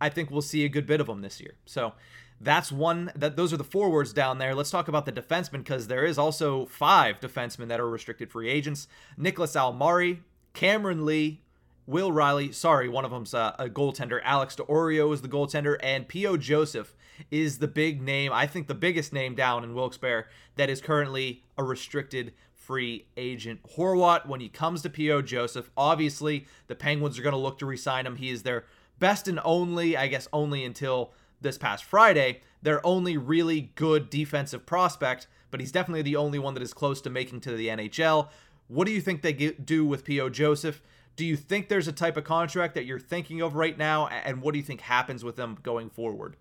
I 0.00 0.08
think 0.08 0.30
we'll 0.30 0.42
see 0.42 0.64
a 0.64 0.68
good 0.68 0.86
bit 0.86 1.00
of 1.00 1.08
him 1.08 1.22
this 1.22 1.40
year. 1.40 1.54
So 1.64 1.94
that's 2.40 2.70
one 2.70 3.10
that 3.14 3.36
those 3.36 3.52
are 3.52 3.56
the 3.56 3.64
forwards 3.64 4.12
down 4.12 4.38
there. 4.38 4.54
Let's 4.54 4.70
talk 4.70 4.88
about 4.88 5.06
the 5.06 5.12
defensemen 5.12 5.58
because 5.58 5.88
there 5.88 6.04
is 6.04 6.18
also 6.18 6.66
five 6.66 7.20
defensemen 7.20 7.68
that 7.68 7.80
are 7.80 7.88
restricted 7.88 8.30
free 8.30 8.50
agents. 8.50 8.88
Niclas 9.18 9.56
Almari, 9.56 10.18
Cameron 10.52 11.06
Lee, 11.06 11.40
Will 11.86 12.12
Reilly, 12.12 12.52
sorry, 12.52 12.88
one 12.88 13.04
of 13.04 13.10
them's 13.10 13.32
a, 13.32 13.54
a 13.58 13.68
goaltender. 13.68 14.20
Alex 14.24 14.56
D'Orio 14.56 15.12
is 15.12 15.22
the 15.22 15.28
goaltender, 15.28 15.76
and 15.80 16.08
P.O. 16.08 16.36
Joseph 16.36 16.94
is 17.30 17.58
the 17.58 17.68
big 17.68 18.02
name, 18.02 18.32
I 18.32 18.46
think 18.46 18.66
the 18.66 18.74
biggest 18.74 19.12
name 19.12 19.34
down 19.34 19.64
in 19.64 19.74
Wilkes-Barre 19.74 20.26
that 20.56 20.68
is 20.68 20.80
currently 20.80 21.44
a 21.56 21.62
restricted 21.62 22.34
free 22.66 23.06
agent. 23.16 23.60
Horwat, 23.76 24.26
when 24.26 24.40
he 24.40 24.48
comes 24.48 24.82
to 24.82 24.90
P.O. 24.90 25.22
Joseph, 25.22 25.70
obviously 25.76 26.46
the 26.66 26.74
Penguins 26.74 27.18
are 27.18 27.22
going 27.22 27.32
to 27.32 27.38
look 27.38 27.58
to 27.60 27.66
resign 27.66 28.06
him. 28.06 28.16
He 28.16 28.30
is 28.30 28.42
their 28.42 28.64
best 28.98 29.28
and 29.28 29.40
only, 29.44 29.96
I 29.96 30.08
guess, 30.08 30.26
only 30.32 30.64
until 30.64 31.12
this 31.40 31.58
past 31.58 31.84
Friday, 31.84 32.40
their 32.62 32.84
only 32.84 33.16
really 33.16 33.70
good 33.76 34.10
defensive 34.10 34.66
prospect, 34.66 35.28
but 35.50 35.60
he's 35.60 35.70
definitely 35.70 36.02
the 36.02 36.16
only 36.16 36.40
one 36.40 36.54
that 36.54 36.62
is 36.62 36.74
close 36.74 37.00
to 37.02 37.10
making 37.10 37.40
to 37.42 37.52
the 37.52 37.68
NHL. 37.68 38.30
What 38.66 38.86
do 38.86 38.92
you 38.92 39.00
think 39.00 39.22
they 39.22 39.32
get, 39.32 39.64
do 39.64 39.86
with 39.86 40.04
P.O. 40.04 40.30
Joseph? 40.30 40.82
Do 41.14 41.24
you 41.24 41.36
think 41.36 41.68
there's 41.68 41.88
a 41.88 41.92
type 41.92 42.16
of 42.16 42.24
contract 42.24 42.74
that 42.74 42.84
you're 42.84 42.98
thinking 42.98 43.42
of 43.42 43.54
right 43.54 43.78
now, 43.78 44.08
and 44.08 44.42
what 44.42 44.52
do 44.52 44.58
you 44.58 44.64
think 44.64 44.80
happens 44.80 45.22
with 45.22 45.36
them 45.36 45.56
going 45.62 45.88
forward? 45.88 46.36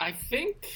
I 0.00 0.10
think 0.12 0.66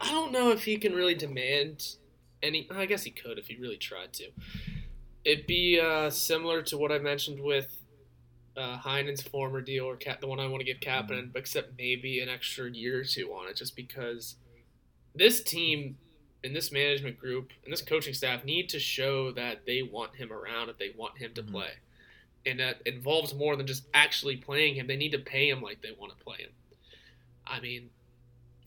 I 0.00 0.10
don't 0.10 0.32
know 0.32 0.50
if 0.50 0.64
he 0.64 0.76
can 0.78 0.94
really 0.94 1.14
demand 1.14 1.96
any. 2.42 2.68
I 2.70 2.86
guess 2.86 3.04
he 3.04 3.10
could 3.10 3.38
if 3.38 3.48
he 3.48 3.56
really 3.56 3.76
tried 3.76 4.12
to. 4.14 4.30
It'd 5.24 5.46
be 5.46 5.78
uh, 5.78 6.10
similar 6.10 6.62
to 6.62 6.78
what 6.78 6.90
I 6.90 6.98
mentioned 6.98 7.40
with 7.40 7.68
uh, 8.56 8.78
Heinen's 8.78 9.22
former 9.22 9.60
deal, 9.60 9.84
or 9.84 9.96
Cap, 9.96 10.20
the 10.20 10.26
one 10.26 10.40
I 10.40 10.46
want 10.46 10.60
to 10.60 10.64
give 10.64 10.80
Kapanen, 10.80 11.28
mm-hmm. 11.28 11.36
except 11.36 11.78
maybe 11.78 12.20
an 12.20 12.28
extra 12.28 12.70
year 12.70 13.00
or 13.00 13.04
two 13.04 13.30
on 13.32 13.48
it, 13.48 13.56
just 13.56 13.76
because 13.76 14.36
this 15.14 15.42
team 15.42 15.96
and 16.42 16.56
this 16.56 16.72
management 16.72 17.18
group 17.18 17.50
and 17.64 17.72
this 17.72 17.82
coaching 17.82 18.14
staff 18.14 18.44
need 18.44 18.68
to 18.70 18.78
show 18.78 19.30
that 19.32 19.66
they 19.66 19.82
want 19.82 20.16
him 20.16 20.32
around, 20.32 20.68
that 20.68 20.78
they 20.78 20.92
want 20.96 21.18
him 21.18 21.32
to 21.34 21.42
mm-hmm. 21.42 21.52
play, 21.52 21.70
and 22.46 22.60
that 22.60 22.80
involves 22.86 23.34
more 23.34 23.56
than 23.56 23.66
just 23.66 23.86
actually 23.94 24.36
playing 24.36 24.74
him. 24.74 24.86
They 24.86 24.96
need 24.96 25.12
to 25.12 25.18
pay 25.18 25.48
him 25.48 25.60
like 25.60 25.82
they 25.82 25.94
want 25.98 26.16
to 26.16 26.24
play 26.24 26.38
him. 26.38 26.50
I 27.46 27.60
mean, 27.60 27.90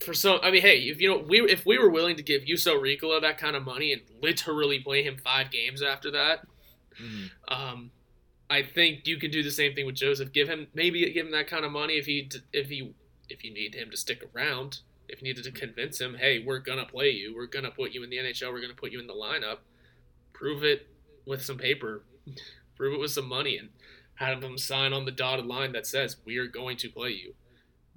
for 0.04 0.14
some, 0.14 0.38
I 0.42 0.50
mean, 0.50 0.62
hey, 0.62 0.80
if 0.80 1.00
you 1.00 1.08
know, 1.08 1.18
we 1.18 1.40
if 1.40 1.66
we 1.66 1.78
were 1.78 1.90
willing 1.90 2.16
to 2.16 2.22
give 2.22 2.42
Juuso 2.42 2.80
Riikola 2.80 3.20
that 3.22 3.38
kind 3.38 3.56
of 3.56 3.64
money 3.64 3.92
and 3.92 4.02
literally 4.22 4.80
play 4.80 5.02
him 5.02 5.16
five 5.22 5.50
games 5.50 5.82
after 5.82 6.10
that, 6.12 6.40
mm-hmm. 7.00 7.26
um, 7.52 7.90
I 8.50 8.62
think 8.62 9.06
you 9.06 9.18
can 9.18 9.30
do 9.30 9.42
the 9.42 9.50
same 9.50 9.74
thing 9.74 9.86
with 9.86 9.96
Joseph. 9.96 10.32
Give 10.32 10.48
him 10.48 10.68
maybe 10.74 11.10
give 11.12 11.26
him 11.26 11.32
that 11.32 11.48
kind 11.48 11.64
of 11.64 11.72
money 11.72 11.94
if 11.94 12.06
he 12.06 12.30
if 12.52 12.68
he 12.68 12.94
if 13.28 13.44
you 13.44 13.52
need 13.52 13.74
him 13.74 13.90
to 13.90 13.96
stick 13.96 14.22
around. 14.34 14.80
If 15.06 15.20
you 15.20 15.28
needed 15.28 15.44
to 15.44 15.52
convince 15.52 16.00
him, 16.00 16.16
hey, 16.18 16.42
we're 16.44 16.60
gonna 16.60 16.86
play 16.86 17.10
you. 17.10 17.34
We're 17.34 17.46
gonna 17.46 17.70
put 17.70 17.92
you 17.92 18.02
in 18.02 18.10
the 18.10 18.16
NHL. 18.16 18.52
We're 18.52 18.60
gonna 18.60 18.74
put 18.74 18.90
you 18.90 19.00
in 19.00 19.06
the 19.06 19.12
lineup. 19.12 19.58
Prove 20.32 20.64
it 20.64 20.88
with 21.26 21.44
some 21.44 21.58
paper. 21.58 22.02
Prove 22.76 22.94
it 22.94 23.00
with 23.00 23.10
some 23.10 23.28
money, 23.28 23.56
and 23.56 23.68
have 24.16 24.42
him 24.42 24.56
sign 24.56 24.92
on 24.92 25.04
the 25.04 25.10
dotted 25.10 25.46
line 25.46 25.72
that 25.72 25.86
says 25.86 26.16
we 26.24 26.38
are 26.38 26.46
going 26.46 26.76
to 26.78 26.88
play 26.88 27.10
you. 27.10 27.34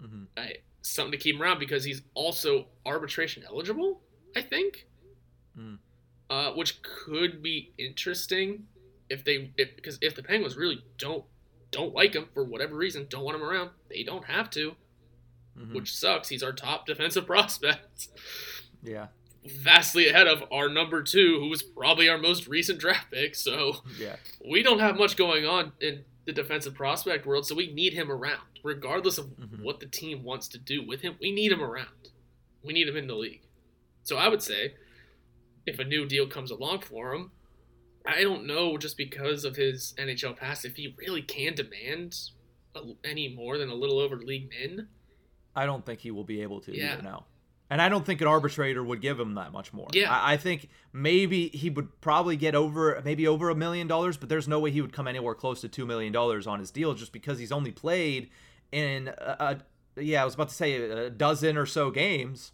Mm-hmm. 0.02 0.24
I, 0.36 0.54
something 0.88 1.12
to 1.12 1.17
keep 1.17 1.36
him 1.36 1.41
around 1.41 1.60
because 1.60 1.84
he's 1.84 2.02
also 2.13 2.67
arbitration 2.86 3.43
eligible. 3.47 4.02
I 4.36 4.41
think, 4.41 4.88
mm. 5.58 5.78
uh, 6.30 6.52
which 6.52 6.82
could 6.84 7.41
be 7.41 7.73
interesting 7.78 8.65
if 9.10 9.23
they 9.23 9.52
if, 9.58 9.76
because 9.76 9.97
if 10.02 10.15
the 10.15 10.23
Penguins 10.23 10.56
really 10.56 10.84
don't 10.97 11.23
don't 11.71 11.93
like 11.93 12.13
him 12.13 12.28
for 12.34 12.43
whatever 12.43 12.76
reason, 12.76 13.08
don't 13.10 13.23
want 13.23 13.36
him 13.36 13.43
around, 13.43 13.71
they 13.89 14.04
don't 14.04 14.26
have 14.26 14.50
to, 14.52 14.76
mm-hmm. 15.58 15.73
which 15.73 15.95
sucks. 15.95 16.30
He's 16.30 16.43
our 16.43 16.54
top 16.54 16.86
defensive 16.86 17.26
prospect. 17.28 18.10
Yeah. 18.84 19.08
Vastly 19.45 20.10
ahead 20.10 20.28
of 20.28 20.43
our 20.52 20.67
number 20.67 21.02
two, 21.02 21.39
who 21.39 21.50
was 21.50 21.63
probably 21.63 22.10
our 22.10 22.17
most 22.17 22.47
recent 22.47 22.80
draft 22.80 23.12
pick. 23.12 23.34
So 23.36 23.78
yeah, 23.97 24.17
we 24.45 24.62
don't 24.62 24.80
have 24.80 24.97
much 24.97 25.15
going 25.15 25.45
on 25.45 25.71
in 25.80 26.04
the 26.27 26.33
defensive 26.33 26.75
prospect 26.75 27.25
world, 27.25 27.47
so 27.47 27.55
we 27.55 27.73
need 27.73 27.93
him 27.93 28.11
around, 28.11 28.59
regardless 28.61 29.17
of 29.17 29.27
mm-hmm. 29.27 29.63
what 29.63 29.79
the 29.79 29.85
team 29.85 30.23
wants 30.23 30.49
to 30.49 30.59
do 30.59 30.85
with 30.85 30.99
him. 31.01 31.15
We 31.21 31.31
need 31.31 31.53
him 31.53 31.63
around. 31.63 32.09
We 32.61 32.73
need 32.73 32.87
him 32.87 32.97
in 32.97 33.07
the 33.07 33.15
league. 33.15 33.43
So 34.03 34.17
I 34.17 34.27
would 34.27 34.43
say, 34.43 34.73
if 35.65 35.79
a 35.79 35.85
new 35.85 36.05
deal 36.05 36.27
comes 36.27 36.51
along 36.51 36.81
for 36.81 37.13
him, 37.13 37.31
I 38.05 38.23
don't 38.23 38.45
know 38.45 38.77
just 38.77 38.97
because 38.97 39.45
of 39.45 39.55
his 39.55 39.93
NHL 39.97 40.35
past 40.35 40.65
if 40.65 40.75
he 40.75 40.93
really 40.97 41.21
can 41.21 41.55
demand 41.55 42.19
a, 42.75 42.81
any 43.05 43.33
more 43.33 43.57
than 43.57 43.69
a 43.69 43.75
little 43.75 43.97
over 43.97 44.17
league 44.17 44.49
min. 44.49 44.89
I 45.55 45.65
don't 45.65 45.85
think 45.85 46.01
he 46.01 46.11
will 46.11 46.25
be 46.25 46.41
able 46.41 46.59
to 46.61 46.77
yeah. 46.77 46.99
now. 47.01 47.25
And 47.69 47.82
I 47.82 47.89
don't 47.89 48.06
think 48.06 48.21
an 48.21 48.27
arbitrator 48.27 48.82
would 48.84 49.01
give 49.01 49.19
him 49.19 49.36
that 49.36 49.51
much 49.51 49.73
more. 49.73 49.88
Yeah. 49.93 50.12
I, 50.12 50.34
I 50.34 50.38
think 50.38 50.69
maybe 50.93 51.49
he 51.49 51.69
would 51.69 51.99
probably 51.99 52.38
get 52.38 52.56
over 52.56 53.01
maybe 53.03 53.27
over 53.27 53.49
a 53.49 53.56
million 53.56 53.88
dollars, 53.88 54.15
but 54.15 54.30
there's 54.30 54.47
no 54.47 54.60
way 54.60 54.71
he 54.71 54.82
would 54.82 54.93
come 54.93 55.08
anywhere 55.08 55.36
close 55.36 55.62
to 55.62 55.67
two 55.67 55.86
million 55.86 56.13
dollars 56.13 56.47
on 56.47 56.60
his 56.60 56.71
deal 56.71 56.93
just 56.93 57.12
because 57.12 57.39
he's 57.39 57.51
only 57.51 57.71
played 57.71 58.30
in 58.71 59.10
a, 59.10 59.36
a 59.97 60.01
yeah, 60.01 60.21
I 60.21 60.25
was 60.25 60.36
about 60.36 60.49
to 60.49 60.56
say 60.56 60.75
a 60.75 61.10
dozen 61.10 61.58
or 61.58 61.65
so 61.65 61.91
games 61.91 62.51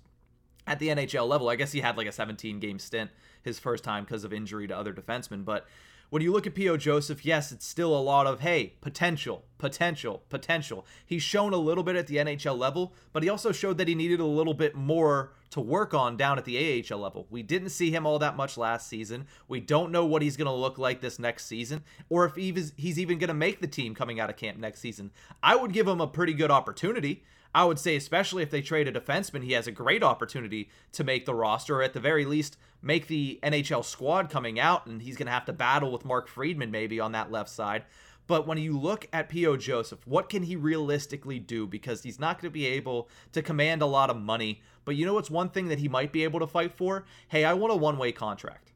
at 0.65 0.79
the 0.79 0.87
NHL 0.87 1.27
level. 1.27 1.49
I 1.49 1.55
guess 1.55 1.71
he 1.71 1.81
had 1.81 1.97
like 1.97 2.07
a 2.07 2.11
17 2.11 2.59
game 2.59 2.79
stint 2.79 3.11
his 3.43 3.59
first 3.59 3.83
time 3.83 4.05
because 4.05 4.23
of 4.23 4.33
injury 4.33 4.67
to 4.67 4.77
other 4.77 4.93
defensemen. 4.93 5.45
But 5.45 5.67
when 6.13 6.21
you 6.21 6.31
look 6.31 6.45
at 6.45 6.53
P.O. 6.53 6.77
Joseph, 6.77 7.25
yes, 7.25 7.51
it's 7.51 7.65
still 7.65 7.97
a 7.97 7.97
lot 7.97 8.27
of, 8.27 8.41
hey, 8.41 8.75
potential, 8.81 9.45
potential, 9.57 10.21
potential. 10.29 10.85
He's 11.03 11.23
shown 11.23 11.53
a 11.53 11.57
little 11.57 11.83
bit 11.83 11.95
at 11.95 12.05
the 12.05 12.17
NHL 12.17 12.55
level, 12.55 12.93
but 13.13 13.23
he 13.23 13.29
also 13.29 13.51
showed 13.51 13.79
that 13.79 13.87
he 13.87 13.95
needed 13.95 14.19
a 14.19 14.25
little 14.25 14.53
bit 14.53 14.75
more 14.75 15.33
to 15.49 15.59
work 15.59 15.95
on 15.95 16.15
down 16.15 16.37
at 16.37 16.45
the 16.45 16.85
AHL 16.87 16.99
level. 16.99 17.25
We 17.31 17.41
didn't 17.41 17.69
see 17.69 17.89
him 17.89 18.05
all 18.05 18.19
that 18.19 18.37
much 18.37 18.59
last 18.59 18.87
season. 18.87 19.25
We 19.47 19.59
don't 19.59 19.91
know 19.91 20.05
what 20.05 20.21
he's 20.21 20.37
going 20.37 20.45
to 20.45 20.51
look 20.51 20.77
like 20.77 21.01
this 21.01 21.17
next 21.17 21.47
season, 21.47 21.81
or 22.09 22.25
if 22.25 22.35
he's 22.35 22.99
even 22.99 23.17
going 23.17 23.29
to 23.29 23.33
make 23.33 23.59
the 23.59 23.65
team 23.65 23.95
coming 23.95 24.19
out 24.19 24.29
of 24.29 24.37
camp 24.37 24.59
next 24.59 24.81
season. 24.81 25.09
I 25.41 25.55
would 25.55 25.73
give 25.73 25.87
him 25.87 25.99
a 25.99 26.05
pretty 26.05 26.33
good 26.33 26.51
opportunity. 26.51 27.23
I 27.55 27.65
would 27.65 27.77
say, 27.77 27.95
especially 27.95 28.41
if 28.41 28.49
they 28.49 28.61
trade 28.61 28.87
a 28.87 28.91
defenseman, 28.91 29.43
he 29.43 29.51
has 29.51 29.67
a 29.67 29.71
great 29.71 30.01
opportunity 30.03 30.69
to 30.93 31.03
make 31.03 31.25
the 31.25 31.35
roster, 31.35 31.77
or 31.77 31.83
at 31.83 31.93
the 31.93 31.99
very 31.99 32.25
least, 32.25 32.57
make 32.81 33.07
the 33.07 33.39
NHL 33.43 33.85
squad 33.85 34.29
coming 34.29 34.59
out, 34.59 34.87
and 34.87 35.01
he's 35.01 35.17
going 35.17 35.27
to 35.27 35.31
have 35.31 35.45
to 35.45 35.53
battle 35.53 35.91
with 35.91 36.03
Mark 36.05 36.27
Friedman 36.27 36.71
maybe 36.71 36.99
on 36.99 37.11
that 37.11 37.31
left 37.31 37.49
side. 37.49 37.83
But 38.25 38.47
when 38.47 38.57
you 38.57 38.79
look 38.79 39.07
at 39.13 39.29
P.O. 39.29 39.57
Joseph, 39.57 40.07
what 40.07 40.29
can 40.29 40.43
he 40.43 40.55
realistically 40.55 41.39
do? 41.39 41.67
Because 41.67 42.03
he's 42.03 42.19
not 42.19 42.39
going 42.41 42.49
to 42.49 42.53
be 42.53 42.65
able 42.65 43.09
to 43.33 43.41
command 43.41 43.81
a 43.81 43.85
lot 43.85 44.09
of 44.09 44.17
money. 44.17 44.61
But 44.85 44.95
you 44.95 45.05
know 45.05 45.13
what's 45.13 45.29
one 45.29 45.49
thing 45.49 45.67
that 45.67 45.79
he 45.79 45.89
might 45.89 46.11
be 46.13 46.23
able 46.23 46.39
to 46.39 46.47
fight 46.47 46.73
for? 46.73 47.05
Hey, 47.27 47.43
I 47.43 47.53
want 47.53 47.73
a 47.73 47.75
one 47.75 47.97
way 47.97 48.11
contract. 48.13 48.71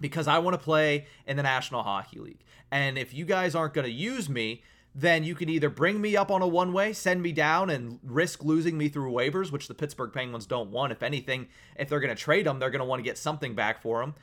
because 0.00 0.26
I 0.28 0.38
want 0.38 0.54
to 0.54 0.58
play 0.62 1.06
in 1.26 1.36
the 1.36 1.42
National 1.42 1.82
Hockey 1.82 2.18
League. 2.18 2.44
And 2.70 2.98
if 2.98 3.14
you 3.14 3.24
guys 3.24 3.54
aren't 3.54 3.74
going 3.74 3.86
to 3.86 3.92
use 3.92 4.28
me, 4.28 4.62
then 4.94 5.24
you 5.24 5.34
can 5.34 5.48
either 5.48 5.70
bring 5.70 6.00
me 6.00 6.16
up 6.16 6.30
on 6.30 6.42
a 6.42 6.46
one 6.46 6.72
way, 6.72 6.92
send 6.92 7.22
me 7.22 7.32
down, 7.32 7.70
and 7.70 7.98
risk 8.02 8.44
losing 8.44 8.76
me 8.76 8.88
through 8.88 9.10
waivers, 9.10 9.50
which 9.50 9.68
the 9.68 9.74
Pittsburgh 9.74 10.12
Penguins 10.12 10.46
don't 10.46 10.70
want. 10.70 10.92
If 10.92 11.02
anything, 11.02 11.48
if 11.76 11.88
they're 11.88 12.00
going 12.00 12.14
to 12.14 12.22
trade 12.22 12.46
him, 12.46 12.58
they're 12.58 12.70
going 12.70 12.80
to 12.80 12.84
want 12.84 13.00
to 13.00 13.04
get 13.04 13.16
something 13.16 13.54
back 13.54 13.80
for 13.80 14.02
him. 14.02 14.14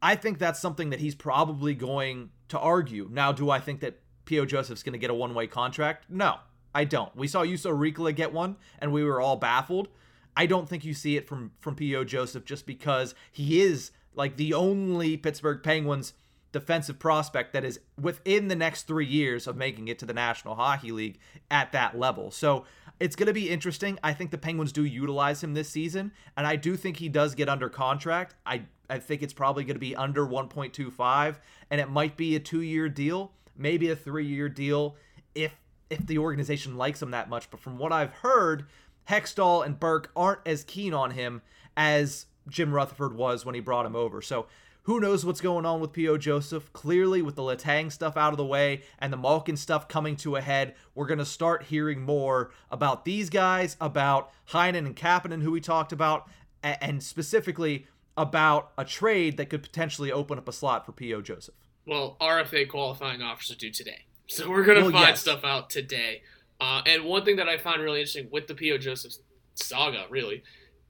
I 0.00 0.14
think 0.16 0.38
that's 0.38 0.60
something 0.60 0.90
that 0.90 1.00
he's 1.00 1.14
probably 1.14 1.74
going 1.74 2.30
to 2.48 2.58
argue. 2.58 3.08
Now, 3.10 3.32
do 3.32 3.50
I 3.50 3.58
think 3.58 3.80
that 3.80 3.98
P.O. 4.26 4.44
Joseph's 4.44 4.82
going 4.82 4.92
to 4.92 4.98
get 4.98 5.10
a 5.10 5.14
one 5.14 5.34
way 5.34 5.46
contract? 5.46 6.06
No, 6.08 6.38
I 6.74 6.84
don't. 6.84 7.14
We 7.16 7.26
saw 7.26 7.42
Juuso 7.42 7.72
Riikola 7.72 8.14
get 8.14 8.32
one, 8.32 8.56
and 8.78 8.92
we 8.92 9.02
were 9.02 9.20
all 9.20 9.36
baffled. 9.36 9.88
I 10.36 10.46
don't 10.46 10.68
think 10.68 10.84
you 10.84 10.94
see 10.94 11.16
it 11.16 11.26
from 11.26 11.52
from 11.60 11.74
P.O. 11.74 12.04
Joseph 12.04 12.44
just 12.44 12.66
because 12.66 13.14
he 13.32 13.62
is 13.62 13.92
like 14.14 14.36
the 14.36 14.54
only 14.54 15.16
Pittsburgh 15.16 15.62
Penguins 15.62 16.12
defensive 16.54 17.00
prospect 17.00 17.52
that 17.52 17.64
is 17.64 17.80
within 18.00 18.46
the 18.46 18.54
next 18.54 18.84
three 18.84 19.04
years 19.04 19.48
of 19.48 19.56
making 19.56 19.88
it 19.88 19.98
to 19.98 20.06
the 20.06 20.14
National 20.14 20.54
Hockey 20.54 20.92
League 20.92 21.18
at 21.50 21.72
that 21.72 21.98
level. 21.98 22.30
So 22.30 22.64
it's 23.00 23.16
going 23.16 23.26
to 23.26 23.32
be 23.32 23.50
interesting. 23.50 23.98
I 24.04 24.12
think 24.12 24.30
the 24.30 24.38
Penguins 24.38 24.70
do 24.70 24.84
utilize 24.84 25.42
him 25.42 25.52
this 25.52 25.68
season, 25.68 26.12
and 26.36 26.46
I 26.46 26.54
do 26.54 26.76
think 26.76 26.96
he 26.96 27.08
does 27.08 27.34
get 27.34 27.48
under 27.48 27.68
contract. 27.68 28.36
I 28.46 28.62
I 28.88 29.00
think 29.00 29.22
it's 29.22 29.32
probably 29.32 29.64
going 29.64 29.74
to 29.74 29.80
be 29.80 29.96
under 29.96 30.26
1.25, 30.26 31.36
and 31.70 31.80
it 31.80 31.88
might 31.88 32.16
be 32.16 32.36
a 32.36 32.40
two-year 32.40 32.88
deal, 32.88 33.32
maybe 33.56 33.90
a 33.90 33.96
three-year 33.96 34.48
deal 34.48 34.94
if 35.34 35.52
if 35.90 36.06
the 36.06 36.18
organization 36.18 36.76
likes 36.76 37.02
him 37.02 37.10
that 37.10 37.28
much. 37.28 37.50
But 37.50 37.58
from 37.58 37.78
what 37.78 37.92
I've 37.92 38.12
heard, 38.12 38.66
Hextall 39.08 39.66
and 39.66 39.80
Burke 39.80 40.12
aren't 40.14 40.46
as 40.46 40.62
keen 40.62 40.94
on 40.94 41.10
him 41.10 41.42
as 41.76 42.26
Jim 42.48 42.72
Rutherford 42.72 43.16
was 43.16 43.44
when 43.44 43.56
he 43.56 43.60
brought 43.60 43.86
him 43.86 43.96
over. 43.96 44.22
So 44.22 44.46
who 44.84 45.00
knows 45.00 45.24
what's 45.24 45.40
going 45.40 45.64
on 45.64 45.80
with 45.80 45.92
P.O. 45.92 46.18
Joseph? 46.18 46.72
Clearly, 46.72 47.22
with 47.22 47.36
the 47.36 47.42
Letang 47.42 47.90
stuff 47.90 48.16
out 48.16 48.32
of 48.32 48.36
the 48.36 48.44
way 48.44 48.82
and 48.98 49.12
the 49.12 49.16
Malkin 49.16 49.56
stuff 49.56 49.88
coming 49.88 50.14
to 50.16 50.36
a 50.36 50.42
head, 50.42 50.74
we're 50.94 51.06
going 51.06 51.18
to 51.18 51.24
start 51.24 51.64
hearing 51.64 52.02
more 52.02 52.50
about 52.70 53.06
these 53.06 53.30
guys, 53.30 53.76
about 53.80 54.30
Heinen 54.50 54.86
and 54.86 54.94
Kapanen, 54.94 55.42
who 55.42 55.50
we 55.50 55.60
talked 55.60 55.90
about, 55.90 56.28
and 56.62 57.02
specifically 57.02 57.86
about 58.16 58.72
a 58.76 58.84
trade 58.84 59.38
that 59.38 59.46
could 59.46 59.62
potentially 59.62 60.12
open 60.12 60.36
up 60.36 60.48
a 60.48 60.52
slot 60.52 60.84
for 60.84 60.92
P.O. 60.92 61.22
Joseph. 61.22 61.54
Well, 61.86 62.18
RFA 62.20 62.68
qualifying 62.68 63.22
offers 63.22 63.50
are 63.50 63.56
due 63.56 63.70
today. 63.70 64.04
So 64.26 64.50
we're 64.50 64.64
going 64.64 64.78
to 64.78 64.84
well, 64.84 64.92
find 64.92 65.08
yes. 65.08 65.20
stuff 65.20 65.44
out 65.44 65.70
today. 65.70 66.22
Uh, 66.60 66.82
and 66.86 67.04
one 67.04 67.24
thing 67.24 67.36
that 67.36 67.48
I 67.48 67.56
find 67.56 67.80
really 67.80 68.00
interesting 68.00 68.28
with 68.30 68.48
the 68.48 68.54
P.O. 68.54 68.78
Joseph 68.78 69.14
saga, 69.54 70.04
really, 70.10 70.42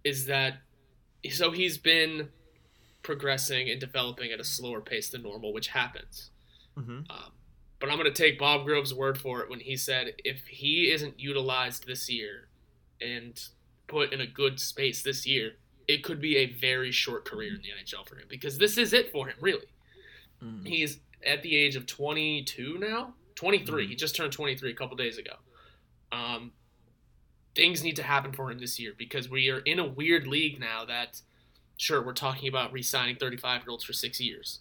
is 0.03 0.27
that 0.27 0.59
so 1.31 1.53
he's 1.53 1.79
been 1.79 2.29
progressing 3.05 3.71
and 3.71 3.79
developing 3.79 4.33
at 4.33 4.41
a 4.41 4.45
slower 4.45 4.81
pace 4.81 5.11
than 5.11 5.23
normal, 5.23 5.53
which 5.53 5.69
happens. 5.69 6.31
Mm-hmm. 6.77 7.11
Um, 7.11 7.33
but 7.79 7.91
I'm 7.91 7.99
going 7.99 8.13
to 8.13 8.23
take 8.23 8.39
Bob 8.39 8.65
Grove's 8.65 8.95
word 8.95 9.19
for 9.19 9.41
it 9.41 9.51
when 9.51 9.61
he 9.61 9.77
said 9.77 10.15
if 10.25 10.47
he 10.47 10.91
isn't 10.91 11.21
utilized 11.21 11.87
this 11.87 12.11
year 12.11 12.49
and 13.01 13.41
put 13.87 14.13
in 14.13 14.21
a 14.21 14.27
good 14.27 14.59
space 14.59 15.03
this 15.03 15.27
year, 15.27 15.53
it 15.87 16.03
could 16.03 16.21
be 16.21 16.39
a 16.39 16.47
very 16.47 16.91
short 16.91 17.25
career 17.25 17.55
in 17.55 17.61
the 17.61 17.69
NHL 17.69 18.09
for 18.09 18.17
him 18.17 18.27
because 18.29 18.59
this 18.59 18.79
is 18.79 18.93
it 18.93 19.13
for 19.13 19.29
him, 19.29 19.37
really. 19.41 19.67
Mm. 20.43 20.67
He's 20.67 20.99
at 21.25 21.43
the 21.43 21.55
age 21.55 21.77
of 21.77 21.87
22 21.87 22.79
now, 22.81 23.15
23. 23.35 23.85
Mm. 23.85 23.89
He 23.89 23.95
just 23.95 24.17
turned 24.17 24.33
23 24.33 24.71
a 24.71 24.75
couple 24.75 24.97
days 24.97 25.19
ago. 25.19 25.35
Um, 26.11 26.53
things 27.55 27.85
need 27.85 27.97
to 27.97 28.03
happen 28.03 28.33
for 28.33 28.51
him 28.51 28.59
this 28.59 28.81
year 28.81 28.95
because 28.97 29.29
we 29.29 29.51
are 29.51 29.59
in 29.59 29.79
a 29.79 29.87
weird 29.87 30.27
league 30.27 30.59
now 30.59 30.87
that– 30.87 31.21
sure, 31.77 32.03
we're 32.03 32.13
talking 32.13 32.49
about 32.49 32.73
re 32.73 32.83
signing 32.83 33.17
35 33.17 33.63
year 33.63 33.71
olds 33.71 33.85
for 33.85 33.93
six 33.93 34.21
years. 34.21 34.61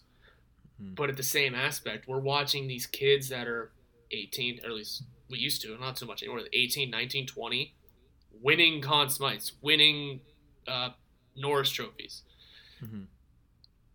Mm-hmm. 0.82 0.94
But 0.94 1.10
at 1.10 1.16
the 1.16 1.22
same 1.22 1.54
aspect, 1.54 2.08
we're 2.08 2.20
watching 2.20 2.66
these 2.66 2.86
kids 2.86 3.28
that 3.28 3.46
are 3.46 3.70
18, 4.10 4.60
or 4.64 4.70
at 4.70 4.72
least 4.72 5.04
we 5.30 5.38
used 5.38 5.62
to, 5.62 5.78
not 5.78 5.98
so 5.98 6.06
much 6.06 6.22
anymore, 6.22 6.40
18, 6.52 6.90
19, 6.90 7.26
20, 7.26 7.74
winning 8.42 8.80
Conn 8.80 9.08
Smythes, 9.08 9.52
winning 9.62 10.20
uh, 10.66 10.90
Norris 11.36 11.70
trophies. 11.70 12.22
Mm-hmm. 12.82 13.02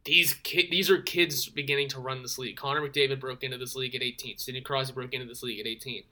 These 0.05 0.33
ki- 0.35 0.69
these 0.71 0.89
are 0.89 1.01
kids 1.01 1.49
beginning 1.49 1.89
to 1.89 1.99
run 1.99 2.21
this 2.21 2.37
league. 2.37 2.55
Connor 2.55 2.81
McDavid 2.81 3.19
broke 3.19 3.43
into 3.43 3.57
this 3.57 3.75
league 3.75 3.95
at 3.95 4.01
18. 4.01 4.37
Sidney 4.37 4.61
Crosby 4.61 4.93
broke 4.93 5.13
into 5.13 5.27
this 5.27 5.43
league 5.43 5.59
at 5.59 5.67
18. 5.67 6.03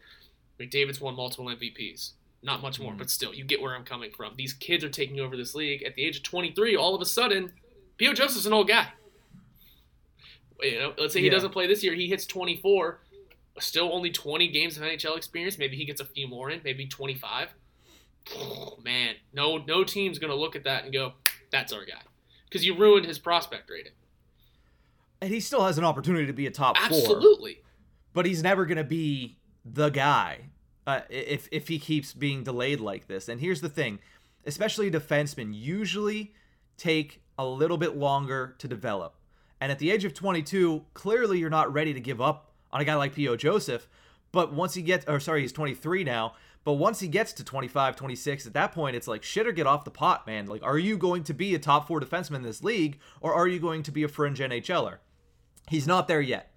McDavid's 0.59 1.01
won 1.01 1.15
multiple 1.15 1.45
MVPs. 1.45 2.11
Not 2.43 2.61
much 2.61 2.79
more, 2.79 2.93
mm. 2.93 2.97
but 2.97 3.09
still, 3.09 3.33
you 3.33 3.43
get 3.43 3.61
where 3.61 3.75
I'm 3.75 3.83
coming 3.83 4.11
from. 4.11 4.33
These 4.37 4.53
kids 4.53 4.83
are 4.83 4.89
taking 4.89 5.19
over 5.19 5.35
this 5.35 5.55
league 5.55 5.83
at 5.83 5.95
the 5.95 6.03
age 6.03 6.17
of 6.17 6.23
23. 6.23 6.75
All 6.75 6.93
of 6.93 7.01
a 7.01 7.05
sudden, 7.05 7.51
P.O. 7.97 8.13
Joseph's 8.13 8.45
an 8.45 8.53
old 8.53 8.67
guy. 8.67 8.87
You 10.61 10.79
know, 10.79 10.93
let's 10.97 11.13
say 11.13 11.19
he 11.19 11.27
yeah. 11.27 11.31
doesn't 11.31 11.51
play 11.51 11.67
this 11.67 11.83
year, 11.83 11.93
he 11.93 12.07
hits 12.07 12.25
24, 12.25 12.99
still 13.59 13.93
only 13.93 14.11
20 14.11 14.47
games 14.47 14.77
of 14.77 14.83
NHL 14.83 15.17
experience. 15.17 15.57
Maybe 15.57 15.75
he 15.75 15.85
gets 15.85 16.01
a 16.01 16.05
few 16.05 16.27
more 16.27 16.49
in, 16.49 16.61
maybe 16.63 16.87
25. 16.87 17.53
Oh, 18.35 18.77
man, 18.83 19.15
no, 19.33 19.57
no 19.57 19.83
team's 19.83 20.19
gonna 20.19 20.35
look 20.35 20.55
at 20.55 20.63
that 20.63 20.83
and 20.83 20.93
go, 20.93 21.13
"That's 21.51 21.71
our 21.73 21.85
guy," 21.85 22.01
because 22.45 22.65
you 22.65 22.75
ruined 22.75 23.05
his 23.05 23.19
prospect 23.19 23.69
rating. 23.69 23.93
And 25.21 25.31
he 25.31 25.39
still 25.39 25.65
has 25.65 25.77
an 25.77 25.83
opportunity 25.83 26.27
to 26.27 26.33
be 26.33 26.45
a 26.47 26.51
top 26.51 26.75
Absolutely. 26.77 27.07
four. 27.07 27.15
Absolutely. 27.17 27.61
But 28.13 28.25
he's 28.25 28.43
never 28.43 28.65
gonna 28.65 28.83
be 28.83 29.37
the 29.63 29.89
guy 29.89 30.49
uh, 30.87 31.01
if 31.09 31.47
if 31.51 31.67
he 31.67 31.77
keeps 31.77 32.13
being 32.13 32.43
delayed 32.43 32.79
like 32.79 33.07
this. 33.07 33.27
And 33.29 33.41
here's 33.41 33.61
the 33.61 33.69
thing, 33.69 33.99
especially 34.45 34.89
defensemen 34.89 35.51
usually 35.53 36.33
take 36.77 37.21
a 37.37 37.45
little 37.45 37.77
bit 37.77 37.95
longer 37.95 38.55
to 38.57 38.67
develop. 38.67 39.15
And 39.59 39.71
at 39.71 39.79
the 39.79 39.91
age 39.91 40.05
of 40.05 40.13
22, 40.13 40.85
clearly 40.93 41.39
you're 41.39 41.49
not 41.49 41.73
ready 41.73 41.93
to 41.93 41.99
give 41.99 42.21
up 42.21 42.53
on 42.71 42.81
a 42.81 42.85
guy 42.85 42.95
like 42.95 43.13
P.O. 43.13 43.35
Joseph. 43.35 43.87
But 44.31 44.53
once 44.53 44.73
he 44.73 44.81
gets, 44.81 45.05
or 45.07 45.19
sorry, 45.19 45.41
he's 45.41 45.51
23 45.51 46.03
now. 46.03 46.33
But 46.63 46.73
once 46.73 46.99
he 46.99 47.07
gets 47.07 47.33
to 47.33 47.43
25, 47.43 47.95
26, 47.95 48.45
at 48.45 48.53
that 48.53 48.73
point, 48.73 48.95
it's 48.95 49.07
like 49.07 49.23
shit 49.23 49.47
or 49.47 49.51
get 49.51 49.67
off 49.67 49.85
the 49.85 49.91
pot, 49.91 50.27
man. 50.27 50.47
Like, 50.47 50.63
are 50.63 50.77
you 50.77 50.97
going 50.97 51.23
to 51.23 51.33
be 51.33 51.55
a 51.55 51.59
top 51.59 51.87
four 51.87 52.01
defenseman 52.01 52.37
in 52.37 52.41
this 52.43 52.63
league, 52.63 52.99
or 53.21 53.33
are 53.33 53.47
you 53.47 53.57
going 53.59 53.83
to 53.83 53.91
be 53.91 54.03
a 54.03 54.07
fringe 54.07 54.39
NHLer? 54.39 54.97
He's 55.69 55.87
not 55.87 56.07
there 56.07 56.21
yet. 56.21 56.51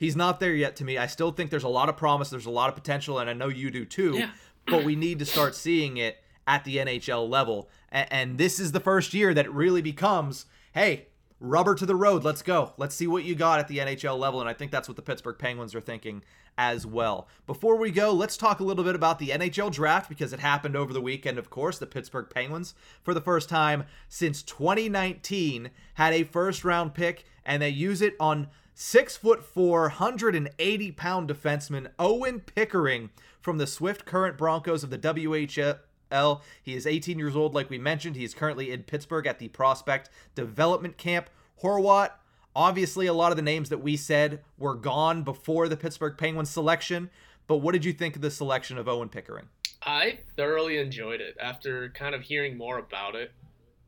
He's 0.00 0.16
not 0.16 0.40
there 0.40 0.54
yet 0.54 0.76
to 0.76 0.84
me. 0.84 0.96
I 0.96 1.04
still 1.04 1.30
think 1.30 1.50
there's 1.50 1.62
a 1.62 1.68
lot 1.68 1.90
of 1.90 1.96
promise, 1.98 2.30
there's 2.30 2.46
a 2.46 2.50
lot 2.50 2.70
of 2.70 2.74
potential, 2.74 3.18
and 3.18 3.28
I 3.28 3.34
know 3.34 3.48
you 3.48 3.70
do 3.70 3.84
too. 3.84 4.14
Yeah. 4.16 4.30
But 4.66 4.82
we 4.82 4.96
need 4.96 5.18
to 5.18 5.26
start 5.26 5.54
seeing 5.54 5.98
it 5.98 6.16
at 6.46 6.64
the 6.64 6.78
NHL 6.78 7.28
level. 7.28 7.68
And, 7.92 8.38
this 8.38 8.58
is 8.58 8.72
the 8.72 8.80
first 8.80 9.12
year 9.12 9.34
that 9.34 9.44
it 9.44 9.52
really 9.52 9.82
becomes, 9.82 10.46
hey, 10.72 11.08
rubber 11.38 11.74
to 11.74 11.84
the 11.84 11.94
road. 11.94 12.24
Let's 12.24 12.40
go. 12.40 12.72
Let's 12.78 12.94
see 12.94 13.06
what 13.06 13.24
you 13.24 13.34
got 13.34 13.60
at 13.60 13.68
the 13.68 13.76
NHL 13.76 14.18
level. 14.18 14.40
And 14.40 14.48
I 14.48 14.54
think 14.54 14.70
that's 14.70 14.88
what 14.88 14.96
the 14.96 15.02
Pittsburgh 15.02 15.36
Penguins 15.38 15.74
are 15.74 15.82
thinking 15.82 16.22
as 16.56 16.86
well. 16.86 17.28
Before 17.46 17.76
we 17.76 17.90
go, 17.90 18.10
let's 18.10 18.38
talk 18.38 18.60
a 18.60 18.64
little 18.64 18.84
bit 18.84 18.94
about 18.94 19.18
the 19.18 19.28
NHL 19.28 19.70
draft 19.70 20.08
because 20.08 20.32
it 20.32 20.40
happened 20.40 20.76
over 20.76 20.94
the 20.94 21.00
weekend, 21.02 21.38
of 21.38 21.50
course. 21.50 21.78
The 21.78 21.86
Pittsburgh 21.86 22.30
Penguins, 22.32 22.74
for 23.02 23.12
the 23.12 23.20
first 23.20 23.50
time 23.50 23.84
since 24.08 24.42
2019, 24.42 25.70
had 25.94 26.14
a 26.14 26.24
first 26.24 26.64
round 26.64 26.94
pick, 26.94 27.24
and 27.44 27.60
they 27.60 27.68
use 27.68 28.00
it 28.00 28.14
on 28.18 28.48
Six 28.82 29.14
foot 29.14 29.44
four, 29.44 29.82
180 29.82 30.92
pound 30.92 31.28
defenseman 31.28 31.90
Owen 31.98 32.40
Pickering 32.40 33.10
from 33.38 33.58
the 33.58 33.66
Swift 33.66 34.06
Current 34.06 34.38
Broncos 34.38 34.82
of 34.82 34.88
the 34.88 34.96
WHL. 34.96 36.40
He 36.62 36.74
is 36.74 36.86
18 36.86 37.18
years 37.18 37.36
old, 37.36 37.54
like 37.54 37.68
we 37.68 37.76
mentioned. 37.76 38.16
He 38.16 38.24
is 38.24 38.32
currently 38.32 38.72
in 38.72 38.84
Pittsburgh 38.84 39.26
at 39.26 39.38
the 39.38 39.48
Prospect 39.48 40.08
Development 40.34 40.96
Camp. 40.96 41.28
Horwat, 41.62 42.12
obviously, 42.56 43.06
a 43.06 43.12
lot 43.12 43.32
of 43.32 43.36
the 43.36 43.42
names 43.42 43.68
that 43.68 43.82
we 43.82 43.98
said 43.98 44.40
were 44.56 44.76
gone 44.76 45.24
before 45.24 45.68
the 45.68 45.76
Pittsburgh 45.76 46.16
Penguins 46.16 46.48
selection. 46.48 47.10
But 47.46 47.58
what 47.58 47.72
did 47.72 47.84
you 47.84 47.92
think 47.92 48.16
of 48.16 48.22
the 48.22 48.30
selection 48.30 48.78
of 48.78 48.88
Owen 48.88 49.10
Pickering? 49.10 49.50
I 49.82 50.20
thoroughly 50.38 50.78
enjoyed 50.78 51.20
it. 51.20 51.36
After 51.38 51.90
kind 51.90 52.14
of 52.14 52.22
hearing 52.22 52.56
more 52.56 52.78
about 52.78 53.14
it, 53.14 53.30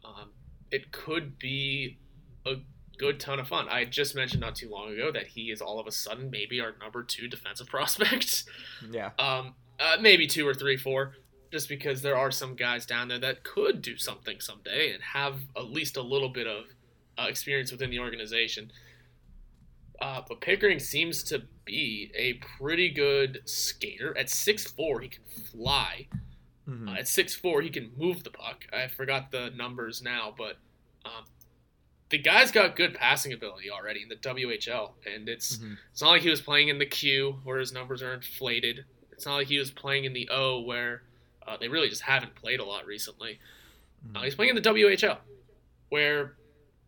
um, 0.05 0.33
it 0.71 0.93
could 0.93 1.39
be 1.39 1.99
a 2.45 2.57
good 3.03 3.19
ton 3.19 3.41
of 3.41 3.49
fun. 3.49 3.69
I 3.69 3.85
just 3.85 4.15
mentioned 4.15 4.41
not 4.41 4.55
too 4.55 4.71
long 4.71 4.93
ago 4.93 5.11
that 5.11 5.27
he 5.27 5.51
is 5.51 5.61
all 5.61 5.81
of 5.81 5.89
a 5.89 5.91
sudden 5.91 6.31
maybe 6.31 6.61
our 6.61 6.75
number 6.81 7.03
two 7.03 7.27
defensive 7.27 7.67
prospect. 7.69 8.45
Yeah. 8.93 9.11
Um, 9.19 9.55
uh, 9.81 9.97
maybe 10.01 10.29
two 10.29 10.47
or 10.47 10.55
three, 10.55 10.77
four, 10.77 11.15
just 11.51 11.69
because 11.69 12.01
there 12.01 12.17
are 12.17 12.31
some 12.31 12.55
guys 12.55 12.87
down 12.87 13.09
there 13.09 13.19
that 13.19 13.43
could 13.43 13.83
do 13.83 13.97
something 13.97 14.39
someday 14.39 14.93
and 14.93 15.03
have 15.03 15.41
at 15.57 15.65
least 15.65 15.97
a 15.97 16.03
little 16.03 16.29
bit 16.29 16.47
of 16.47 16.67
uh, 17.19 17.27
experience 17.29 17.73
within 17.73 17.91
the 17.91 17.99
organization. 17.99 18.71
Uh, 20.01 20.21
but 20.29 20.41
Pickering 20.41 20.79
seems 20.79 21.25
to 21.25 21.43
be 21.65 22.13
a 22.15 22.35
pretty 22.57 22.89
good 22.89 23.41
skater. 23.47 24.17
At 24.17 24.31
six 24.31 24.71
four, 24.71 25.01
he 25.01 25.09
can 25.09 25.25
fly. 25.25 26.07
Mm-hmm. 26.69 26.89
Uh, 26.89 26.95
at 26.95 27.09
six 27.09 27.35
four, 27.35 27.63
he 27.63 27.69
can 27.69 27.91
move 27.97 28.23
the 28.23 28.31
puck. 28.31 28.65
I 28.73 28.87
forgot 28.87 29.33
the 29.33 29.51
numbers 29.57 30.03
now, 30.03 30.33
but 30.37 30.59
um, 31.05 31.25
the 32.13 32.19
guy's 32.19 32.53
got 32.53 32.77
good 32.77 32.95
passing 32.95 33.33
ability 33.33 33.71
already 33.71 34.03
in 34.03 34.09
the 34.11 34.17
WHL, 34.17 34.91
and 35.13 35.29
it's 35.31 35.57
mm-hmm. 35.57 35.73
it's 35.91 36.03
not 36.03 36.11
like 36.11 36.23
he 36.23 36.29
was 36.29 36.43
playing 36.43 36.69
in 36.69 36.79
the 36.79 36.87
Q 36.87 37.39
where 37.43 37.59
his 37.59 37.73
numbers 37.73 38.03
are 38.03 38.13
inflated. 38.13 38.85
It's 39.13 39.25
not 39.25 39.37
like 39.37 39.49
he 39.49 39.59
was 39.59 39.71
playing 39.71 40.05
in 40.05 40.13
the 40.13 40.29
O 40.31 40.61
where 40.61 41.03
uh, 41.47 41.57
they 41.59 41.69
really 41.69 41.89
just 41.89 42.03
haven't 42.03 42.35
played 42.35 42.61
a 42.61 42.65
lot 42.65 42.87
recently. 42.87 43.41
Mm-hmm. 44.07 44.17
Uh, 44.19 44.23
he's 44.25 44.35
playing 44.35 44.51
in 44.55 44.63
the 44.63 44.69
WHL 44.69 45.19
where 45.89 46.35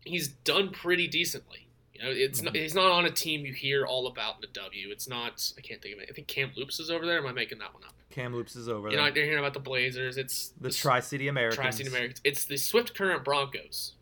he's 0.05 0.27
done 0.27 0.69
pretty 0.69 1.07
decently. 1.07 1.67
You 1.93 2.03
know, 2.03 2.09
it's 2.11 2.41
not, 2.41 2.55
he's 2.55 2.75
not 2.75 2.91
on 2.91 3.05
a 3.05 3.11
team 3.11 3.45
you 3.45 3.53
hear 3.53 3.85
all 3.85 4.05
about 4.07 4.35
in 4.35 4.41
the 4.41 4.59
W. 4.61 4.89
It's 4.91 5.07
not. 5.07 5.51
I 5.57 5.61
can't 5.61 5.81
think 5.81 5.95
of 5.95 6.01
it. 6.01 6.09
I 6.11 6.13
think 6.13 6.27
Kamloops 6.27 6.79
is 6.79 6.91
over 6.91 7.05
there. 7.05 7.17
Am 7.17 7.25
I 7.25 7.31
making 7.31 7.57
that 7.59 7.73
one 7.73 7.83
up? 7.83 7.93
Kamloops 8.11 8.55
is 8.55 8.69
over 8.69 8.89
there. 8.89 8.99
You're 8.99 9.11
there. 9.11 9.23
not 9.23 9.27
hearing 9.27 9.39
about 9.39 9.53
the 9.53 9.59
Blazers. 9.59 10.17
It's 10.17 10.53
the 10.61 10.69
Tri 10.69 10.99
City 10.99 11.29
Americans. 11.29 11.55
Tri 11.55 11.69
City 11.71 11.89
Americans. 11.89 12.21
It's 12.23 12.45
the 12.45 12.57
Swift 12.57 12.95
Current 12.95 13.23
Broncos. 13.23 13.94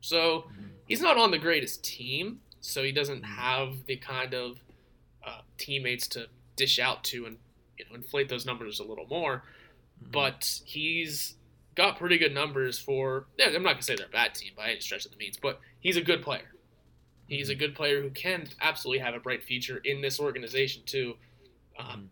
So 0.00 0.18
mm-hmm. 0.18 0.66
he's 0.86 1.00
not 1.00 1.16
on 1.16 1.30
the 1.30 1.38
greatest 1.38 1.84
team. 1.84 2.40
So 2.60 2.82
he 2.82 2.92
doesn't 2.92 3.22
mm-hmm. 3.22 3.32
have 3.32 3.86
the 3.86 3.96
kind 3.96 4.34
of 4.34 4.58
uh, 5.26 5.40
teammates 5.58 6.08
to 6.08 6.26
dish 6.56 6.78
out 6.78 7.04
to 7.04 7.26
and 7.26 7.38
you 7.78 7.84
know 7.88 7.94
inflate 7.94 8.28
those 8.28 8.46
numbers 8.46 8.80
a 8.80 8.84
little 8.84 9.06
more. 9.06 9.44
Mm-hmm. 10.02 10.10
But 10.12 10.60
he's 10.64 11.34
got 11.74 11.98
pretty 11.98 12.18
good 12.18 12.34
numbers 12.34 12.78
for. 12.78 13.26
Yeah, 13.38 13.46
I'm 13.46 13.62
not 13.62 13.72
gonna 13.72 13.82
say 13.82 13.96
they're 13.96 14.06
a 14.06 14.10
bad 14.10 14.34
team 14.34 14.52
by 14.56 14.70
any 14.70 14.80
stretch 14.80 15.04
of 15.04 15.10
the 15.10 15.16
means, 15.16 15.38
but 15.40 15.60
he's 15.80 15.96
a 15.96 16.02
good 16.02 16.22
player. 16.22 16.52
He's 17.26 17.48
a 17.48 17.54
good 17.54 17.74
player 17.76 18.02
who 18.02 18.10
can 18.10 18.48
absolutely 18.60 18.98
have 19.04 19.14
a 19.14 19.20
bright 19.20 19.44
future 19.44 19.80
in 19.84 20.00
this 20.00 20.18
organization 20.18 20.82
too. 20.84 21.14
Um, 21.78 22.10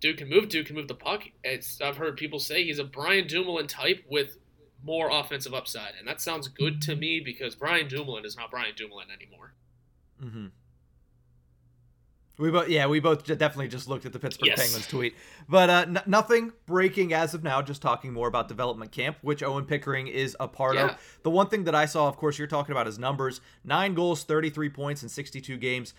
dude 0.00 0.18
can 0.18 0.28
move. 0.28 0.48
Dude 0.48 0.66
can 0.66 0.76
move 0.76 0.88
the 0.88 0.94
puck. 0.94 1.24
It's 1.42 1.80
I've 1.80 1.96
heard 1.96 2.16
people 2.16 2.38
say 2.38 2.64
he's 2.64 2.78
a 2.78 2.84
Brian 2.84 3.26
Dumoulin 3.26 3.66
type 3.66 4.04
with 4.08 4.38
more 4.82 5.10
offensive 5.10 5.54
upside, 5.54 5.94
and 5.98 6.06
that 6.06 6.20
sounds 6.20 6.48
good 6.48 6.80
to 6.82 6.94
me 6.96 7.20
because 7.24 7.54
Brian 7.54 7.88
Dumoulin 7.88 8.24
is 8.24 8.36
not 8.36 8.50
Brian 8.50 8.74
Dumoulin 8.76 9.08
anymore. 9.10 9.54
Mm-hmm. 10.22 10.46
We 12.38 12.50
both, 12.50 12.68
yeah, 12.68 12.86
we 12.86 13.00
both 13.00 13.24
definitely 13.24 13.68
just 13.68 13.88
looked 13.88 14.04
at 14.04 14.12
the 14.12 14.18
Pittsburgh 14.18 14.48
Yes. 14.48 14.60
Penguins 14.60 14.86
tweet, 14.86 15.14
but 15.48 15.70
uh, 15.70 15.84
n- 15.88 16.02
nothing 16.06 16.52
breaking 16.66 17.14
as 17.14 17.32
of 17.32 17.42
now. 17.42 17.62
Just 17.62 17.80
talking 17.80 18.12
more 18.12 18.28
about 18.28 18.46
development 18.46 18.92
camp, 18.92 19.16
which 19.22 19.42
Owen 19.42 19.64
Pickering 19.64 20.06
is 20.06 20.36
a 20.38 20.46
part 20.46 20.74
Yeah. 20.74 20.90
of. 20.90 21.18
The 21.22 21.30
one 21.30 21.48
thing 21.48 21.64
that 21.64 21.74
I 21.74 21.86
saw, 21.86 22.08
of 22.08 22.18
course, 22.18 22.36
you're 22.38 22.46
talking 22.46 22.72
about 22.72 22.84
his 22.84 22.98
numbers: 22.98 23.40
nine 23.64 23.94
goals, 23.94 24.22
33 24.24 24.68
points 24.68 25.02
in 25.02 25.08
62 25.08 25.56
games. 25.56 25.94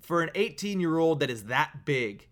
For 0.00 0.22
an 0.22 0.30
18 0.36 0.78
year 0.78 0.96
old 0.96 1.18
that 1.20 1.30
is 1.30 1.44
that 1.44 1.84
big, 1.84 2.28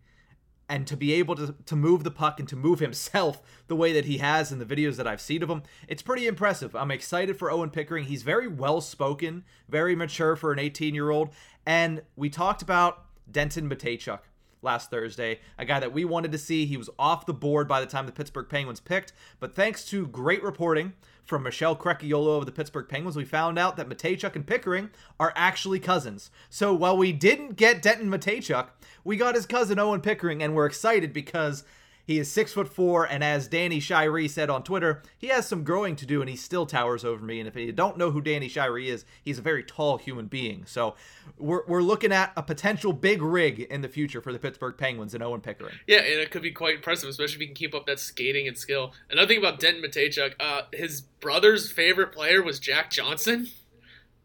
and 0.69 0.87
to 0.87 0.97
be 0.97 1.13
able 1.15 1.35
to, 1.37 1.55
to 1.65 1.77
move 1.77 2.05
the 2.05 2.11
puck 2.11 2.39
and 2.39 2.49
to 2.49 2.57
move 2.57 2.81
himself 2.81 3.43
the 3.69 3.77
way 3.77 3.93
that 3.93 4.05
he 4.05 4.19
has 4.19 4.53
in 4.53 4.59
the 4.59 4.65
videos 4.65 4.97
that 4.97 5.07
I've 5.07 5.21
seen 5.21 5.43
of 5.43 5.51
him, 5.51 5.63
it's 5.87 6.03
pretty 6.03 6.27
impressive. 6.27 6.75
I'm 6.77 6.91
excited 6.91 7.39
for 7.39 7.51
Owen 7.51 7.71
Pickering. 7.71 8.05
He's 8.05 8.23
very 8.23 8.49
well 8.49 8.81
spoken, 8.81 9.45
very 9.69 9.95
mature 9.95 10.37
for 10.37 10.53
an 10.53 10.59
18 10.59 10.95
year 10.95 11.11
old. 11.11 11.31
And 11.67 12.03
we 12.17 12.31
talked 12.31 12.63
about 12.63 13.05
Denton 13.31 13.69
Mateychuk 13.69 14.21
last 14.63 14.91
Thursday, 14.91 15.41
a 15.57 15.65
guy 15.65 15.81
that 15.81 15.93
we 15.93 16.05
wanted 16.05 16.33
to 16.33 16.39
see. 16.39 16.67
He 16.67 16.77
was 16.77 16.91
off 16.99 17.27
the 17.27 17.35
board 17.35 17.69
by 17.69 17.81
the 17.81 17.87
time 17.87 18.07
the 18.07 18.13
Pittsburgh 18.13 18.49
Penguins 18.49 18.81
picked, 18.81 19.13
but 19.39 19.55
thanks 19.55 19.85
to 19.87 20.07
great 20.09 20.43
reporting 20.43 20.95
from 21.29 21.43
Michelle 21.43 21.77
Crecchiolo 21.77 22.39
of 22.39 22.47
the 22.47 22.53
Pittsburgh 22.53 22.89
Penguins, 22.89 23.15
we 23.15 23.25
found 23.25 23.59
out 23.59 23.77
that 23.77 23.89
Mateychuk 23.89 24.35
and 24.35 24.47
Pickering 24.47 24.89
are 25.21 25.35
actually 25.37 25.79
cousins. 25.79 26.31
So 26.49 26.73
while 26.73 26.97
we 26.97 27.13
didn't 27.13 27.57
get 27.57 27.83
Denton 27.83 28.11
Mateychuk, 28.11 28.69
we 29.05 29.17
got 29.17 29.35
his 29.35 29.45
cousin 29.45 29.79
Owen 29.79 30.01
Pickering, 30.01 30.43
and 30.43 30.55
we're 30.55 30.67
excited 30.67 31.13
because 31.13 31.65
he 32.09 32.19
is 32.19 32.33
six 32.33 32.55
foot 32.55 32.73
four, 32.73 33.05
and 33.05 33.23
as 33.23 33.49
Danny 33.49 33.81
Shirey 33.81 34.31
said 34.31 34.49
on 34.49 34.63
Twitter, 34.63 35.03
he 35.19 35.27
has 35.27 35.47
some 35.47 35.63
growing 35.63 35.95
to 35.97 36.07
do, 36.07 36.23
and 36.23 36.31
he 36.31 36.37
still 36.37 36.65
towers 36.65 37.05
over 37.05 37.23
me. 37.23 37.39
And 37.39 37.47
if 37.47 37.55
you 37.55 37.71
don't 37.71 37.99
know 37.99 38.11
who 38.11 38.23
Danny 38.23 38.49
Shirey 38.49 38.87
is, 38.87 39.05
he's 39.23 39.39
a 39.39 39.43
very 39.43 39.63
tall 39.63 39.99
human 39.99 40.25
being. 40.25 40.65
So 40.65 40.97
we're, 41.37 41.67
we're 41.67 41.83
looking 41.83 42.11
at 42.11 42.33
a 42.35 42.43
potential 42.43 42.95
big 42.95 43.21
rig 43.21 43.61
in 43.61 43.83
the 43.83 43.89
future 43.89 44.23
for 44.23 44.33
the 44.33 44.39
Pittsburgh 44.39 44.79
Penguins 44.79 45.13
and 45.13 45.23
Owen 45.23 45.43
Pickering. 45.43 45.75
Yeah, 45.87 45.99
and 45.99 46.19
it 46.19 46.31
could 46.31 46.41
be 46.41 46.51
quite 46.51 46.77
impressive, 46.77 47.11
especially 47.11 47.35
if 47.35 47.41
he 47.41 47.47
can 47.49 47.55
keep 47.55 47.75
up 47.75 47.85
that 47.85 48.01
skating 48.01 48.49
and 48.49 48.57
skill. 48.57 48.95
Another 49.11 49.29
thing 49.29 49.39
about 49.39 49.61
Denton 49.61 49.83
Mateychuk, 49.83 50.33
uh, 50.41 50.63
his 50.73 51.03
brother's 51.03 51.71
favorite 51.71 52.13
player 52.13 52.43
was 52.43 52.59
Jack 52.59 52.91
Johnson. 52.91 53.49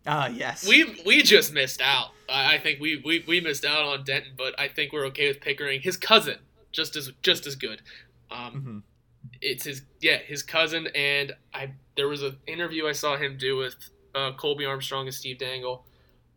Ah, 0.07 0.27
yes. 0.27 0.65
We 0.65 1.01
we 1.05 1.21
just 1.21 1.53
missed 1.53 1.81
out. 1.81 2.11
I 2.29 2.55
I 2.55 2.59
think 2.59 2.79
we, 2.79 3.01
we 3.03 3.25
we 3.27 3.41
missed 3.41 3.65
out 3.65 3.83
on 3.83 4.05
Denton, 4.05 4.33
but 4.37 4.57
I 4.57 4.69
think 4.69 4.93
we're 4.93 5.05
okay 5.07 5.27
with 5.27 5.41
Pickering. 5.41 5.81
His 5.81 5.97
cousin, 5.97 6.37
just 6.73 6.95
as 6.97 7.11
just 7.21 7.47
as 7.47 7.55
good. 7.55 7.81
Um, 8.29 8.83
Mhm. 8.83 8.83
It's 9.41 9.63
his 9.63 9.83
yeah 10.01 10.17
his 10.17 10.43
cousin, 10.43 10.87
and 10.93 11.33
I 11.53 11.71
there 11.95 12.09
was 12.09 12.21
an 12.23 12.37
interview 12.45 12.87
I 12.87 12.91
saw 12.91 13.15
him 13.15 13.37
do 13.37 13.55
with 13.55 13.89
uh, 14.13 14.33
Colby 14.33 14.65
Armstrong 14.65 15.05
and 15.07 15.15
Steve 15.15 15.37
Dangle. 15.37 15.85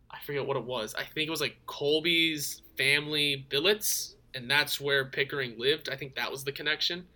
I 0.09 0.19
forget 0.25 0.45
what 0.45 0.55
it 0.57 0.63
was. 0.63 0.95
I 0.95 1.03
think 1.03 1.27
it 1.27 1.31
was 1.31 1.41
like 1.41 1.57
Colby's 1.65 2.61
family 2.77 3.45
billets, 3.49 4.15
and 4.33 4.49
that's 4.49 4.79
where 4.79 5.03
Pickering 5.05 5.59
lived. 5.59 5.89
I 5.89 5.95
think 5.97 6.15
that 6.15 6.31
was 6.31 6.43
the 6.45 6.51
connection 6.53 7.07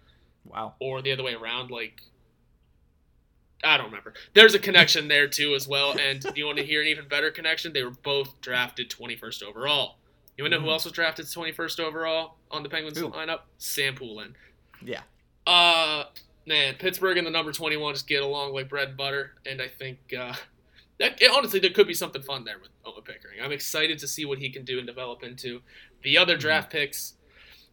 Wow. 0.44 0.76
or 0.80 1.02
the 1.02 1.12
other 1.14 1.24
way 1.24 1.34
around. 1.34 1.72
Like, 1.72 2.02
I 3.64 3.78
don't 3.78 3.88
remember. 3.88 4.14
There's 4.34 4.54
a 4.56 4.60
connection 4.60 5.08
there 5.08 5.28
too 5.28 5.54
as 5.56 5.68
well. 5.68 5.98
And 5.98 6.24
if 6.26 6.38
you 6.38 6.46
want 6.46 6.58
to 6.58 6.66
hear 6.66 6.82
an 6.82 6.88
even 6.88 7.08
better 7.08 7.32
connection? 7.32 7.74
They 7.74 7.84
were 7.84 7.92
both 7.92 8.42
drafted 8.42 8.90
21st 8.90 9.42
overall. 9.44 9.98
You 10.44 10.50
know 10.50 10.60
who 10.60 10.70
else 10.70 10.86
was 10.86 10.94
drafted 10.94 11.26
21st 11.26 11.80
overall 11.80 12.38
on 12.50 12.64
the 12.64 12.70
Penguins 12.70 12.98
Who? 12.98 13.10
lineup? 13.10 13.42
Sam 13.58 13.96
Poulin. 13.96 14.36
Yeah. 14.84 15.02
Uh, 15.46 16.06
man, 16.46 16.76
Pittsburgh 16.80 17.18
and 17.18 17.26
the 17.28 17.32
number 17.32 17.52
21 17.52 17.94
just 17.94 18.08
get 18.08 18.24
along 18.24 18.54
like 18.54 18.70
bread 18.70 18.90
and 18.90 18.98
butter. 18.98 19.34
And 19.46 19.62
I 19.62 19.68
think 19.68 20.00
uh, 20.18 20.34
that 21.00 21.22
it, 21.22 21.30
honestly 21.32 21.60
there 21.60 21.70
could 21.72 21.88
be 21.88 21.94
something 21.94 22.22
fun 22.22 22.44
there 22.44 22.58
with 22.60 22.70
Owen 22.86 23.04
Pickering. 23.04 23.40
I'm 23.42 23.52
excited 23.52 24.00
to 24.00 24.08
see 24.08 24.26
what 24.26 24.40
he 24.40 24.50
can 24.50 24.64
do 24.66 24.78
and 24.78 24.88
develop 24.88 25.24
into. 25.24 25.62
The 26.04 26.18
other 26.18 26.36
draft 26.38 26.72
picks, 26.72 27.14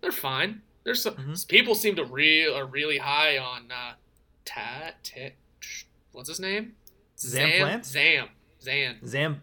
they're 0.01 0.13
fine. 0.13 0.63
There's 0.85 1.03
some 1.03 1.15
Mhm. 1.15 1.49
people 1.49 1.75
seem 1.75 1.97
to 1.97 2.05
real 2.05 2.55
are 2.55 2.67
really 2.67 2.99
high 2.99 3.39
on 3.39 3.71
uh, 3.71 3.95
Ta 4.45 4.93
Ta- 5.03 5.31
What's 6.13 6.29
his 6.29 6.41
name? 6.41 6.73
Zam 7.19 7.51
Zam 7.51 7.61
Plant? 7.61 7.87
Zam 7.87 8.29
Zam. 9.07 9.43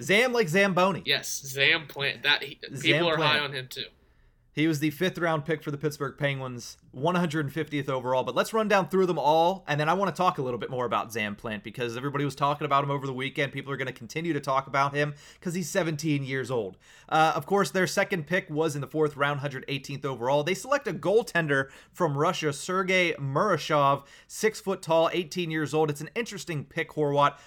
Zam 0.00 0.32
like 0.32 0.48
Zamboni. 0.48 1.02
Yes, 1.04 1.42
Zam 1.46 1.86
Plant. 1.86 2.22
That 2.22 2.42
he, 2.42 2.58
Zam 2.74 2.80
people 2.80 3.10
are 3.10 3.16
high 3.16 3.38
on 3.38 3.52
him 3.52 3.68
too. 3.68 3.84
He 4.54 4.68
was 4.68 4.78
the 4.78 4.90
fifth 4.90 5.18
round 5.18 5.44
pick 5.44 5.64
for 5.64 5.72
the 5.72 5.76
Pittsburgh 5.76 6.16
Penguins, 6.16 6.76
150th 6.96 7.88
overall. 7.88 8.22
But 8.22 8.36
let's 8.36 8.54
run 8.54 8.68
down 8.68 8.88
through 8.88 9.06
them 9.06 9.18
all, 9.18 9.64
and 9.66 9.80
then 9.80 9.88
I 9.88 9.94
want 9.94 10.14
to 10.14 10.16
talk 10.16 10.38
a 10.38 10.42
little 10.42 10.60
bit 10.60 10.70
more 10.70 10.86
about 10.86 11.12
Zam 11.12 11.34
Plant 11.34 11.64
because 11.64 11.96
everybody 11.96 12.24
was 12.24 12.36
talking 12.36 12.64
about 12.64 12.84
him 12.84 12.90
over 12.92 13.04
the 13.04 13.12
weekend. 13.12 13.50
People 13.50 13.72
are 13.72 13.76
going 13.76 13.88
to 13.88 13.92
continue 13.92 14.32
to 14.32 14.38
talk 14.38 14.68
about 14.68 14.94
him 14.94 15.14
because 15.40 15.54
he's 15.54 15.68
17 15.68 16.22
years 16.22 16.52
old. 16.52 16.76
Uh, 17.08 17.32
of 17.34 17.46
course, 17.46 17.72
their 17.72 17.88
second 17.88 18.28
pick 18.28 18.48
was 18.48 18.76
in 18.76 18.80
the 18.80 18.86
fourth 18.86 19.16
round, 19.16 19.40
118th 19.40 20.04
overall. 20.04 20.44
They 20.44 20.54
select 20.54 20.86
a 20.86 20.92
goaltender 20.92 21.70
from 21.92 22.16
Russia, 22.16 22.52
Sergei 22.52 23.14
Murashov, 23.14 24.04
six 24.28 24.60
foot 24.60 24.82
tall, 24.82 25.10
18 25.12 25.50
years 25.50 25.74
old. 25.74 25.90
It's 25.90 26.00
an 26.00 26.10
interesting 26.14 26.64
pick, 26.64 26.90
Horwat. 26.90 27.38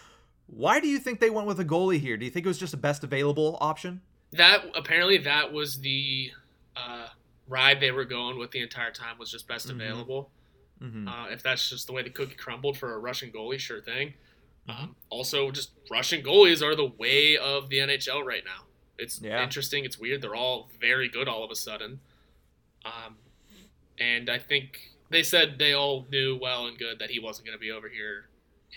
Why 0.47 0.79
do 0.79 0.87
you 0.87 0.97
think 0.99 1.19
they 1.19 1.29
went 1.29 1.47
with 1.47 1.59
a 1.59 1.65
goalie 1.65 1.99
here? 1.99 2.17
Do 2.17 2.25
you 2.25 2.31
think 2.31 2.45
it 2.45 2.49
was 2.49 2.57
just 2.57 2.71
the 2.71 2.77
best 2.77 3.03
available 3.03 3.57
option? 3.61 4.01
That 4.31 4.65
apparently 4.75 5.17
that 5.19 5.51
was 5.53 5.79
the 5.79 6.31
uh, 6.75 7.07
ride 7.47 7.79
they 7.79 7.91
were 7.91 8.05
going 8.05 8.37
with 8.37 8.51
the 8.51 8.61
entire 8.61 8.91
time 8.91 9.17
was 9.17 9.31
just 9.31 9.47
best 9.47 9.67
Mhm. 9.67 9.71
available. 9.71 10.29
Mm-hmm. 10.81 11.07
Uh, 11.07 11.27
if 11.29 11.41
that's 11.43 11.69
just 11.69 11.87
the 11.87 11.93
way 11.93 12.03
the 12.03 12.09
cookie 12.09 12.35
crumbled 12.35 12.77
for 12.77 12.93
a 12.93 12.99
Russian 12.99 13.31
goalie, 13.31 13.57
sure 13.59 13.81
thing. 13.81 14.13
Mm-hmm. 14.69 14.83
Um, 14.83 14.95
also, 15.09 15.49
just 15.51 15.71
Russian 15.89 16.21
goalies 16.23 16.61
are 16.61 16.75
the 16.75 16.85
way 16.85 17.35
of 17.37 17.69
the 17.69 17.79
NHL 17.79 18.23
right 18.23 18.43
now. 18.45 18.65
It's 18.97 19.21
Yeah. 19.21 19.41
interesting. 19.43 19.85
It's 19.85 19.97
weird. 19.97 20.21
They're 20.21 20.35
all 20.35 20.69
very 20.79 21.07
good 21.09 21.27
all 21.27 21.43
of 21.43 21.51
a 21.51 21.55
sudden. 21.55 21.99
Um, 22.85 23.17
and 23.97 24.29
I 24.29 24.37
think 24.37 24.91
they 25.09 25.23
said 25.23 25.57
they 25.57 25.73
all 25.73 26.05
knew 26.11 26.37
well 26.37 26.67
and 26.67 26.77
good 26.77 26.99
that 26.99 27.09
he 27.09 27.19
wasn't 27.19 27.47
going 27.47 27.57
to 27.57 27.61
be 27.61 27.71
over 27.71 27.89
here 27.89 28.27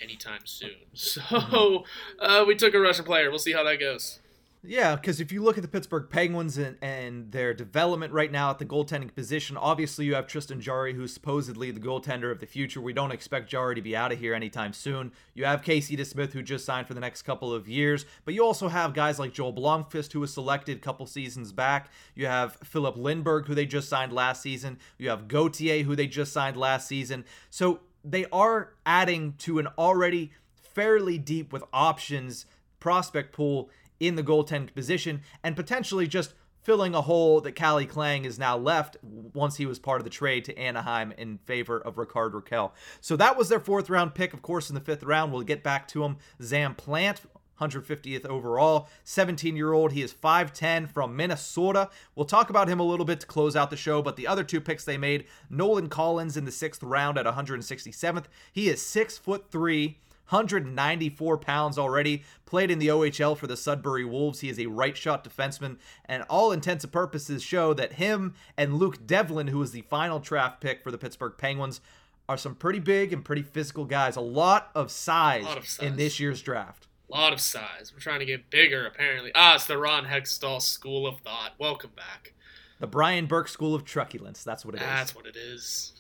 anytime 0.03 0.41
soon. 0.45 0.71
So 0.95 1.21
Mm-hmm. 1.21 2.25
uh, 2.25 2.45
we 2.45 2.55
took 2.55 2.75
a 2.75 2.81
Russian 2.81 3.05
player. 3.05 3.31
We'll 3.31 3.39
see 3.39 3.53
how 3.53 3.65
that 3.65 3.79
goes. 3.81 4.21
Yeah, 4.63 4.95
because 4.95 5.23
if 5.23 5.33
you 5.33 5.43
look 5.43 5.57
at 5.57 5.63
the 5.63 5.69
Pittsburgh 5.69 6.09
Penguins 6.11 6.59
and, 6.59 6.77
and 6.83 7.33
their 7.33 7.55
development 7.55 8.13
right 8.13 8.31
now 8.31 8.51
at 8.51 8.59
the 8.59 8.67
goaltending 8.67 9.15
position, 9.15 9.57
obviously 9.57 10.05
you 10.05 10.15
have 10.15 10.27
Tristan 10.27 10.61
Jarry, 10.61 10.93
who's 10.93 11.15
supposedly 11.15 11.71
the 11.71 11.81
goaltender 11.81 12.31
of 12.31 12.41
the 12.41 12.47
future. 12.47 12.79
We 12.79 12.93
don't 12.93 13.11
expect 13.11 13.49
Jarry 13.49 13.75
to 13.77 13.81
be 13.81 13.97
out 13.97 14.13
of 14.13 14.19
here 14.19 14.35
anytime 14.35 14.75
soon. 14.75 15.13
You 15.33 15.47
have 15.47 15.63
Casey 15.63 15.97
DeSmith, 15.97 16.33
who 16.35 16.43
just 16.43 16.67
signed 16.67 16.87
for 16.87 16.93
the 16.93 17.01
next 17.01 17.23
couple 17.23 17.55
of 17.55 17.69
years, 17.71 18.05
but 18.27 18.35
you 18.35 18.45
also 18.45 18.69
have 18.69 18.93
guys 18.93 19.19
like 19.19 19.33
Joel 19.33 19.55
Blomqvist, 19.55 20.13
who 20.13 20.21
was 20.21 20.35
selected 20.35 20.77
a 20.77 20.81
couple 20.81 21.07
seasons 21.07 21.53
back. 21.53 21.91
You 22.15 22.27
have 22.27 22.57
Filip 22.63 22.97
Lindberg, 22.97 23.47
who 23.47 23.55
they 23.55 23.65
just 23.65 23.89
signed 23.89 24.13
last 24.13 24.43
season. 24.43 24.79
You 24.99 25.09
have 25.09 25.27
Gauthier, 25.27 25.85
who 25.85 25.97
they 25.97 26.07
just 26.07 26.35
signed 26.35 26.59
last 26.59 26.87
season. 26.87 27.25
So 27.49 27.81
they 28.05 28.27
are 28.33 28.75
adding 28.87 29.35
to 29.39 29.59
an 29.59 29.69
already 29.79 30.33
fairly 30.55 31.19
deep 31.19 31.53
with 31.53 31.65
options 31.73 32.47
prospect 32.79 33.33
pool 33.33 33.71
in 33.99 34.15
the 34.15 34.23
goaltending 34.23 34.75
position 34.75 35.23
and 35.45 35.55
potentially 35.57 36.07
just 36.07 36.35
filling 36.63 36.95
a 36.95 37.01
hole 37.01 37.41
that 37.41 37.53
Calle 37.53 37.87
Clang 37.87 38.25
is 38.25 38.39
now 38.39 38.57
left 38.57 38.97
once 39.03 39.57
he 39.57 39.67
was 39.67 39.79
part 39.79 40.01
of 40.01 40.05
the 40.05 40.11
trade 40.11 40.45
to 40.45 40.59
Anaheim 40.59 41.13
in 41.13 41.39
favor 41.39 41.79
of 41.79 41.97
Rickard 41.99 42.33
Rakell. 42.33 42.73
So 43.01 43.17
that 43.17 43.37
was 43.37 43.49
their 43.49 43.61
fourth 43.61 43.89
round 43.89 44.15
pick. 44.15 44.35
Of 44.35 44.43
course, 44.43 44.69
in 44.69 44.75
the 44.75 44.81
fifth 44.81 45.03
round, 45.03 45.33
we'll 45.33 45.43
get 45.43 45.63
back 45.63 45.89
to 45.89 46.05
him. 46.05 46.19
Zam 46.43 46.75
Plant, 46.75 47.23
150th 47.61 48.27
overall, 48.27 48.89
17 49.05 49.57
year 49.57 49.73
old. 49.73 49.93
He 49.93 50.03
is 50.03 50.13
5'10 50.13 50.91
from 50.91 51.15
Minnesota. 51.15 51.91
We'll 52.15 52.27
talk 52.27 52.51
about 52.51 52.69
him 52.69 52.81
a 52.81 52.85
little 52.85 53.07
bit 53.07 53.21
to 53.21 53.27
close 53.27 53.55
out 53.55 53.71
the 53.71 53.77
show, 53.77 54.03
but 54.03 54.17
the 54.17 54.27
other 54.27 54.45
two 54.45 54.61
picks 54.61 54.85
they 54.85 54.99
made 54.99 55.27
Nolan 55.49 55.89
Collins 55.89 56.37
in 56.37 56.45
the 56.45 56.53
sixth 56.53 56.83
round 56.83 57.19
at 57.19 57.27
167th. 57.27 58.25
He 58.53 58.69
is 58.69 58.85
6 58.85 59.19
foot 59.19 59.51
3. 59.51 59.99
194 60.31 61.39
pounds 61.39 61.77
already. 61.77 62.23
Played 62.47 62.71
in 62.71 62.79
the 62.79 62.87
OHL 62.87 63.37
for 63.37 63.49
the 63.49 63.57
Sudbury 63.57 64.05
Wolves. 64.05 64.39
He 64.41 64.49
is 64.49 64.61
a 64.61 64.67
right 64.67 64.97
shot 64.97 65.25
defenseman, 65.25 65.77
and 66.05 66.23
all 66.31 66.53
intents 66.53 66.85
and 66.85 66.93
purposes 66.93 67.43
show 67.43 67.75
that 67.75 67.95
him 67.95 68.35
and 68.57 68.75
Luke 68.75 69.05
Devlin, 69.07 69.49
who 69.49 69.59
was 69.59 69.73
the 69.73 69.83
final 69.83 70.21
draft 70.21 70.61
pick 70.61 70.83
for 70.85 70.93
the 70.93 70.99
Pittsburgh 70.99 71.35
Penguins, 71.37 71.81
are 72.29 72.37
some 72.37 72.55
pretty 72.55 72.79
big 72.79 73.13
and 73.13 73.25
pretty 73.25 73.43
physical 73.43 73.85
guys. 73.85 74.15
A 74.15 74.21
lot 74.21 74.71
of 74.73 74.93
size, 74.93 75.43
Lot 75.43 75.59
of 75.59 75.69
size. 75.69 75.85
in 75.85 75.97
this 75.97 76.21
year's 76.21 76.43
draft. 76.43 76.87
A 77.11 77.17
lot 77.17 77.33
of 77.33 77.41
size. 77.41 77.93
We're 77.93 77.99
trying 77.99 78.21
to 78.21 78.25
get 78.25 78.51
bigger, 78.51 78.87
apparently. 78.87 79.33
Ah, 79.35 79.57
it's 79.57 79.67
the 79.67 79.77
Ron 79.77 80.05
Hextall 80.05 80.63
School 80.63 81.09
of 81.09 81.21
Thought. 81.21 81.55
Welcome 81.59 81.91
back. 81.97 82.35
The 82.79 82.87
Brian 82.87 83.27
Burke 83.27 83.49
School 83.49 83.75
of 83.75 83.85
Truculence. 83.85 84.45
That's 84.45 84.65
what 84.65 84.77
it 84.77 84.81
is. 84.81 84.87
That's 84.87 85.15
what 85.15 85.27
it 85.27 85.37
is. 85.37 85.93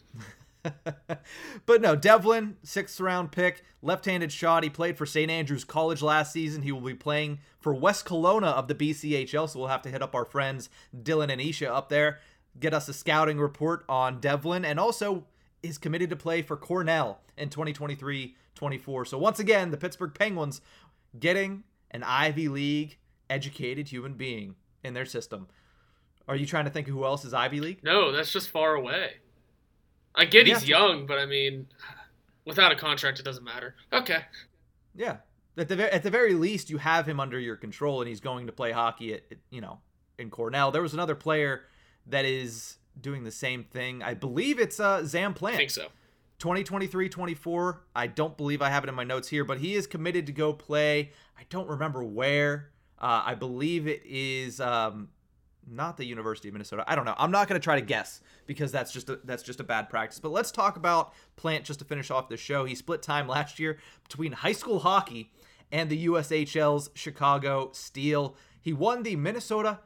but 1.67 1.81
no, 1.81 1.97
Devlin, 1.97 2.59
sixth 2.63 3.01
round 3.01 3.33
pick, 3.33 3.65
left 3.83 4.05
handed 4.05 4.31
shot. 4.31 4.63
He 4.63 4.71
played 4.71 4.97
for 4.97 5.05
St. 5.05 5.31
Andrews 5.31 5.65
College 5.65 6.01
last 6.01 6.33
season. 6.33 6.63
He 6.63 6.71
will 6.71 6.81
be 6.81 6.95
playing 6.95 7.41
for 7.59 7.75
West 7.75 8.07
Kelowna 8.07 8.53
of 8.53 8.69
the 8.69 8.75
BCHL, 8.75 9.49
so 9.49 9.59
we'll 9.59 9.69
have 9.69 9.83
to 9.83 9.91
hit 9.91 10.03
up 10.03 10.15
our 10.15 10.25
friends 10.25 10.69
Dylan 10.97 11.33
and 11.33 11.41
Isha 11.41 11.73
up 11.73 11.89
there, 11.89 12.21
get 12.61 12.73
us 12.73 12.89
a 12.89 12.93
scouting 12.93 13.41
report 13.41 13.85
on 13.89 14.21
Devlin, 14.21 14.65
and 14.65 14.79
also 14.79 15.25
is 15.63 15.77
committed 15.77 16.11
to 16.11 16.17
play 16.17 16.41
for 16.43 16.57
Cornell 16.57 17.21
in 17.37 17.49
2023 17.49 18.37
24. 18.55 19.07
So 19.07 19.19
once 19.19 19.39
again, 19.41 19.71
the 19.71 19.77
Pittsburgh 19.77 20.15
Penguins 20.15 20.61
getting 21.19 21.65
an 21.91 22.03
Ivy 22.03 22.49
League 22.49 22.99
educated 23.29 23.89
human 23.89 24.15
being 24.15 24.57
in 24.85 24.95
their 24.95 25.05
system. 25.05 25.49
Are 26.29 26.37
you 26.37 26.47
trying 26.47 26.65
to 26.65 26.71
think 26.71 26.89
of 26.89 26.95
who 26.95 27.05
else 27.05 27.25
is 27.25 27.35
Ivy 27.35 27.61
League? 27.61 27.83
No, 27.83 28.13
that's 28.13 28.33
just 28.33 28.51
far 28.51 28.75
away. 28.75 29.15
I 30.15 30.25
get 30.25 30.47
he's 30.47 30.69
young, 30.69 31.07
but 31.07 31.19
I 31.19 31.27
mean, 31.27 31.67
without 32.45 32.73
a 32.73 32.77
contract, 32.77 33.19
it 33.19 33.25
doesn't 33.25 33.45
matter. 33.45 33.75
Okay. 33.93 34.25
Yeah. 34.95 35.19
At 35.57 35.69
the 35.69 35.93
at 35.93 36.03
the 36.03 36.11
very 36.11 36.35
least, 36.35 36.71
you 36.71 36.79
have 36.79 37.07
him 37.07 37.21
under 37.21 37.39
your 37.39 37.57
control, 37.57 38.01
and 38.01 38.09
he's 38.09 38.21
going 38.21 38.47
to 38.47 38.53
play 38.53 38.73
hockey 38.73 39.15
at, 39.15 39.23
you 39.51 39.61
know 39.61 39.81
in 40.21 40.31
Cornell. 40.31 40.71
There 40.71 40.83
was 40.83 40.95
another 40.95 41.17
player 41.17 41.63
that 42.07 42.25
is 42.25 42.77
doing 43.01 43.25
the 43.25 43.31
same 43.31 43.65
thing. 43.65 44.03
I 44.03 44.15
believe 44.15 44.61
it's 44.61 44.79
uh, 44.79 45.05
Zam 45.05 45.35
I 45.43 45.57
think 45.57 45.71
so. 45.71 45.89
2023-24. 46.41 47.79
I 47.95 48.07
don't 48.07 48.37
believe 48.37 48.63
I 48.63 48.71
have 48.71 48.83
it 48.83 48.89
in 48.89 48.95
my 48.95 49.05
notes 49.05 49.29
here, 49.29 49.45
but 49.45 49.59
he 49.59 49.75
is 49.75 49.87
committed 49.87 50.27
to 50.27 50.33
go 50.33 50.53
play. 50.53 51.13
I 51.39 51.43
don't 51.49 51.69
remember 51.69 52.03
where. 52.03 52.71
Uh, 52.99 53.23
I 53.25 53.35
believe 53.35 53.87
it 53.87 54.03
is 54.05 54.61
um, 54.61 55.09
not 55.71 55.97
the 55.97 56.05
University 56.05 56.49
of 56.49 56.55
Minnesota. 56.55 56.85
I 56.87 56.97
don't 56.97 57.05
know. 57.05 57.15
I'm 57.17 57.31
not 57.31 57.49
going 57.49 57.61
to 57.61 57.65
try 57.65 57.77
to 57.77 57.85
guess 57.85 58.21
because 58.47 58.73
that's 58.73 58.93
just 58.93 59.09
a, 59.09 59.21
that's 59.25 59.43
just 59.43 59.61
a 59.61 59.65
bad 59.65 59.89
practice. 59.89 60.19
But 60.19 60.33
let's 60.33 60.51
talk 60.51 60.77
about 60.77 61.13
Plant 61.37 61.65
just 61.65 61.79
to 61.79 61.85
finish 61.85 62.11
off 62.11 62.29
the 62.29 62.37
show. 62.37 62.65
He 62.65 62.75
split 62.75 63.03
time 63.03 63.29
last 63.29 63.59
year 63.59 63.79
between 64.03 64.33
high 64.33 64.53
school 64.53 64.81
hockey 64.81 65.31
and 65.71 65.89
the 65.89 66.07
USHL's 66.07 66.91
Chicago 66.95 67.71
Steel. 67.73 68.35
He 68.61 68.73
won 68.73 69.03
the 69.03 69.17
Minnesota 69.17 69.81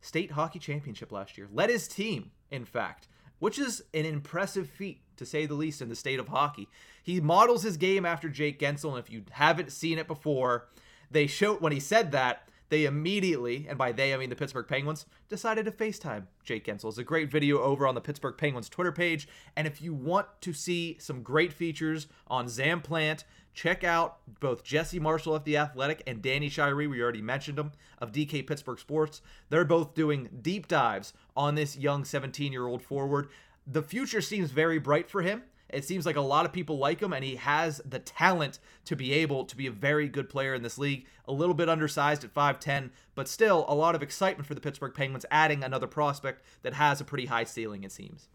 State 0.00 0.32
Hockey 0.32 0.58
Championship 0.58 1.12
last 1.12 1.36
year. 1.36 1.48
Led 1.52 1.70
his 1.70 1.88
team, 1.88 2.30
in 2.50 2.64
fact, 2.64 3.08
which 3.38 3.58
is 3.58 3.82
an 3.92 4.04
impressive 4.06 4.68
feat 4.68 5.01
to 5.16 5.26
say 5.26 5.46
the 5.46 5.54
least 5.54 5.82
in 5.82 5.88
the 5.88 5.96
state 5.96 6.18
of 6.18 6.28
hockey. 6.28 6.68
He 7.02 7.20
models 7.20 7.62
his 7.62 7.76
game 7.76 8.04
after 8.04 8.28
Jake 8.28 8.58
Guentzel, 8.58 8.90
and 8.90 8.98
if 8.98 9.10
you 9.10 9.24
haven't 9.30 9.72
seen 9.72 9.98
it 9.98 10.06
before, 10.06 10.68
they 11.10 11.26
showed 11.26 11.60
when 11.60 11.72
he 11.72 11.80
said 11.80 12.12
that 12.12 12.48
they 12.72 12.86
immediately, 12.86 13.66
and 13.68 13.76
by 13.76 13.92
they 13.92 14.14
I 14.14 14.16
mean 14.16 14.30
the 14.30 14.34
Pittsburgh 14.34 14.66
Penguins, 14.66 15.04
decided 15.28 15.66
to 15.66 15.70
FaceTime 15.70 16.22
Jake 16.42 16.64
Guentzel. 16.64 16.88
It's 16.88 16.96
a 16.96 17.04
great 17.04 17.30
video 17.30 17.60
over 17.60 17.86
on 17.86 17.94
the 17.94 18.00
Pittsburgh 18.00 18.38
Penguins 18.38 18.70
Twitter 18.70 18.92
page. 18.92 19.28
And 19.54 19.66
if 19.66 19.82
you 19.82 19.92
want 19.92 20.26
to 20.40 20.54
see 20.54 20.96
some 20.98 21.22
great 21.22 21.52
features 21.52 22.06
on 22.28 22.48
Zam 22.48 22.80
Plant, 22.80 23.24
check 23.52 23.84
out 23.84 24.20
both 24.40 24.64
Jesse 24.64 24.98
Marshall 24.98 25.34
of 25.34 25.44
The 25.44 25.58
Athletic 25.58 26.02
and 26.06 26.22
Danny 26.22 26.48
Shirey, 26.48 26.88
we 26.88 27.02
already 27.02 27.20
mentioned 27.20 27.58
them, 27.58 27.72
of 27.98 28.10
DK 28.10 28.46
Pittsburgh 28.46 28.78
Sports. 28.78 29.20
They're 29.50 29.66
both 29.66 29.92
doing 29.92 30.30
deep 30.40 30.66
dives 30.66 31.12
on 31.36 31.56
this 31.56 31.76
young 31.76 32.06
17 32.06 32.52
year 32.52 32.66
old 32.66 32.82
forward. 32.82 33.28
The 33.66 33.82
future 33.82 34.20
seems 34.20 34.50
very 34.50 34.78
bright 34.78 35.10
for 35.10 35.22
him. 35.22 35.42
It 35.68 35.84
seems 35.86 36.04
like 36.04 36.16
a 36.16 36.20
lot 36.20 36.44
of 36.44 36.52
people 36.52 36.76
like 36.76 37.00
him, 37.00 37.14
and 37.14 37.24
he 37.24 37.36
has 37.36 37.80
the 37.88 37.98
talent 37.98 38.58
to 38.84 38.94
be 38.94 39.12
able 39.14 39.46
to 39.46 39.56
be 39.56 39.66
a 39.66 39.70
very 39.70 40.06
good 40.06 40.28
player 40.28 40.54
in 40.54 40.62
this 40.62 40.76
league. 40.76 41.06
A 41.26 41.32
little 41.32 41.54
bit 41.54 41.68
undersized 41.70 42.24
at 42.24 42.34
5'10, 42.34 42.90
but 43.14 43.26
still 43.26 43.64
a 43.68 43.74
lot 43.74 43.94
of 43.94 44.02
excitement 44.02 44.46
for 44.46 44.54
the 44.54 44.60
Pittsburgh 44.60 44.92
Penguins, 44.92 45.24
adding 45.30 45.64
another 45.64 45.86
prospect 45.86 46.42
that 46.62 46.74
has 46.74 47.00
a 47.00 47.04
pretty 47.04 47.26
high 47.26 47.44
ceiling, 47.44 47.84
it 47.84 47.92
seems. 47.92 48.28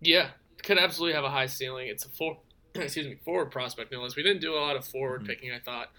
Yeah, 0.00 0.28
could 0.62 0.78
absolutely 0.78 1.14
have 1.14 1.24
a 1.24 1.30
high 1.30 1.46
ceiling. 1.46 1.88
It's 1.88 2.06
a 2.06 2.08
four, 2.08 2.38
excuse 2.74 3.06
me, 3.06 3.16
forward 3.16 3.50
prospect 3.50 3.92
no 3.92 4.00
less. 4.00 4.16
We 4.16 4.22
didn't 4.22 4.40
do 4.40 4.54
a 4.54 4.60
lot 4.60 4.76
of 4.76 4.86
forward 4.86 5.26
picking. 5.26 5.52
I 5.52 5.58
thought, 5.58 5.90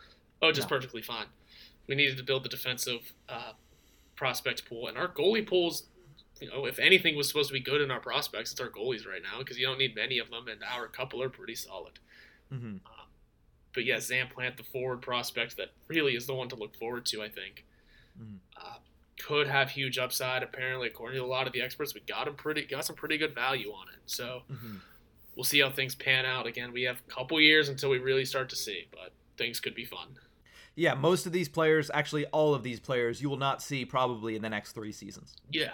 oh, 0.41 0.51
just 0.51 0.67
No. 0.67 0.77
perfectly 0.77 1.03
fine. 1.03 1.27
We 1.87 1.93
needed 1.93 2.17
to 2.17 2.23
build 2.23 2.43
the 2.43 2.49
defensive 2.49 3.13
uh, 3.29 3.51
prospect 4.15 4.67
pool, 4.67 4.87
and 4.87 4.97
our 4.97 5.07
goalie 5.07 5.45
pools. 5.47 5.83
You 6.41 6.49
know, 6.49 6.65
if 6.65 6.79
anything 6.79 7.15
was 7.15 7.27
supposed 7.27 7.49
to 7.49 7.53
be 7.53 7.59
good 7.59 7.81
in 7.81 7.91
our 7.91 7.99
prospects, 7.99 8.51
it's 8.51 8.59
our 8.59 8.69
goalies 8.69 9.07
right 9.07 9.21
now 9.21 9.39
because 9.39 9.57
you 9.59 9.65
don't 9.67 9.77
need 9.77 9.95
many 9.95 10.17
of 10.19 10.29
them, 10.31 10.47
and 10.47 10.59
our 10.63 10.87
couple 10.87 11.21
are 11.21 11.29
pretty 11.29 11.55
solid. 11.55 11.99
Mm-hmm. 12.51 12.77
But 13.73 13.85
yeah, 13.85 13.99
Zam 14.01 14.27
Plant, 14.27 14.57
the 14.57 14.63
forward 14.63 15.01
prospect 15.01 15.55
that 15.57 15.69
really 15.87 16.15
is 16.15 16.25
the 16.25 16.33
one 16.33 16.49
to 16.49 16.55
look 16.57 16.75
forward 16.75 17.05
to, 17.07 17.21
I 17.21 17.29
think. 17.29 17.63
Mhm. 18.21 18.39
Uh, 18.57 18.77
could 19.21 19.47
have 19.47 19.69
huge 19.69 19.97
upside. 19.97 20.43
Apparently, 20.43 20.87
according 20.87 21.19
to 21.19 21.23
a 21.23 21.27
lot 21.27 21.47
of 21.47 21.53
the 21.53 21.61
experts, 21.61 21.93
we 21.93 22.01
got 22.01 22.27
him 22.27 22.33
pretty, 22.35 22.63
got 22.65 22.83
some 22.85 22.95
pretty 22.97 23.17
good 23.17 23.33
value 23.35 23.71
on 23.71 23.87
it. 23.89 23.99
So 24.07 24.41
Mm-hmm. 24.51 24.77
we'll 25.35 25.43
see 25.45 25.59
how 25.61 25.69
things 25.69 25.95
pan 25.95 26.25
out. 26.25 26.47
Again, 26.47 26.73
we 26.73 26.81
have 26.83 27.01
a 27.07 27.11
couple 27.11 27.39
years 27.39 27.69
until 27.69 27.89
we 27.91 27.99
really 27.99 28.25
start 28.25 28.49
to 28.49 28.55
see, 28.55 28.87
but 28.91 29.13
things 29.37 29.59
could 29.61 29.75
be 29.75 29.85
fun. 29.85 30.17
Yeah, 30.75 30.93
most 30.95 31.25
of 31.25 31.31
these 31.31 31.47
players, 31.47 31.89
actually 31.93 32.25
all 32.27 32.53
of 32.53 32.63
these 32.63 32.79
players, 32.79 33.21
you 33.21 33.29
will 33.29 33.37
not 33.37 33.61
see 33.61 33.85
probably 33.85 34.35
in 34.35 34.41
the 34.41 34.49
next 34.49 34.71
three 34.73 34.91
seasons. 34.91 35.35
Yeah, 35.51 35.71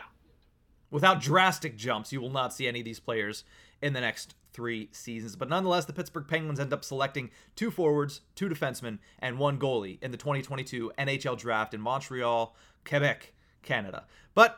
Without 0.89 1.21
drastic 1.21 1.75
jumps, 1.75 2.13
you 2.13 2.21
will 2.21 2.29
not 2.29 2.53
see 2.53 2.67
any 2.67 2.79
of 2.79 2.85
these 2.85 2.99
players 2.99 3.43
in 3.81 3.93
the 3.93 4.01
next 4.01 4.35
three 4.53 4.89
seasons. 4.91 5.35
But 5.35 5.49
nonetheless, 5.49 5.85
the 5.85 5.93
Pittsburgh 5.93 6.27
Penguins 6.27 6.59
end 6.59 6.73
up 6.73 6.83
selecting 6.83 7.29
two 7.55 7.69
forwards, 7.69 8.21
two 8.35 8.49
defensemen, 8.49 8.99
and 9.19 9.37
one 9.37 9.59
goalie 9.59 10.01
in 10.01 10.11
the 10.11 10.17
2022 10.17 10.93
NHL 10.97 11.37
draft 11.37 11.73
in 11.73 11.81
Montreal, 11.81 12.55
Quebec, 12.85 13.33
Canada. 13.61 14.05
But 14.33 14.57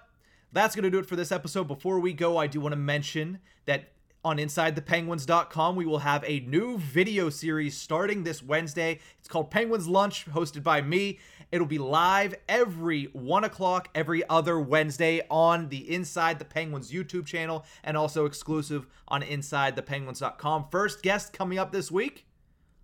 that's 0.53 0.75
going 0.75 0.83
to 0.83 0.89
do 0.89 0.99
it 0.99 1.05
for 1.05 1.15
this 1.15 1.31
episode. 1.31 1.67
Before 1.67 1.99
we 1.99 2.13
go, 2.13 2.37
I 2.37 2.47
do 2.47 2.61
want 2.61 2.73
to 2.73 2.79
mention 2.79 3.39
that 3.65 3.91
on 4.23 4.37
InsideThePenguins.com, 4.37 5.75
we 5.75 5.85
will 5.85 5.99
have 5.99 6.23
a 6.27 6.41
new 6.41 6.77
video 6.77 7.29
series 7.29 7.77
starting 7.77 8.23
this 8.23 8.43
Wednesday. 8.43 8.99
It's 9.17 9.27
called 9.27 9.49
Penguins 9.49 9.87
Lunch, 9.87 10.25
hosted 10.25 10.61
by 10.63 10.81
me. 10.81 11.19
It'll 11.51 11.65
be 11.65 11.77
live 11.77 12.35
every 12.47 13.05
one 13.05 13.43
o'clock 13.43 13.89
every 13.95 14.27
other 14.29 14.59
Wednesday 14.59 15.21
on 15.29 15.69
the 15.69 15.93
Inside 15.93 16.37
the 16.37 16.45
Penguins 16.45 16.91
YouTube 16.91 17.25
channel 17.25 17.65
and 17.83 17.95
also 17.95 18.25
exclusive 18.25 18.87
on 19.07 19.21
InsideThePenguins.com. 19.21 20.65
First 20.69 21.01
guest 21.01 21.33
coming 21.33 21.57
up 21.57 21.71
this 21.71 21.89
week, 21.89 22.25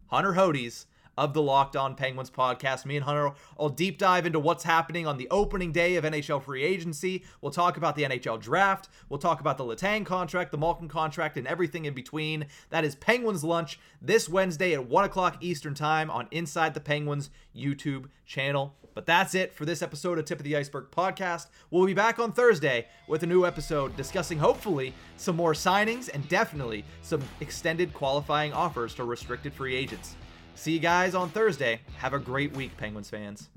Hunter 0.07 0.33
Hodes 0.33 0.86
of 1.18 1.34
the 1.34 1.41
Locked 1.41 1.76
On 1.76 1.95
Penguins 1.95 2.30
podcast. 2.30 2.86
Me 2.86 2.95
and 2.95 3.05
Hunter 3.05 3.32
will 3.57 3.70
deep 3.70 3.97
dive 3.97 4.26
into 4.26 4.39
what's 4.39 4.63
happening 4.63 5.07
on 5.07 5.18
the 5.18 5.28
opening 5.32 5.72
day 5.72 5.95
of 5.95 6.03
NHL 6.03 6.43
free 6.43 6.63
agency. 6.63 7.24
We'll 7.41 7.51
talk 7.51 7.78
about 7.78 7.95
the 7.95 8.03
NHL 8.03 8.39
draft. 8.39 8.89
We'll 9.09 9.20
talk 9.20 9.39
about 9.39 9.57
the 9.57 9.63
Letang 9.63 10.05
contract, 10.05 10.51
the 10.51 10.57
Malkin 10.57 10.88
contract, 10.88 11.38
and 11.38 11.47
everything 11.47 11.86
in 11.86 11.93
between. 11.93 12.47
That 12.70 12.86
is 12.86 12.95
Penguins 12.95 13.43
Lunch 13.43 13.80
this 14.01 14.30
Wednesday 14.30 14.74
at 14.74 14.88
1 14.88 15.03
o'clock 15.05 15.38
Eastern 15.41 15.74
Time 15.74 16.09
on 16.09 16.28
Inside 16.32 16.74
the 16.74 16.80
Penguins 16.80 17.30
YouTube 17.55 18.05
channel. 18.26 18.76
But 18.95 19.05
that's 19.05 19.36
it 19.36 19.53
for 19.53 19.66
this 19.66 19.82
episode 19.82 20.18
of 20.18 20.26
Tip 20.26 20.39
of 20.39 20.45
the 20.45 20.55
Iceberg 20.55 20.89
podcast. 20.89 21.47
We'll 21.70 21.86
be 21.86 21.93
back 21.93 22.18
on 22.18 22.32
Thursday 22.32 22.88
with 23.09 23.24
a 23.24 23.28
new 23.28 23.45
episode 23.45 23.95
discussing 23.97 24.38
hopefully 24.38 24.93
some 25.18 25.36
more 25.36 25.51
signings 25.51 26.09
and 26.13 26.28
definitely 26.30 26.86
some 27.01 27.22
extended 27.41 27.93
qualifying 27.93 28.53
offers 28.53 28.95
to 28.95 29.03
restricted 29.03 29.53
free 29.53 29.76
agents. 29.76 30.16
See 30.56 30.72
you 30.72 30.80
guys 30.80 31.16
on 31.16 31.30
Thursday. 31.30 31.82
Have 31.97 32.14
a 32.14 32.20
great 32.20 32.56
week, 32.56 32.76
Penguins 32.78 33.10
fans. 33.10 33.49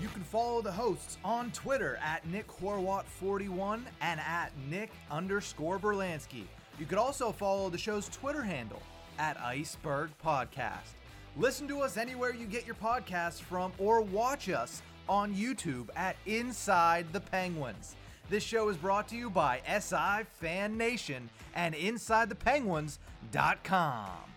You 0.00 0.08
can 0.08 0.22
follow 0.22 0.62
the 0.62 0.72
hosts 0.72 1.18
on 1.24 1.50
Twitter 1.50 1.98
at 2.02 2.26
Nick 2.26 2.48
Horwat41 2.48 3.82
and 4.00 4.20
at 4.20 4.50
Nick 4.70 4.90
underscore 5.10 5.78
Berlansky. 5.78 6.44
You 6.78 6.86
could 6.86 6.98
also 6.98 7.32
follow 7.32 7.68
the 7.68 7.78
show's 7.78 8.08
Twitter 8.08 8.42
handle 8.42 8.80
at 9.18 9.38
Iceberg 9.40 10.10
Podcast. 10.24 10.94
Listen 11.36 11.68
to 11.68 11.80
us 11.80 11.96
anywhere 11.96 12.32
you 12.32 12.46
get 12.46 12.64
your 12.64 12.76
podcasts 12.76 13.40
from 13.40 13.72
or 13.78 14.00
watch 14.00 14.48
us 14.48 14.82
on 15.08 15.34
YouTube 15.34 15.88
at 15.96 16.16
Inside 16.26 17.12
the 17.12 17.20
Penguins. 17.20 17.96
This 18.28 18.42
show 18.42 18.68
is 18.68 18.76
brought 18.76 19.08
to 19.08 19.16
you 19.16 19.30
by 19.30 19.62
SI 19.66 20.26
Fan 20.34 20.76
Nation 20.76 21.30
and 21.54 21.74
InsideThePenguins.com. 21.74 24.27